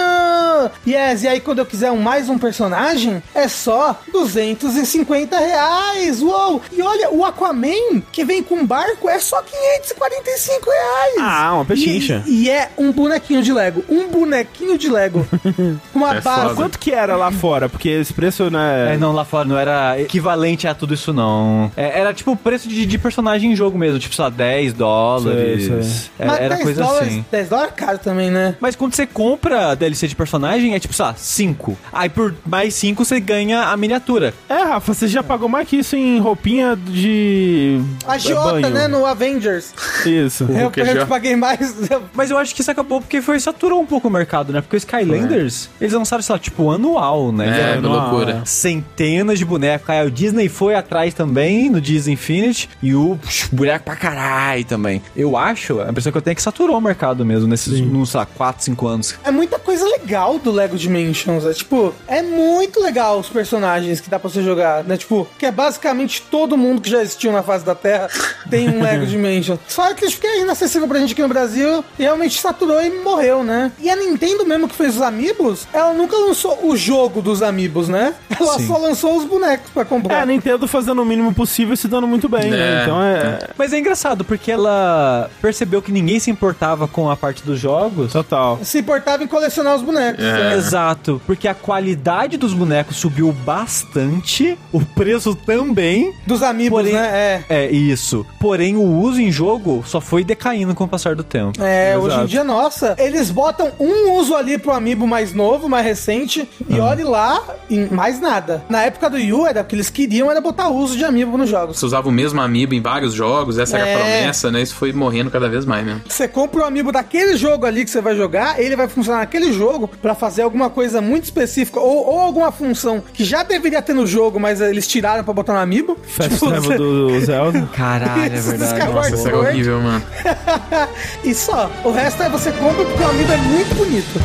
[0.88, 6.22] Yes, e aí quando eu quiser um, mais um personagem, é só 250 reais.
[6.22, 6.62] Uou!
[6.72, 11.16] E olha, o Aquaman, que vem com barco, é só 545 reais.
[11.20, 12.24] Ah, uma pechincha.
[12.26, 13.84] E, e é um bonequinho de Lego.
[13.90, 15.26] Um bonequinho de Lego.
[15.94, 16.42] Uma É base.
[16.42, 16.56] foda.
[16.56, 17.70] Quanto que era lá fora?
[17.70, 18.94] Porque esse preço, né?
[18.94, 21.72] É, não, lá fora não era equivalente a tudo isso, não.
[21.76, 24.74] É, era tipo o preço de, de personagem em jogo mesmo, tipo, sei lá, 10
[24.74, 25.66] dólares.
[25.66, 26.10] Sei, sei.
[26.20, 27.26] Era, Mas era 10 coisa dólares, assim.
[27.32, 28.56] 10 dólares é caro também, né?
[28.60, 31.78] Mas quando você compra a DLC de personagem, é tipo, sei lá, 5.
[31.92, 34.34] Aí por mais 5 você ganha a miniatura.
[34.50, 37.80] É, Rafa, você já pagou mais que isso em roupinha de.
[38.08, 38.70] Agiota, banho.
[38.70, 38.88] né?
[38.88, 39.74] No Avengers.
[40.06, 40.46] Isso.
[40.46, 41.76] Eu, que eu já- paguei mais.
[42.14, 44.62] Mas eu acho que isso acabou porque foi saturou um pouco o mercado, né?
[44.62, 47.76] Porque o Skylanders, eles lançaram, sei lá, tipo, anual, né?
[47.76, 48.42] É, uma- loucura.
[48.46, 49.90] Centenas de bonecos.
[49.90, 54.66] Aí o Disney foi atrás também, no Disney Infinity, e o psh, boneco pra caralho
[54.66, 55.02] também.
[55.16, 58.10] Eu acho, a impressão que eu tenho é que saturou o mercado mesmo, nesses, uns,
[58.12, 59.16] sei lá, 4, 5 anos.
[59.24, 61.46] É muita coisa legal do Lego Dimensions.
[61.46, 64.98] É tipo, é muito legal os personagens que dá pra você jogar, né?
[64.98, 68.10] Tipo, que é basicamente todo mundo que já existiu na face da Terra
[68.50, 69.60] tem um Lego Dimensions.
[69.68, 73.44] Só que isso fica inacessível pra gente aqui no Brasil e realmente saturou e morreu,
[73.44, 73.72] né?
[73.80, 77.88] E a Nintendo mesmo que fez os Amiibos, ela nunca lançou o jogo dos Amiibos,
[77.90, 78.14] né?
[78.40, 78.68] Ela Sim.
[78.68, 80.22] só lançou os bonecos pra É, comprar.
[80.22, 82.80] a Nintendo fazendo o mínimo possível e se dando muito bem, né?
[82.80, 82.84] É.
[82.84, 83.40] Então é.
[83.58, 88.12] Mas é engraçado, porque ela percebeu que ninguém se importava com a parte dos jogos.
[88.14, 88.60] Total.
[88.64, 90.24] Se importava em colecionar os bonecos.
[90.24, 90.54] É.
[90.56, 96.14] Exato, porque a qualidade dos bonecos subiu bastante, o preço também.
[96.26, 97.44] Dos Amiibos, Porém- né?
[97.50, 97.66] É.
[97.66, 98.26] É isso.
[98.46, 101.60] Porém o uso em jogo só foi decaindo com o passar do tempo.
[101.64, 102.06] É, Exato.
[102.06, 106.48] hoje em dia, nossa, eles botam um uso ali pro amiibo mais novo, mais recente,
[106.70, 108.64] e olhe lá, e mais nada.
[108.70, 111.50] Na época do Yu, era o que eles queriam era botar uso de amiibo nos
[111.50, 111.80] jogos.
[111.80, 113.96] Você usava o mesmo amiibo em vários jogos, essa era É.
[113.96, 114.62] a promessa, né?
[114.62, 116.02] Isso foi morrendo cada vez mais mesmo.
[116.08, 119.52] Você compra o amiibo daquele jogo ali que você vai jogar, ele vai funcionar naquele
[119.54, 123.94] jogo pra fazer alguma coisa muito específica, ou, ou alguma função que já deveria ter
[123.96, 125.98] no jogo, mas eles tiraram pra botar no amiibo.
[126.08, 127.68] Fast Tipo, você- do Zelda.
[127.74, 128.92] Caralho, é Isso, verdade.
[128.92, 129.38] Nossa, isso Sword.
[129.50, 130.04] horrível, mano.
[131.24, 134.20] E só, o resto é você compra porque o amiibo é muito bonito.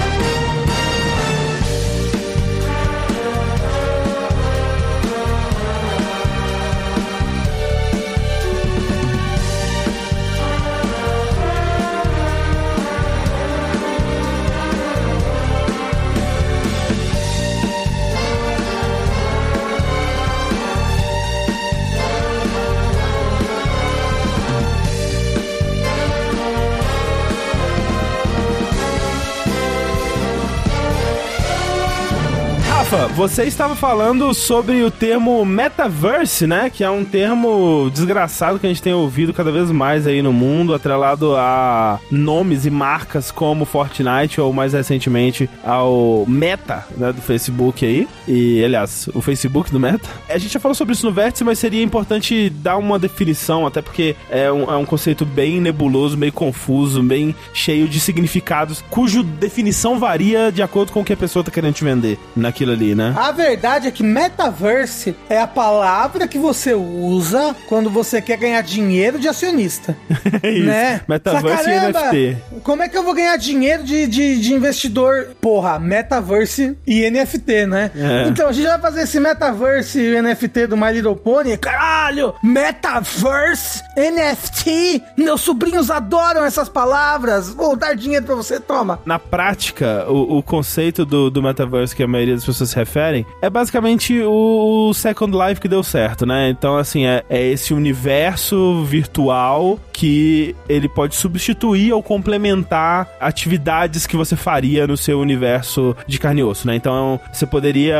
[33.21, 36.71] Você estava falando sobre o termo metaverse, né?
[36.71, 40.33] Que é um termo desgraçado que a gente tem ouvido cada vez mais aí no
[40.33, 47.21] mundo, atrelado a nomes e marcas como Fortnite ou mais recentemente ao Meta, né, do
[47.21, 48.09] Facebook aí.
[48.27, 50.09] E, aliás, o Facebook do Meta.
[50.27, 53.83] A gente já falou sobre isso no Vértice, mas seria importante dar uma definição, até
[53.83, 59.23] porque é um, é um conceito bem nebuloso, meio confuso, bem cheio de significados, cujo
[59.23, 62.95] definição varia de acordo com o que a pessoa tá querendo te vender naquilo ali,
[62.95, 63.10] né?
[63.17, 68.63] A verdade é que metaverse é a palavra que você usa quando você quer ganhar
[68.63, 69.97] dinheiro de acionista.
[70.43, 70.67] É isso.
[70.67, 71.01] né?
[71.09, 72.37] Metaverse Fala, e "Caramba, NFT.
[72.63, 75.29] Como é que eu vou ganhar dinheiro de, de, de investidor?
[75.41, 77.91] Porra, metaverse e NFT, né?
[77.95, 78.29] É.
[78.29, 81.57] Então a gente vai fazer esse metaverse e NFT do My Little Pony.
[81.59, 82.35] Caralho!
[82.43, 85.03] Metaverse, NFT.
[85.17, 87.49] Meus sobrinhos adoram essas palavras.
[87.51, 89.01] Vou dar dinheiro pra você, toma.
[89.05, 93.25] Na prática, o, o conceito do, do metaverse que a maioria das pessoas se referem
[93.41, 96.51] é basicamente o Second Life que deu certo, né?
[96.51, 104.17] Então, assim, é, é esse universo virtual que ele pode substituir ou complementar atividades que
[104.17, 106.75] você faria no seu universo de carne e osso, né?
[106.75, 107.99] Então, você poderia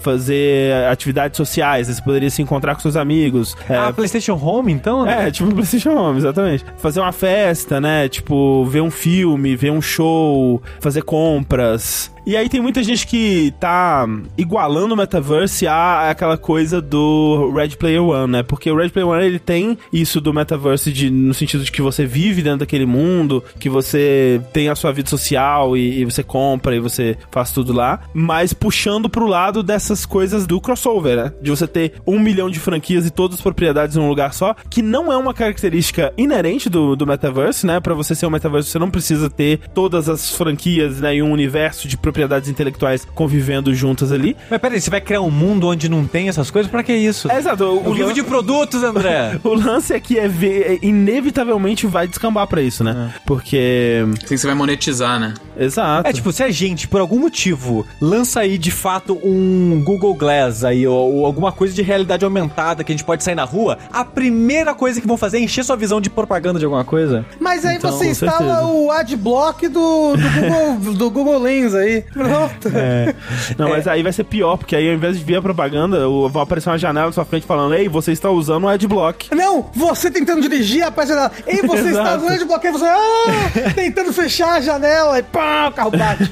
[0.00, 1.94] fazer atividades sociais, né?
[1.94, 3.56] você poderia se encontrar com seus amigos.
[3.68, 5.04] é, Ah, PlayStation Home, então?
[5.04, 5.28] né?
[5.28, 6.64] é, tipo PlayStation Home, exatamente.
[6.76, 8.08] Fazer uma festa, né?
[8.08, 12.10] Tipo, ver um filme, ver um show, fazer compras.
[12.28, 14.06] E aí tem muita gente que tá
[14.36, 18.42] igualando o metaverse a aquela coisa do Red Player One, né?
[18.42, 21.82] Porque o Red Player One ele tem isso do metaverse de, no sentido de que
[21.82, 26.22] você vive dentro daquele mundo, que você tem a sua vida social e, e você
[26.22, 31.32] compra e você faz tudo lá, mas puxando pro lado dessas coisas do crossover, né?
[31.40, 34.54] De você ter um milhão de franquias e todas as propriedades em um lugar só,
[34.70, 37.80] que não é uma característica inerente do, do metaverse, né?
[37.80, 41.16] Pra você ser um metaverse, você não precisa ter todas as franquias, né?
[41.16, 44.36] E um universo de propriedades intelectuais convivendo juntas ali.
[44.50, 46.70] Mas peraí, você vai criar um mundo onde não tem essas coisas?
[46.70, 47.30] Pra que isso?
[47.30, 47.64] É, exato.
[47.64, 49.38] O, O livro lan- de produtos, André.
[49.44, 50.86] o lance aqui é ver, é,
[51.18, 53.12] inevitavelmente vai descambar pra isso, né?
[53.26, 54.04] Porque.
[54.24, 55.34] Assim você vai monetizar, né?
[55.58, 56.08] Exato.
[56.08, 60.64] É tipo, se a gente, por algum motivo, lança aí de fato um Google Glass
[60.64, 63.78] aí, ou, ou alguma coisa de realidade aumentada que a gente pode sair na rua,
[63.92, 67.24] a primeira coisa que vão fazer é encher sua visão de propaganda de alguma coisa.
[67.40, 68.62] Mas aí Então, você instala certeza.
[68.66, 72.02] o adblock do, do, Google, do Google Lens aí.
[72.12, 72.68] Pronto.
[72.74, 73.14] É.
[73.58, 76.28] Não, mas aí vai ser pior, porque aí ao invés de vir a propaganda, o-
[76.28, 79.34] vai aparecer uma janela na sua frente falando: Ei, você está usando um adblock.
[79.34, 81.30] Não, você tentando dirigir, aparece lá.
[81.46, 85.72] Ei, você está usando de bloqueio, você ah, tentando fechar a janela e pá, o
[85.72, 86.30] carro bate.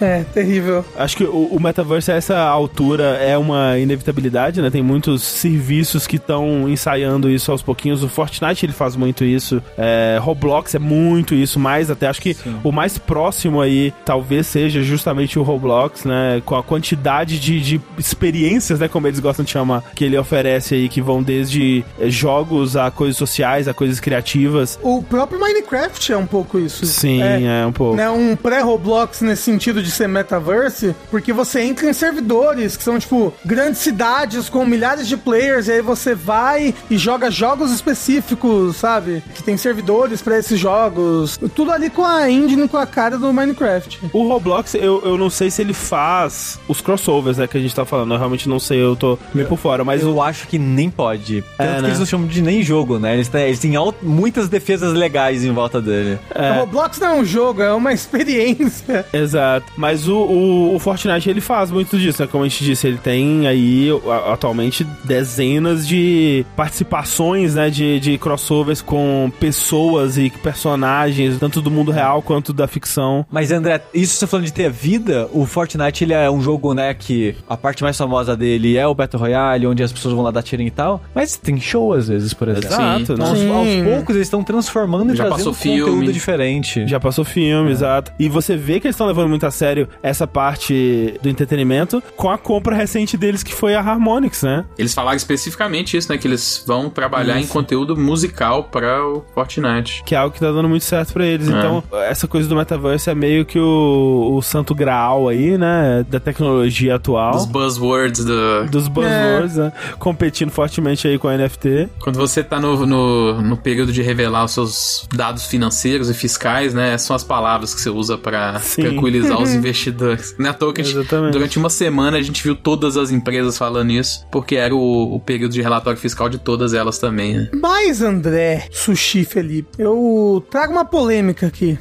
[0.00, 0.84] É, terrível.
[0.96, 4.70] Acho que o, o metaverse a essa altura é uma inevitabilidade, né?
[4.70, 8.02] Tem muitos serviços que estão ensaiando isso aos pouquinhos.
[8.02, 9.62] O Fortnite ele faz muito isso.
[9.76, 14.82] É, Roblox é muito isso, mais até acho que o mais próximo aí talvez seja
[14.82, 16.42] justamente o Roblox, né?
[16.44, 18.88] Com a quantidade de, de experiências, né?
[18.88, 22.90] Como eles gostam de chamar, que ele oferece aí, que vão desde eh, jogos a
[22.90, 24.78] coisas sociais, a coisas criativas.
[24.82, 26.86] O próprio Minecraft é um pouco isso.
[26.86, 27.96] Sim, é, um pouco.
[27.96, 32.98] né, um pré-Roblox nesse sentido de ser metaverse, porque você entra em servidores que são,
[32.98, 38.76] tipo, grandes cidades com milhares de players, e aí você vai e joga jogos específicos,
[38.76, 39.22] sabe?
[39.34, 41.38] Que tem servidores pra esses jogos.
[41.54, 44.00] Tudo ali com a engine, com a cara do Minecraft.
[44.12, 47.74] O Roblox, eu, eu não sei se ele faz os crossovers, né, que a gente
[47.74, 48.14] tá falando.
[48.14, 49.84] Eu realmente não sei, eu tô meio por fora.
[49.84, 51.42] Mas eu o, acho que nem pode.
[51.58, 51.88] Tanto É, que né?
[51.88, 53.14] eles não chamam de nem jogo, né?
[53.14, 56.18] Eles têm, eles têm muitas defesas legais em volta dele.
[56.34, 59.04] O Roblox não é um jogo, é uma experiência.
[59.12, 59.66] Exato.
[59.76, 62.28] Mas o, o, o Fortnite ele faz muito disso, né?
[62.30, 63.88] Como a gente disse, ele tem aí
[64.30, 67.70] atualmente dezenas de participações, né?
[67.70, 73.26] De, de crossovers com pessoas e personagens, tanto do mundo real quanto da ficção.
[73.30, 76.94] Mas André, isso você falando de ter vida, o Fortnite ele é um jogo, né,
[76.94, 80.30] que a parte mais famosa dele é o Battle Royale, onde as pessoas vão lá
[80.30, 82.68] dar tiro e tal, mas tem show às vezes, por exemplo.
[82.68, 83.24] Exato, Então, né?
[83.28, 83.50] aos, Sim.
[83.50, 86.12] aos poucos eles estão transformando e Já trazendo passou conteúdo filme.
[86.12, 86.86] diferente.
[86.86, 88.12] Já passou filme, exato.
[88.18, 92.30] E você vê que eles estão levando muito a sério essa parte do entretenimento com
[92.30, 94.64] a compra recente deles, que foi a Harmonix, né?
[94.76, 96.18] Eles falaram especificamente isso, né?
[96.18, 100.02] Que eles vão trabalhar em conteúdo musical para o Fortnite.
[100.04, 101.48] Que é algo que tá dando muito certo pra eles.
[101.48, 101.52] É.
[101.52, 106.04] Então, essa coisa do metaverse é meio que o, o santo graal aí, né?
[106.08, 107.32] Da tecnologia atual.
[107.32, 108.66] Dos buzzwords do.
[108.70, 109.72] Dos buzzwords, né?
[109.98, 111.88] Competindo fortemente aí com a NFT.
[112.00, 116.74] Quando você tá no, no, no período de revelar os seus dados financeiros e fiscais,
[116.74, 116.96] né?
[116.98, 118.82] São as palavras que você usa pra Sim.
[118.82, 120.34] tranquilizar os investidores.
[120.38, 121.32] Não é à toa que a gente, Exatamente.
[121.32, 125.20] durante uma semana a gente viu todas as empresas falando isso, porque era o, o
[125.20, 127.50] período de relatório fiscal de todas elas também, né?
[127.54, 131.78] Mas, André, Sushi Felipe, eu trago uma polêmica aqui.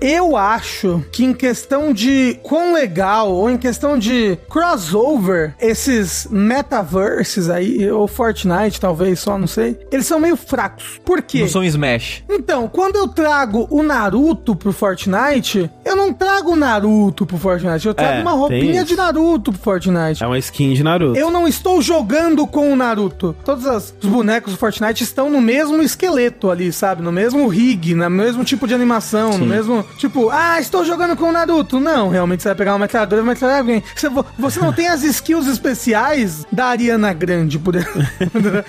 [0.00, 7.48] Eu acho que em questão de quão legal, ou em questão de crossover, esses metaverses
[7.48, 11.00] aí, ou Fortnite talvez, só não sei, eles são meio fracos.
[11.04, 11.40] Por quê?
[11.40, 12.22] Não são Smash.
[12.28, 17.86] Então, quando eu trago o Naruto pro Fortnite, eu não trago o Naruto pro Fortnite,
[17.86, 20.22] eu trago É, uma roupinha de Naruto pro Fortnite.
[20.22, 21.18] É uma skin de Naruto.
[21.18, 23.34] Eu não estou jogando com o Naruto.
[23.44, 27.02] Todos as- os bonecos do Fortnite estão no mesmo esqueleto ali, sabe?
[27.02, 29.83] No mesmo rig, no mesmo tipo de animação, no mesmo.
[29.98, 31.78] Tipo, ah, estou jogando com o Naruto.
[31.80, 33.82] Não, realmente você vai pegar uma metralhadora e vai metralhar alguém.
[33.94, 38.02] Você, vo- você não tem as skills especiais da Ariana Grande, por exemplo.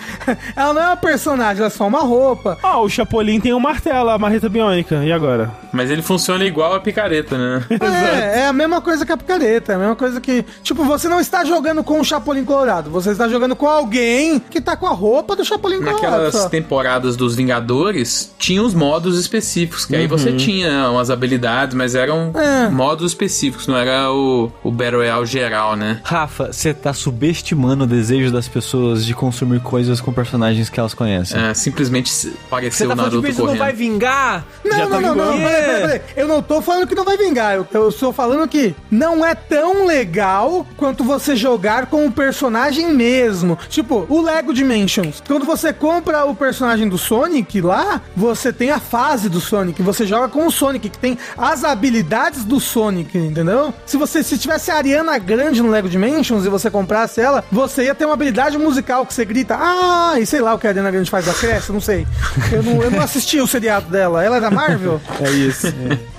[0.55, 2.57] ela não é uma personagem, ela é só uma roupa.
[2.63, 5.03] Ó, o Chapolin tem um martelo, a marreta biônica.
[5.03, 5.51] E agora?
[5.71, 7.63] Mas ele funciona igual a picareta, né?
[7.85, 10.43] É, é a mesma coisa que a picareta, é a mesma coisa que.
[10.63, 14.59] Tipo, você não está jogando com o Chapolin Colorado, você está jogando com alguém que
[14.59, 16.01] tá com a roupa do Chapolin Colorado.
[16.23, 21.95] Naquelas temporadas dos Vingadores, tinha os modos específicos, que aí você tinha umas habilidades, mas
[21.95, 22.69] eram É.
[22.69, 25.99] modos específicos, não era o, o Battle Royale geral, né?
[26.03, 30.93] Rafa, você tá subestimando o desejo das pessoas de consumir coisas com personagens que elas
[30.93, 31.39] conhecem.
[31.41, 32.11] É, simplesmente
[32.49, 33.57] pareceu tá o Naruto não correndo.
[33.59, 34.45] vai vingar?
[34.63, 35.43] Não, Já não, tá não, não, vingando?
[35.49, 36.01] peraí, peraí, peraí.
[36.15, 37.55] Eu não tô falando que não vai vingar.
[37.55, 42.93] Eu, eu estou falando que não é tão legal quanto você jogar com o personagem
[42.93, 43.57] mesmo.
[43.69, 45.21] Tipo, o Lego Dimensions.
[45.27, 49.81] Quando você compra o personagem do Sonic lá, você tem a fase do Sonic.
[49.81, 53.73] Você joga com o Sonic, tem as habilidades do Sonic, entendeu?
[53.85, 57.85] Se você se tivesse a Ariana Grande no Lego Dimensions e você comprasse ela, você
[57.85, 60.69] ia ter uma habilidade musical que você grita, ah, e sei lá o que a
[60.69, 62.05] Ariana Grande faz da Cresce, não sei.
[62.51, 64.23] Eu não, eu não assisti o seriado dela.
[64.23, 65.01] Ela é da Marvel?
[65.25, 65.67] É isso.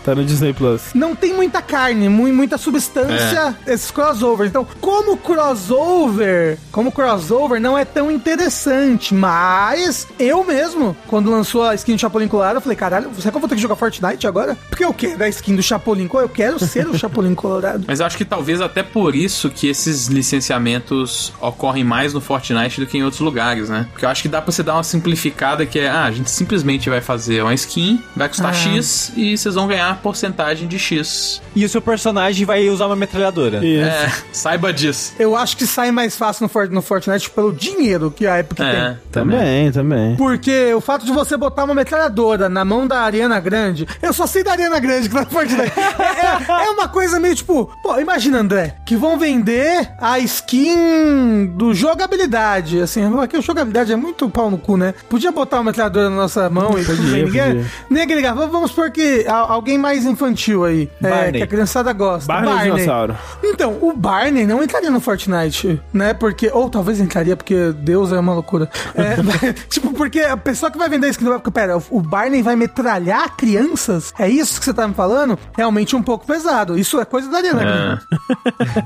[0.06, 0.82] Tá no Disney Plus.
[0.94, 4.48] não tem muita carne, mu- muita substância esses crossovers.
[4.48, 11.74] Então, como crossover, como crossover não é tão interessante, mas eu mesmo, quando lançou a
[11.74, 14.26] skin do Chapolin Colorado, eu falei, caralho, será que eu vou ter que jogar Fortnite
[14.26, 14.56] agora?
[14.70, 17.84] Porque eu quero a skin do Chapolin Colorado, eu quero ser o Chapolin Colorado.
[17.86, 22.80] Mas eu acho que talvez até por isso que esses licenciamentos ocorrem mais no Fortnite
[22.80, 23.86] do que em outros lugares, né?
[23.92, 26.30] Porque eu acho que dá pra você dar uma simplificada que é, ah, a gente
[26.30, 28.54] simplesmente vai fazer uma skin, vai custar Ah.
[28.54, 31.40] X e vocês vão ganhar porcentagem de X.
[31.54, 33.64] E o seu personagem vai usar uma metralhadora.
[33.64, 33.84] Isso.
[33.88, 35.14] É, saiba disso.
[35.18, 38.60] Eu acho que sai mais fácil no, For- no Fortnite pelo dinheiro que a Epic
[38.60, 38.98] É, tem.
[39.10, 40.16] Também, também.
[40.16, 44.26] Porque o fato de você botar uma metralhadora na mão da Ariana Grande, eu só
[44.26, 45.72] sei da Ariana Grande que tá no Fortnite.
[45.78, 51.46] é, é- é uma coisa meio tipo, pô, imagina, André, que vão vender a skin
[51.56, 52.80] do jogabilidade.
[52.80, 54.94] Assim, aqui o jogabilidade é muito pau no cu, né?
[55.08, 57.24] Podia botar uma metralhadora na nossa mão e Podia.
[57.24, 57.66] Ninguém, podia.
[57.90, 58.34] ninguém ligar.
[58.34, 61.32] Vamos vamos supor que alguém mais infantil aí, é, Barney.
[61.32, 62.32] que a criançada gosta.
[62.32, 63.16] Barney o dinossauro.
[63.42, 66.12] Então, o Barney não entraria no Fortnite, né?
[66.12, 66.50] Porque.
[66.52, 68.68] Ou talvez entraria, porque Deus é uma loucura.
[68.94, 71.52] É, tipo, porque a pessoa que vai vender skin do Barney.
[71.52, 74.12] Pera, o Barney vai metralhar crianças?
[74.18, 75.38] É isso que você tá me falando?
[75.56, 76.76] Realmente um pouco pesado.
[76.76, 78.02] Isso é coisa da Ariana.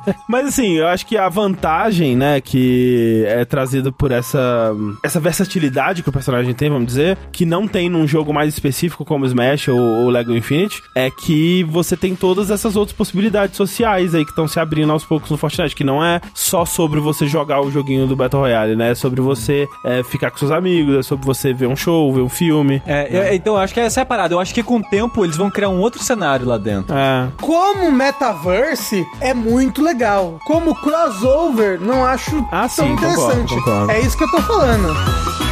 [0.07, 0.15] É.
[0.29, 4.73] Mas assim, eu acho que a vantagem, né, que é trazida por essa
[5.03, 9.05] essa versatilidade que o personagem tem, vamos dizer, que não tem num jogo mais específico
[9.05, 14.15] como Smash ou, ou Lego Infinite, é que você tem todas essas outras possibilidades sociais
[14.15, 17.27] aí que estão se abrindo aos poucos no Fortnite, que não é só sobre você
[17.27, 18.91] jogar o joguinho do Battle Royale, né?
[18.91, 22.23] É sobre você é, ficar com seus amigos, é sobre você ver um show, ver
[22.23, 22.83] um filme.
[22.87, 24.35] É, eu- então eu acho que essa é a parada.
[24.35, 26.95] Eu acho que com o tempo eles vão criar um outro cenário lá dentro.
[26.97, 27.29] É.
[27.41, 30.39] Como metaverse é muito legal.
[30.47, 33.55] Como crossover, não acho Ah, tão sim, concordo, interessante.
[33.55, 33.91] concordo.
[33.93, 35.50] É isso que eu tô falando.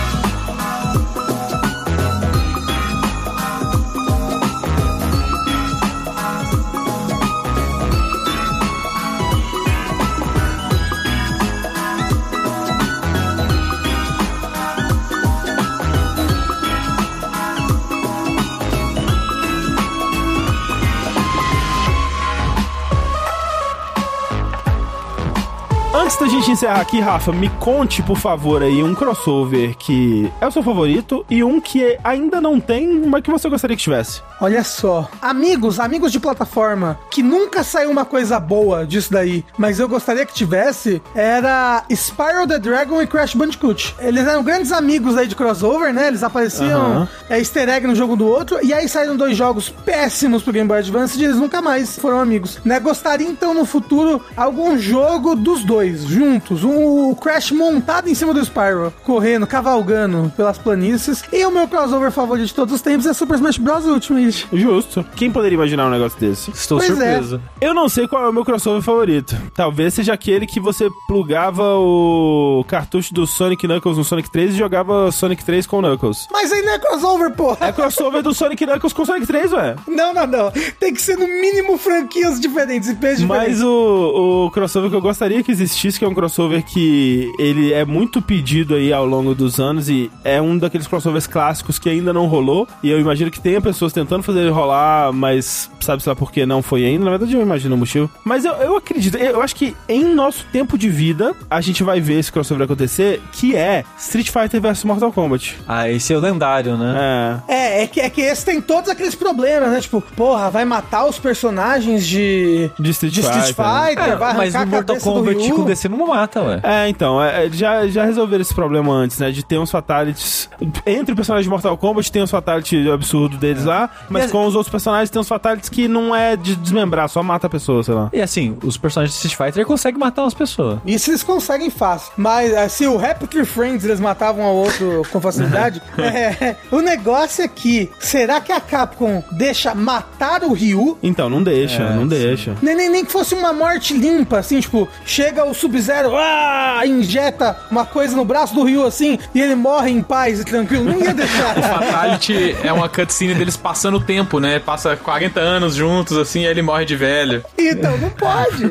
[26.20, 30.48] Antes da gente encerrar aqui, Rafa, me conte, por favor, aí um crossover que é
[30.48, 34.20] o seu favorito e um que ainda não tem, mas que você gostaria que tivesse.
[34.40, 35.08] Olha só.
[35.22, 40.26] Amigos, amigos de plataforma, que nunca saiu uma coisa boa disso daí, mas eu gostaria
[40.26, 43.94] que tivesse, era Spyro the Dragon e Crash Bandicoot.
[44.00, 46.08] Eles eram grandes amigos aí de crossover, né?
[46.08, 47.08] Eles apareciam Aham.
[47.30, 50.66] é, easter egg no jogo do outro, e aí saíram dois jogos péssimos pro Game
[50.66, 52.58] Boy Advance e eles nunca mais foram amigos.
[52.64, 52.80] Né?
[52.80, 56.64] Gostaria então no futuro algum jogo dos dois, juntos.
[56.64, 61.22] Um, o Crash montado em cima do Spyro, correndo, cavalgando pelas planícies.
[61.32, 63.84] E o meu crossover favorito de todos os tempos é Super Smash Bros.
[63.84, 64.46] Ultimate.
[64.52, 65.04] Justo.
[65.16, 66.50] Quem poderia imaginar um negócio desse?
[66.50, 66.94] Estou Pois é.
[66.94, 67.40] surpreso.
[67.60, 69.36] Eu não sei qual é o meu crossover favorito.
[69.54, 74.58] Talvez seja aquele que você plugava o cartucho do Sonic Knuckles no Sonic 3 e
[74.58, 76.26] jogava Sonic 3 com o Knuckles.
[76.30, 77.66] Mas aí não é crossover, porra!
[77.68, 79.76] É crossover do Sonic Knuckles com o Sonic 3, ué.
[79.86, 80.50] Não, não, não.
[80.78, 83.26] Tem que ser no mínimo franquias diferentes, IPs diferentes.
[83.26, 87.72] Mas o, o crossover que eu gostaria que existisse, que é um crossover que ele
[87.72, 91.88] é muito pedido aí ao longo dos anos e é um daqueles crossovers clássicos que
[91.88, 92.66] ainda não rolou.
[92.82, 96.46] E eu imagino que tenha pessoas tentando fazer ele rolar, mas sabe-se lá por que
[96.46, 97.04] não foi ainda.
[97.04, 98.10] Na verdade, eu imagino o motivo.
[98.24, 102.00] Mas eu, eu acredito, eu acho que em nosso tempo de vida, a gente vai
[102.00, 105.56] ver esse crossover acontecer, que é Street Fighter vs Mortal Kombat.
[105.66, 107.42] Ah, esse é o lendário, né?
[107.48, 107.58] É.
[107.58, 109.80] É, é que, é que esse tem todos aqueles problemas, né?
[109.80, 112.70] Tipo, porra, vai matar os personagens de.
[112.78, 113.88] De Street de Street Fighter?
[113.88, 115.56] Fighter, vai mas arrancar no a Mortal cabeça do Kombat Ryu.
[115.56, 116.60] com DC não mata, ué.
[116.62, 119.30] É, então, é, é, já, já resolveram esse problema antes, né?
[119.30, 120.48] De ter uns fatalities.
[120.86, 124.30] Entre o personagem de Mortal Kombat tem uns fatalities absurdos deles lá, mas E a-
[124.30, 127.50] com os outros personagens tem uns fatalities que não é de desmembrar, só mata a
[127.50, 128.10] pessoa, sei lá.
[128.12, 130.78] E assim, os personagens de Street Fighter conseguem matar umas pessoas.
[130.86, 132.12] Isso eles conseguem fácil.
[132.16, 137.42] Mas eh, se o Raptor Friends eles matavam ao outro com facilidade, é, o negócio
[137.44, 140.98] é que, será que a Capcom deixa matar o Ryu?
[141.02, 142.08] Então, não deixa, É, não sim.
[142.08, 142.54] deixa.
[142.62, 147.56] Nem, nem, nem que fosse uma morte limpa, assim, tipo, chega o Sub-Zero, ah, injeta
[147.70, 150.84] uma coisa no braço do Ryu assim, e ele morre em paz e tranquilo.
[150.84, 151.54] Não ia deixar.
[151.62, 154.58] Fatality é uma cutscene deles passando o tempo, né?
[154.58, 157.44] Passa 40 anos juntos, assim, e aí ele morre de velho.
[157.56, 158.64] Então, não pode.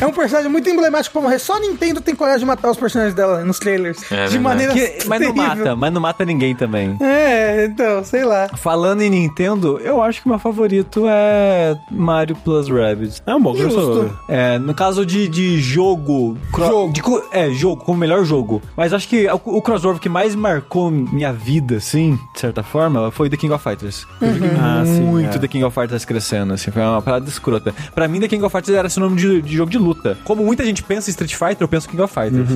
[0.00, 1.38] É um personagem muito emblemático pra morrer.
[1.38, 3.98] Só Nintendo tem coragem de matar os personagens dela nos trailers.
[4.10, 4.38] É de verdade.
[4.38, 6.96] maneira Que- mas não mata, mas não mata ninguém também.
[7.00, 8.48] É, então, sei lá.
[8.56, 13.22] Falando em Nintendo, eu acho que meu favorito é Mario Plus Rabbids.
[13.26, 13.74] É um bom Justo.
[13.74, 14.10] crossover.
[14.28, 16.11] É, no caso de, de jogo.
[16.52, 16.92] Cro- Jogo.
[16.92, 17.02] de
[17.32, 18.62] é, jogo, como melhor jogo.
[18.76, 23.10] Mas acho que o, o crossover que mais marcou minha vida, assim, de certa forma,
[23.10, 24.06] foi The King of Fighters.
[24.20, 25.38] Eu joguei Ah, sim, muito é.
[25.38, 27.74] The King of Fighters crescendo, assim, foi uma parada escrota.
[27.94, 30.16] Pra mim, The King of Fighters era sinônimo de, de jogo de luta.
[30.24, 32.48] Como muita gente pensa em Street Fighter, eu penso King of Fighters.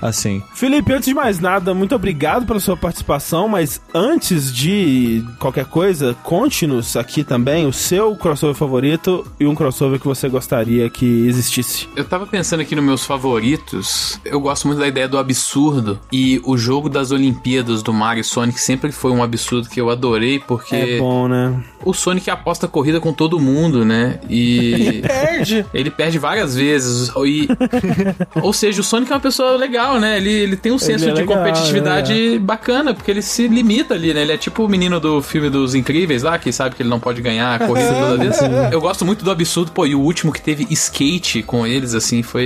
[0.00, 0.42] Assim.
[0.54, 6.14] Felipe, antes de mais nada, muito obrigado pela sua participação, mas antes de qualquer coisa,
[6.22, 11.88] conte-nos aqui também o seu crossover favorito e um crossover que você gostaria que existisse.
[11.96, 14.20] Eu tava pensando aqui nos meus favoritos.
[14.24, 15.98] Eu gosto muito da ideia do absurdo.
[16.12, 19.88] E o jogo das Olimpíadas do Mario e Sonic sempre foi um absurdo que eu
[19.88, 21.62] adorei, porque É bom, né?
[21.84, 24.20] o Sonic aposta corrida com todo mundo, né?
[24.28, 25.02] E.
[25.06, 25.66] Perde.
[25.72, 27.10] Ele perde várias vezes.
[27.24, 27.48] E,
[28.40, 30.16] ou seja, o Sonic é uma pessoa legal, né?
[30.16, 34.12] Ele, ele tem um senso é de legal, competitividade bacana, porque ele se limita ali,
[34.12, 34.22] né?
[34.22, 37.00] Ele é tipo o menino do filme dos Incríveis lá, que sabe que ele não
[37.00, 38.38] pode ganhar a corrida toda vez.
[38.70, 42.22] Eu gosto muito do absurdo, pô, e o último que teve skate com eles, assim,
[42.22, 42.42] foi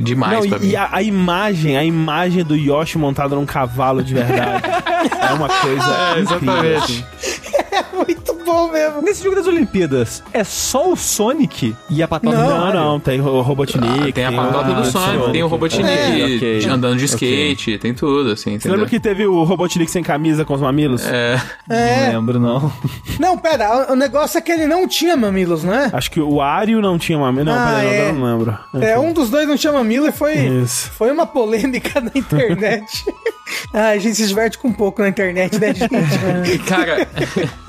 [0.00, 0.68] demais Não, pra e, mim.
[0.68, 4.62] e a, a imagem, a imagem do Yoshi montado num cavalo de verdade
[5.20, 7.04] é uma coisa É, incrível, exatamente.
[7.18, 7.48] assim.
[7.70, 8.17] É muito
[8.48, 9.02] bom mesmo.
[9.02, 12.44] Nesse jogo das Olimpíadas, é só o Sonic e a patota Não.
[12.44, 12.80] do Não, Mario?
[12.80, 14.08] não, tem o Robotnik.
[14.08, 16.66] Ah, tem a patota o- do Sonic, tem o Robotnik É, ok.
[16.68, 18.72] andando de skate, tem tudo, assim, Você entendeu?
[18.72, 21.04] lembra que teve o Robotnik sem camisa com os mamilos?
[21.06, 22.06] É, É.
[22.06, 22.72] Não lembro, não.
[23.20, 25.90] Não, pera, o- o negócio é que ele não tinha mamilos, né?
[25.92, 27.44] Acho que o Wario não tinha mamilo.
[27.46, 28.08] Não, Ah, peraí, é.
[28.08, 28.58] eu não lembro.
[28.80, 30.90] É, um dos dois não tinha mamilo e foi, Isso.
[30.92, 33.04] foi uma polêmica na internet.
[33.74, 36.58] ah, a gente se diverte com um pouco na internet, né, gente?
[36.66, 37.06] Cara,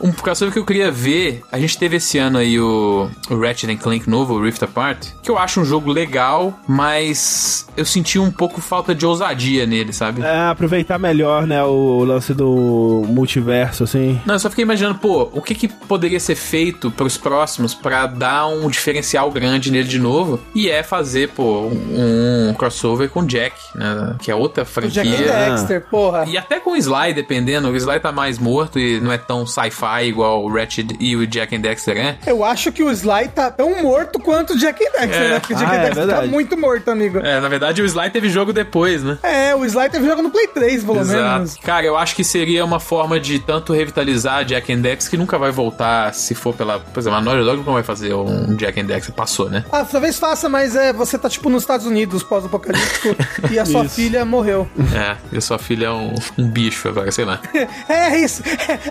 [0.02, 3.74] um crossover que eu queria ver, a gente teve esse ano aí o, o Ratchet
[3.74, 8.20] and Clank novo, o Rift Apart, que eu acho um jogo legal, mas eu senti
[8.20, 10.22] um pouco falta de ousadia nele, sabe?
[10.22, 14.22] É, aproveitar melhor, né, o lance do multiverso, assim.
[14.28, 18.06] Não, eu só fiquei imaginando, pô, o que que poderia ser feito pros próximos pra
[18.06, 20.40] dar um diferencial grande nele de novo?
[20.54, 24.16] E é fazer, pô, um, um crossover com o Jack, né?
[24.22, 25.02] Que é outra Jack franquia.
[25.02, 25.50] and Dexter.
[25.50, 26.26] Dexter, porra.
[26.28, 29.48] E até com o Sly, dependendo, o Sly tá mais morto e não é tão
[29.48, 32.18] sci-fi igual o Ratchet e o Jack and Dexter é.
[32.26, 35.30] Eu acho que o Sly tá tão morto quanto o Jack and Dexter, É.
[35.30, 35.40] né?
[35.40, 36.32] Porque o Jack Ah, and é Dexter tá verdade.
[36.32, 37.20] muito morto, amigo.
[37.20, 39.18] É, na verdade o Sly teve jogo depois, né?
[39.24, 41.56] É, o Sly teve jogo no Play 3, pelo menos.
[41.58, 45.38] Cara, eu acho que seria uma forma de tanto revitalizar Jack and Dexter que nunca
[45.38, 46.80] vai voltar se for pela.
[46.80, 49.64] Por exemplo, a Naughty Dog não vai fazer um Jack and Dexter, passou, né?
[49.72, 53.16] Ah, talvez faça, mas é, você tá tipo nos Estados Unidos, pós-apocalíptico,
[53.52, 53.96] e a sua Isso.
[53.96, 54.68] filha morreu.
[54.96, 57.40] É, e a sua filha é um, um bicho agora, sei lá.
[57.88, 58.44] É isso.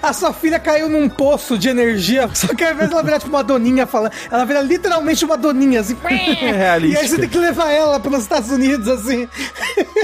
[0.03, 3.31] A sua filha caiu num poço de energia, só que ao invés dela virar tipo
[3.31, 5.97] uma doninha falando, ela vira literalmente uma doninha, assim.
[6.09, 7.01] E realística.
[7.01, 9.29] aí você tem que levar ela pelos Estados Unidos, assim.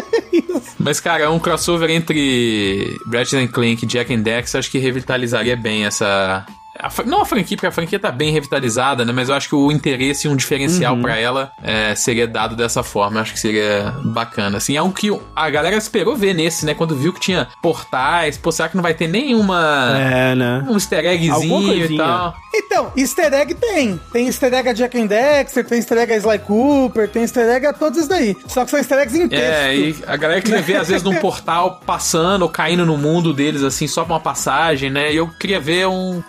[0.78, 5.84] Mas, cara, um crossover entre Ratchet Clank e Jack and Dexter acho que revitalizaria bem
[5.86, 6.44] essa.
[6.84, 9.12] A não a franquia, porque a franquia tá bem revitalizada, né?
[9.12, 12.82] Mas eu acho que o interesse e um diferencial pra ela é, seria dado dessa
[12.82, 13.18] forma.
[13.18, 14.58] Eu acho que seria bacana.
[14.58, 16.74] Assim, é algo que a galera esperou ver nesse, né?
[16.74, 18.36] Quando viu que tinha portais.
[18.36, 19.96] Pô, será que não vai ter nenhuma.
[19.98, 20.64] É, né?
[20.68, 22.34] Um easter eggzinho e tal.
[22.54, 24.00] Então, easter egg tem.
[24.12, 27.48] Tem easter egg a Jack and Dexter, tem easter egg a Sly Cooper, tem easter
[27.48, 28.36] egg a todos isso daí.
[28.46, 29.42] Só que são easter eggs em texto.
[29.42, 33.32] É, e a galera queria ver, às vezes, num portal passando ou caindo no mundo
[33.32, 35.12] deles, assim, só pra uma passagem, né?
[35.12, 36.22] E eu queria ver um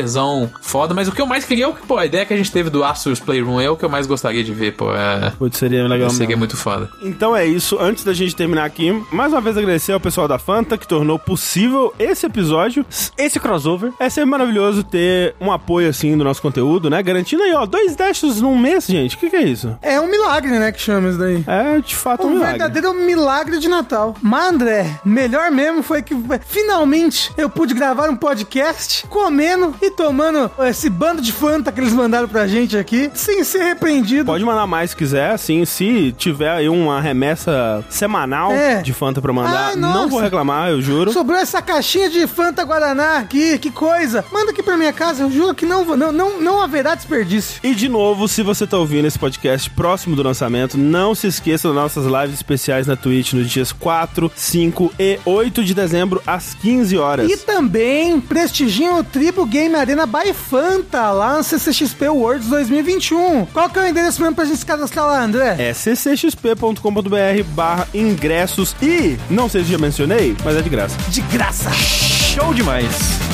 [0.00, 2.32] crossoverzão foda, mas o que eu mais queria é o que, pô, a ideia que
[2.32, 4.92] a gente teve do Astros Playroom é o que eu mais gostaria de ver, pô.
[4.94, 6.38] É, Putz, seria legal seria mesmo.
[6.40, 6.88] muito foda.
[7.02, 7.78] Então é isso.
[7.80, 11.18] Antes da gente terminar aqui, mais uma vez agradecer ao pessoal da Fanta que tornou
[11.18, 12.84] possível esse episódio.
[13.16, 13.92] Esse crossover.
[13.98, 17.02] É sempre maravilhoso ter um apoio assim do nosso conteúdo, né?
[17.02, 19.16] Garantindo aí, ó, dois dashes num mês, gente.
[19.16, 19.76] O que, que é isso?
[19.82, 21.44] É um milagre, né, que chama isso daí.
[21.46, 22.58] É de fato um Um milagre.
[22.58, 24.14] verdadeiro milagre de Natal.
[24.22, 26.14] Mas, André, melhor mesmo foi que
[26.46, 31.92] finalmente eu pude gravar um podcast comendo e tomando esse bando de Fanta que eles
[31.92, 34.24] mandaram pra gente aqui, sem ser repreendido.
[34.26, 38.80] Pode mandar mais se quiser, assim, se tiver aí uma remessa semanal É.
[38.82, 41.12] de Fanta pra mandar, Ai, não vou reclamar, eu juro.
[41.12, 44.24] Sobrou essa caixinha de Fanta Guaraná aqui, que coisa.
[44.32, 47.60] Manda aqui pra minha casa, eu juro que não, não, não, não haverá desperdício.
[47.62, 51.68] E de novo, se você tá ouvindo esse podcast próximo do lançamento, não se esqueça
[51.68, 56.54] das nossas lives especiais na Twitch nos dias 4, 5 e 8 de dezembro, às
[56.54, 57.30] 15 horas.
[57.30, 63.46] E também prestigiem o Tribo Game Arena by Fanta, lá no CCXP Worlds 2021.
[63.46, 65.56] Qual que é o endereço mesmo pra gente se cadastrar lá, André?
[65.58, 70.96] É ccxp.com.br barra ingressos e, não sei se já mencionei, mas é de graça.
[71.08, 71.70] De graça.
[71.70, 73.29] Show demais.